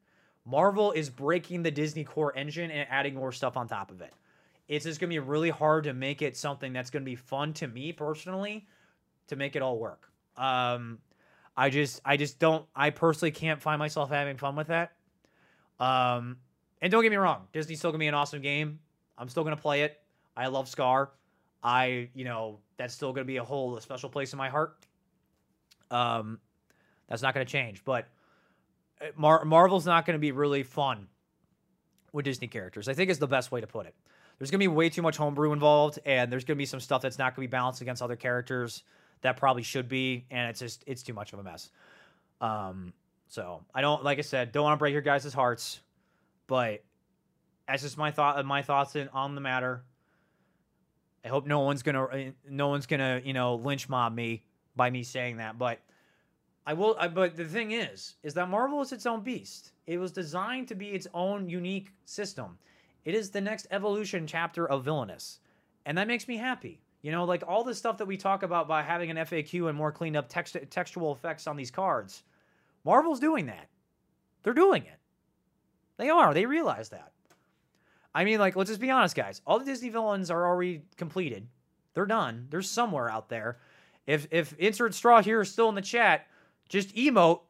[0.45, 4.13] Marvel is breaking the Disney core engine and adding more stuff on top of it.
[4.69, 7.67] It's just gonna be really hard to make it something that's gonna be fun to
[7.67, 8.67] me personally
[9.29, 10.11] to make it all work.
[10.37, 10.99] Um,
[11.57, 14.93] I just I just don't I personally can't find myself having fun with that.
[15.79, 16.37] Um,
[16.81, 18.79] and don't get me wrong, Disney's still gonna be an awesome game.
[19.19, 20.01] I'm still gonna play it.
[20.37, 21.11] I love Scar.
[21.63, 24.77] I you know that's still gonna be a whole a special place in my heart.
[25.91, 26.39] Um,
[27.09, 28.09] that's not gonna change, but
[29.17, 31.09] Mar- Marvel's not gonna be really fun
[32.13, 32.89] with Disney characters.
[32.89, 33.95] I think is the best way to put it.
[34.39, 37.19] There's gonna be way too much homebrew involved, and there's gonna be some stuff that's
[37.19, 38.83] not gonna be balanced against other characters
[39.23, 41.71] that probably should be, and it's just it's too much of a mess.
[42.41, 42.93] Um,
[43.29, 45.81] so I don't like I said, don't want to break your guys' hearts,
[46.47, 46.83] but
[47.69, 49.85] that's just my thought my thoughts in, on the matter.
[51.25, 54.43] I hope no one's gonna uh, no one's gonna you know lynch mob me
[54.75, 55.79] by me saying that, but
[56.71, 56.95] I will.
[57.01, 59.73] I, but the thing is, is that Marvel is its own beast.
[59.89, 62.59] It was designed to be its own unique system.
[63.05, 65.41] It is the next evolution chapter of villainous,
[65.85, 66.81] and that makes me happy.
[67.03, 69.77] You know, like all the stuff that we talk about by having an FAQ and
[69.77, 72.23] more cleaned up text, textual effects on these cards.
[72.85, 73.67] Marvel's doing that.
[74.45, 74.99] They're doing it.
[75.97, 76.33] They are.
[76.33, 77.11] They realize that.
[78.15, 79.43] I mean, like, let's just be honest, guys.
[79.45, 81.49] All the Disney villains are already completed.
[81.95, 82.47] They're done.
[82.49, 83.59] They're somewhere out there.
[84.07, 86.29] If if insert straw here is still in the chat,
[86.71, 87.41] just emote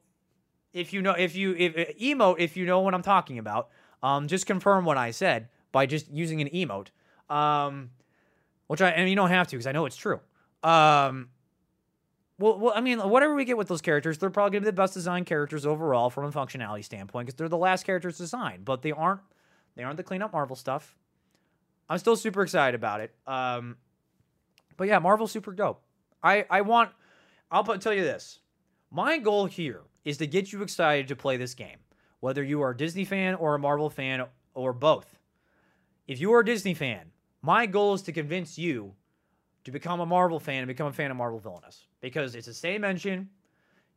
[0.72, 3.68] if you know if you if emote if you know what I'm talking about.
[4.02, 6.88] Um, just confirm what I said by just using an emote.
[7.32, 7.90] Um,
[8.66, 10.20] which I and you don't have to because I know it's true.
[10.62, 11.28] Um,
[12.38, 14.72] well, well, I mean, whatever we get with those characters, they're probably gonna be the
[14.72, 18.82] best designed characters overall from a functionality standpoint because they're the last characters designed, but
[18.82, 19.20] they aren't
[19.76, 20.96] they aren't the clean up Marvel stuff.
[21.88, 23.14] I'm still super excited about it.
[23.26, 23.76] Um,
[24.76, 25.82] but yeah, Marvel's super dope.
[26.22, 26.90] I I want.
[27.50, 28.39] I'll put, tell you this.
[28.92, 31.78] My goal here is to get you excited to play this game,
[32.18, 35.18] whether you are a Disney fan or a Marvel fan or both.
[36.08, 38.94] If you are a Disney fan, my goal is to convince you
[39.62, 42.54] to become a Marvel fan and become a fan of Marvel Villainous because it's the
[42.54, 43.28] same engine.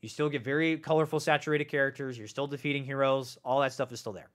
[0.02, 2.16] You still get very colorful, saturated characters.
[2.16, 3.40] You're still defeating heroes.
[3.44, 4.30] All that stuff is still there.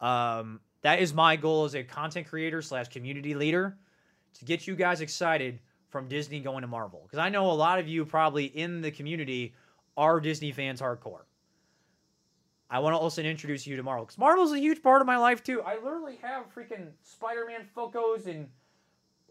[0.00, 3.76] Um, that is my goal as a content creator slash community leader
[4.34, 5.60] to get you guys excited
[5.90, 7.00] from Disney going to Marvel.
[7.02, 9.54] Because I know a lot of you probably in the community
[9.96, 11.22] are Disney fans hardcore.
[12.70, 15.16] I want to also introduce you to Marvel because Marvel's a huge part of my
[15.16, 15.60] life too.
[15.62, 18.46] I literally have freaking Spider-Man Funkos and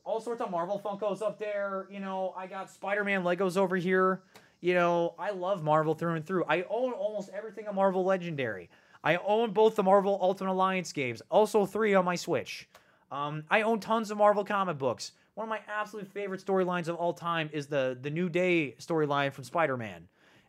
[0.03, 1.87] all sorts of Marvel Funkos up there.
[1.89, 4.23] You know, I got Spider-Man Legos over here.
[4.59, 6.43] You know, I love Marvel through and through.
[6.49, 8.69] I own almost everything a Marvel Legendary.
[9.05, 12.67] I own both the Marvel Ultimate Alliance games, also three on my Switch.
[13.09, 15.13] Um, I own tons of Marvel comic books.
[15.39, 19.31] One of my absolute favorite storylines of all time is the the New Day storyline
[19.31, 20.05] from Spider-Man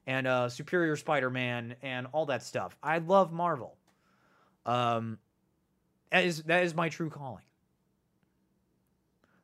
[0.08, 2.76] and uh, Superior Spider-Man and all that stuff.
[2.82, 3.76] I love Marvel.
[4.66, 5.20] Um,
[6.10, 7.44] that is that is my true calling.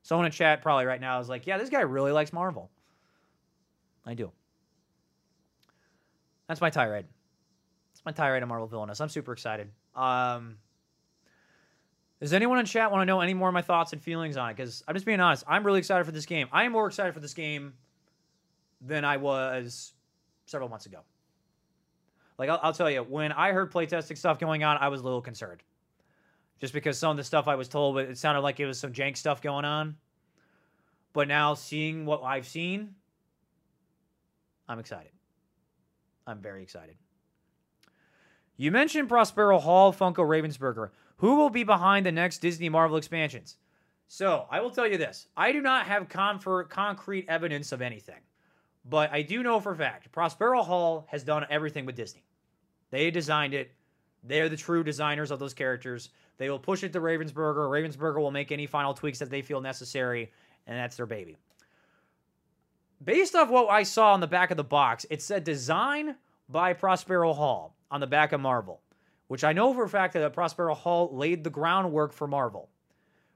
[0.03, 2.69] Someone in chat probably right now is like, "Yeah, this guy really likes Marvel."
[4.05, 4.33] I do.
[6.49, 7.07] That's my tirade.
[7.95, 9.01] That's my tirade of Marvel Villainous.
[9.01, 9.71] I'm super excited.
[9.95, 10.57] Um,
[12.21, 14.51] does anyone in chat want to know any more of my thoughts and feelings on
[14.51, 14.57] it?
[14.57, 15.45] Because I'm just being honest.
[15.47, 16.49] I'm really excited for this game.
[16.51, 17.75] I am more excited for this game
[18.81, 19.93] than I was
[20.47, 21.01] several months ago.
[22.39, 25.05] Like, I'll, I'll tell you, when I heard playtesting stuff going on, I was a
[25.05, 25.63] little concerned.
[26.59, 28.93] Just because some of the stuff I was told, it sounded like it was some
[28.93, 29.97] jank stuff going on.
[31.13, 32.95] But now, seeing what I've seen,
[34.69, 35.13] I'm excited.
[36.27, 36.97] I'm very excited.
[38.57, 40.91] You mentioned Prospero Hall, Funko Ravensburger.
[41.19, 43.57] Who will be behind the next Disney Marvel expansions?
[44.09, 45.27] So, I will tell you this.
[45.37, 48.21] I do not have confer- concrete evidence of anything.
[48.89, 52.25] But I do know for a fact Prospero Hall has done everything with Disney.
[52.91, 53.73] They designed it.
[54.23, 56.11] They're the true designers of those characters.
[56.39, 57.69] They will push it to Ravensburger.
[57.69, 60.31] Ravensburger will make any final tweaks that they feel necessary,
[60.67, 61.37] and that's their baby.
[63.03, 66.17] Based off what I saw on the back of the box, it said design
[66.49, 68.81] by Prospero Hall on the back of Marvel,
[69.29, 72.69] which I know for a fact that Prospero Hall laid the groundwork for Marvel.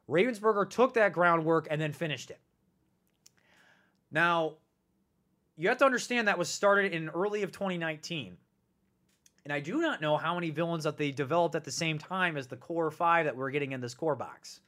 [0.09, 2.41] Ravensburger took that groundwork and then finished it.
[4.11, 4.55] Now,
[5.57, 8.37] you have to understand that was started in early of 2019.
[9.45, 12.37] And I do not know how many villains that they developed at the same time
[12.37, 14.61] as the core five that we're getting in this core box.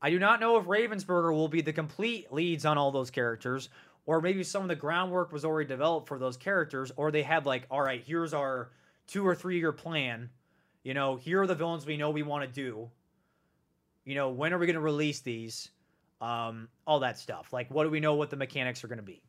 [0.00, 3.68] I do not know if Ravensburger will be the complete leads on all those characters,
[4.06, 7.46] or maybe some of the groundwork was already developed for those characters, or they had
[7.46, 8.70] like, all right, here's our
[9.08, 10.30] two or three year plan.
[10.84, 12.88] You know, here are the villains we know we want to do.
[14.04, 15.70] You know, when are we going to release these?
[16.20, 17.52] Um, all that stuff.
[17.52, 19.22] Like, what do we know what the mechanics are going to be?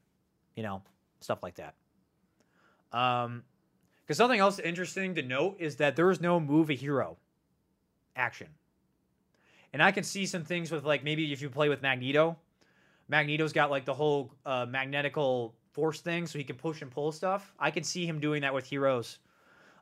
[0.59, 0.81] you know,
[1.21, 1.73] stuff like that.
[2.91, 3.43] Um,
[4.05, 7.15] Because something else interesting to note is that there is no move a hero
[8.13, 8.47] action.
[9.71, 12.35] And I can see some things with like maybe if you play with Magneto,
[13.07, 17.13] Magneto's got like the whole uh, magnetical force thing, so he can push and pull
[17.13, 17.53] stuff.
[17.57, 19.19] I can see him doing that with heroes,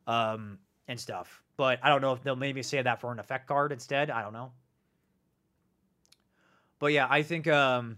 [0.08, 0.58] um,
[0.88, 1.44] and stuff.
[1.58, 4.10] But I don't know if they'll maybe say that for an effect card instead.
[4.10, 4.52] I don't know.
[6.80, 7.98] But yeah, I think um,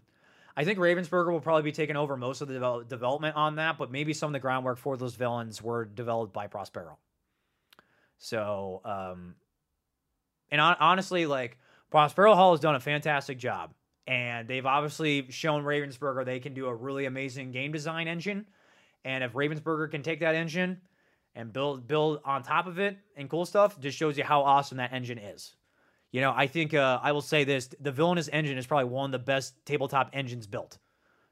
[0.55, 3.77] I think Ravensburger will probably be taking over most of the devel- development on that,
[3.77, 6.97] but maybe some of the groundwork for those villains were developed by Prospero.
[8.17, 9.35] So, um,
[10.51, 11.57] and on- honestly, like
[11.91, 13.73] Prospero Hall has done a fantastic job,
[14.07, 18.45] and they've obviously shown Ravensburger they can do a really amazing game design engine.
[19.05, 20.81] And if Ravensburger can take that engine
[21.35, 24.77] and build build on top of it and cool stuff, just shows you how awesome
[24.77, 25.55] that engine is.
[26.11, 29.05] You know, I think uh, I will say this: the Villainous engine is probably one
[29.05, 30.77] of the best tabletop engines built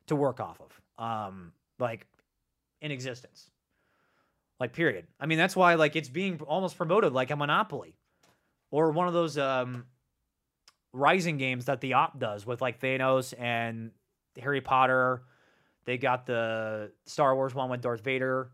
[0.07, 2.07] to work off of, um, like
[2.81, 3.49] in existence.
[4.59, 5.05] Like, period.
[5.19, 7.95] I mean, that's why like it's being almost promoted like a monopoly,
[8.71, 9.85] or one of those um,
[10.93, 13.91] Rising games that the op does with like Thanos and
[14.39, 15.23] Harry Potter.
[15.85, 18.51] They got the Star Wars one with Darth Vader.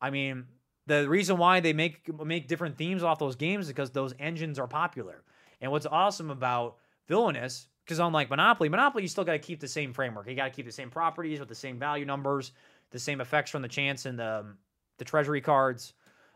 [0.00, 0.44] I mean,
[0.90, 4.58] the reason why they make make different themes off those games is because those engines
[4.58, 5.22] are popular.
[5.60, 9.68] And what's awesome about Villainous, because unlike Monopoly, Monopoly you still got to keep the
[9.68, 10.28] same framework.
[10.28, 12.50] You got to keep the same properties with the same value numbers,
[12.90, 14.46] the same effects from the chance and the
[14.98, 15.94] the treasury cards.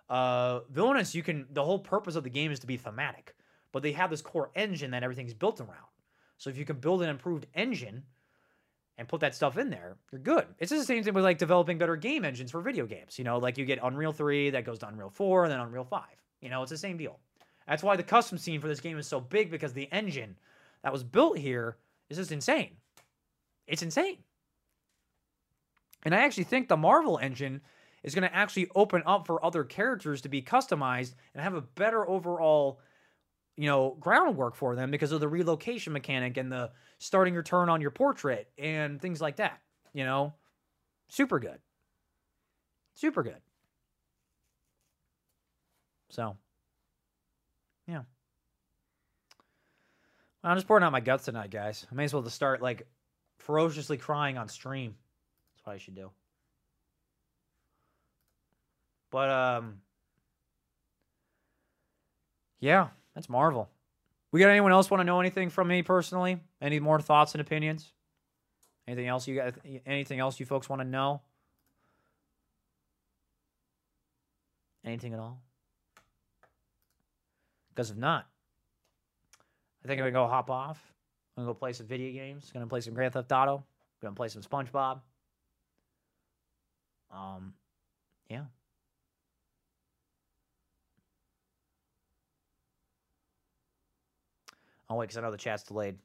[0.09, 3.35] Uh, Villainous, you can the whole purpose of the game is to be thematic,
[3.72, 5.90] but they have this core engine that everything's built around.
[6.39, 8.05] So if you can build an improved engine
[8.97, 10.47] and put that stuff in there, you're good.
[10.59, 13.19] It's just the same thing with like developing better game engines for video games.
[13.19, 15.85] You know, like you get Unreal 3 that goes to Unreal 4 and then Unreal
[15.85, 16.03] 5.
[16.41, 17.19] You know, it's the same deal.
[17.66, 20.37] That's why the custom scene for this game is so big because the engine
[20.83, 21.79] that was built here
[22.11, 22.77] is just insane.
[23.66, 24.19] It's insane.
[26.05, 27.62] And I actually think the Marvel engine
[28.03, 31.62] is going to actually open up for other characters to be customized and have a
[31.62, 32.81] better overall,
[33.56, 37.68] you know, groundwork for them because of the relocation mechanic and the starting your turn
[37.68, 39.60] on your portrait and things like that.
[39.93, 40.35] You know,
[41.09, 41.59] super good.
[42.94, 43.40] Super good.
[46.10, 46.36] So,
[47.86, 48.02] yeah.
[50.43, 51.86] I'm just pouring out my guts tonight, guys.
[51.90, 52.86] I may as well just start like
[53.39, 54.94] ferociously crying on stream.
[55.55, 56.10] That's what I should do.
[59.10, 59.81] But um
[62.60, 63.70] Yeah, that's Marvel.
[64.32, 66.39] We got anyone else want to know anything from me personally?
[66.61, 67.93] Any more thoughts and opinions?
[68.86, 69.55] Anything else you got
[69.86, 71.23] anything else you folks want to know?
[74.85, 75.41] Anything at all?
[77.70, 78.27] Because if not,
[79.85, 80.81] I think I'm gonna go hop off.
[81.36, 82.51] I'm gonna go play some video games.
[82.53, 83.65] Gonna play some Grand Theft Auto.
[84.03, 85.01] Gonna play some SpongeBob.
[87.11, 87.55] Um,
[88.28, 88.45] yeah.
[94.95, 95.99] Oh wait, because I know the chat's delayed.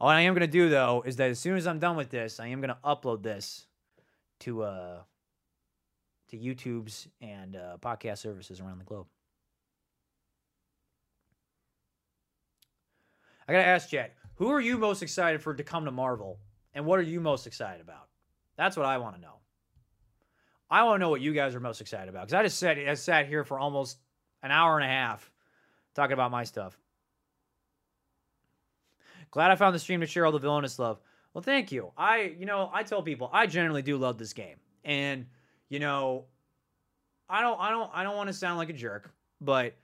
[0.00, 2.40] All I am gonna do though is that as soon as I'm done with this,
[2.40, 3.66] I am gonna upload this
[4.40, 5.02] to uh
[6.30, 9.06] to YouTube's and uh, podcast services around the globe.
[13.46, 16.40] I gotta ask Jack, who are you most excited for to come to Marvel,
[16.74, 18.08] and what are you most excited about?
[18.56, 19.36] That's what I want to know.
[20.68, 22.76] I want to know what you guys are most excited about because I just sat
[22.76, 23.98] I sat here for almost
[24.42, 25.30] an hour and a half
[25.94, 26.76] talking about my stuff.
[29.32, 31.00] Glad I found the stream to share all the villainous love.
[31.34, 31.90] Well, thank you.
[31.96, 35.26] I, you know, I tell people I generally do love this game, and
[35.68, 36.26] you know,
[37.28, 39.10] I don't, I don't, I don't want to sound like a jerk,
[39.40, 39.74] but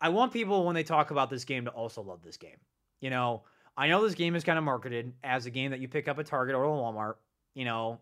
[0.00, 2.58] I want people when they talk about this game to also love this game.
[3.00, 3.42] You know,
[3.76, 6.18] I know this game is kind of marketed as a game that you pick up
[6.18, 7.14] at Target or Walmart,
[7.54, 7.98] you know,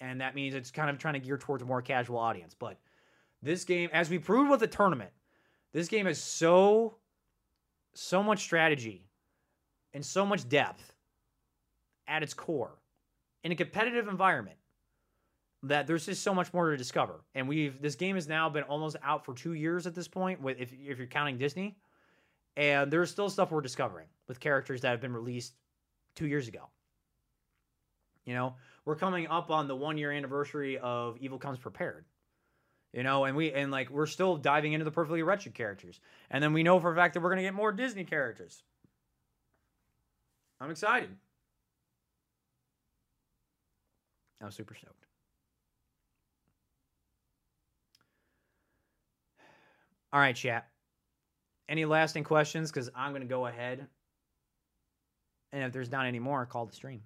[0.00, 2.54] and that means it's kind of trying to gear towards a more casual audience.
[2.58, 2.76] But
[3.40, 5.10] this game, as we proved with the tournament,
[5.72, 6.96] this game is so,
[7.94, 9.06] so much strategy
[9.92, 10.94] and so much depth
[12.08, 12.78] at its core
[13.44, 14.56] in a competitive environment
[15.64, 17.24] that there's just so much more to discover.
[17.34, 20.40] And we've this game has now been almost out for two years at this point,
[20.40, 21.76] with if if you're counting Disney,
[22.56, 25.54] and there's still stuff we're discovering with characters that have been released
[26.16, 26.68] two years ago.
[28.24, 28.54] You know,
[28.84, 32.04] we're coming up on the one year anniversary of Evil Comes Prepared.
[32.92, 36.00] You know, and we and like we're still diving into the perfectly wretched characters,
[36.30, 38.62] and then we know for a fact that we're gonna get more Disney characters.
[40.60, 41.10] I'm excited.
[44.42, 45.06] I'm super stoked.
[50.12, 50.68] All right, chat.
[51.68, 52.70] Any lasting questions?
[52.70, 53.86] Because I'm going to go ahead.
[55.52, 57.02] And if there's not any more, call the stream.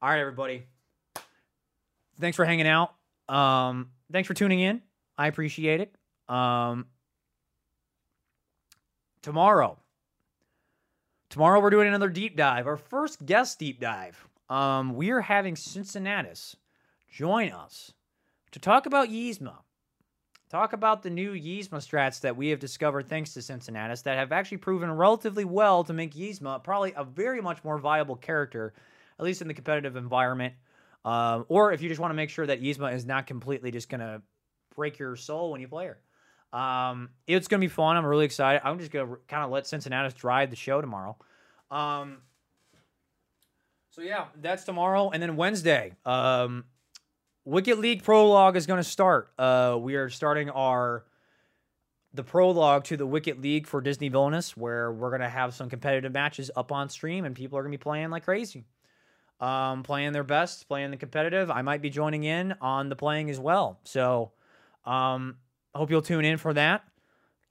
[0.00, 0.64] All right, everybody.
[2.20, 2.94] Thanks for hanging out.
[3.28, 4.82] Um, thanks for tuning in.
[5.16, 5.94] I appreciate it.
[6.32, 6.86] Um,
[9.22, 9.76] tomorrow,
[11.30, 12.66] tomorrow we're doing another deep dive.
[12.66, 14.28] Our first guest deep dive.
[14.48, 16.56] Um, we are having Cincinnatus
[17.10, 17.92] join us
[18.52, 19.54] to talk about Yzma.
[20.48, 24.32] Talk about the new Yzma strats that we have discovered thanks to Cincinnatus that have
[24.32, 28.72] actually proven relatively well to make Yzma probably a very much more viable character,
[29.18, 30.54] at least in the competitive environment.
[31.04, 33.88] Um, or if you just want to make sure that Yzma is not completely just
[33.88, 34.22] going to
[34.74, 36.58] break your soul when you play her.
[36.58, 37.96] Um, it's going to be fun.
[37.96, 38.62] I'm really excited.
[38.64, 41.16] I'm just going to kind of let Cincinnatus drive the show tomorrow.
[41.70, 42.18] Um,
[43.90, 45.10] so yeah, that's tomorrow.
[45.10, 46.64] And then Wednesday, um,
[47.44, 49.30] Wicked League prologue is going to start.
[49.38, 51.04] Uh, we are starting our
[52.14, 55.68] the prologue to the Wicked League for Disney Villainous, where we're going to have some
[55.68, 58.64] competitive matches up on stream, and people are going to be playing like crazy,
[59.40, 61.50] um, playing their best, playing the competitive.
[61.50, 63.80] I might be joining in on the playing as well.
[63.84, 64.32] So,
[64.84, 65.36] um,
[65.74, 66.84] I hope you'll tune in for that.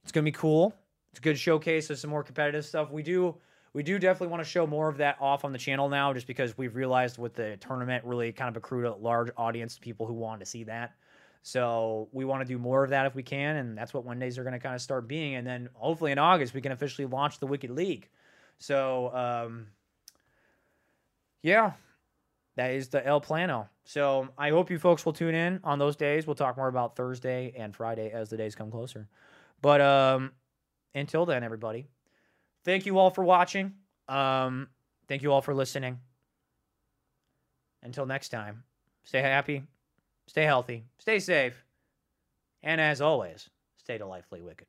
[0.03, 0.73] It's to be cool.
[1.11, 2.91] It's a good showcase of some more competitive stuff.
[2.91, 3.35] We do
[3.73, 6.25] we do definitely want to show more of that off on the channel now, just
[6.25, 10.07] because we've realized with the tournament really kind of accrued a large audience of people
[10.07, 10.95] who want to see that.
[11.43, 14.37] So we want to do more of that if we can, and that's what Wednesdays
[14.37, 15.35] are going to kind of start being.
[15.35, 18.09] And then hopefully in August we can officially launch the Wicked League.
[18.57, 19.67] So um,
[21.41, 21.73] yeah,
[22.55, 23.69] that is the El Plano.
[23.85, 26.27] So I hope you folks will tune in on those days.
[26.27, 29.07] We'll talk more about Thursday and Friday as the days come closer.
[29.61, 30.31] But um,
[30.93, 31.87] until then, everybody
[32.65, 33.73] thank you all for watching.
[34.09, 34.67] Um,
[35.07, 35.99] thank you all for listening.
[37.81, 38.63] Until next time,
[39.03, 39.63] stay happy,
[40.27, 41.63] stay healthy, stay safe,
[42.61, 44.67] and as always, stay delightfully wicked.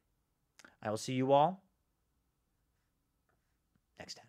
[0.83, 1.61] I will see you all
[3.99, 4.28] next time.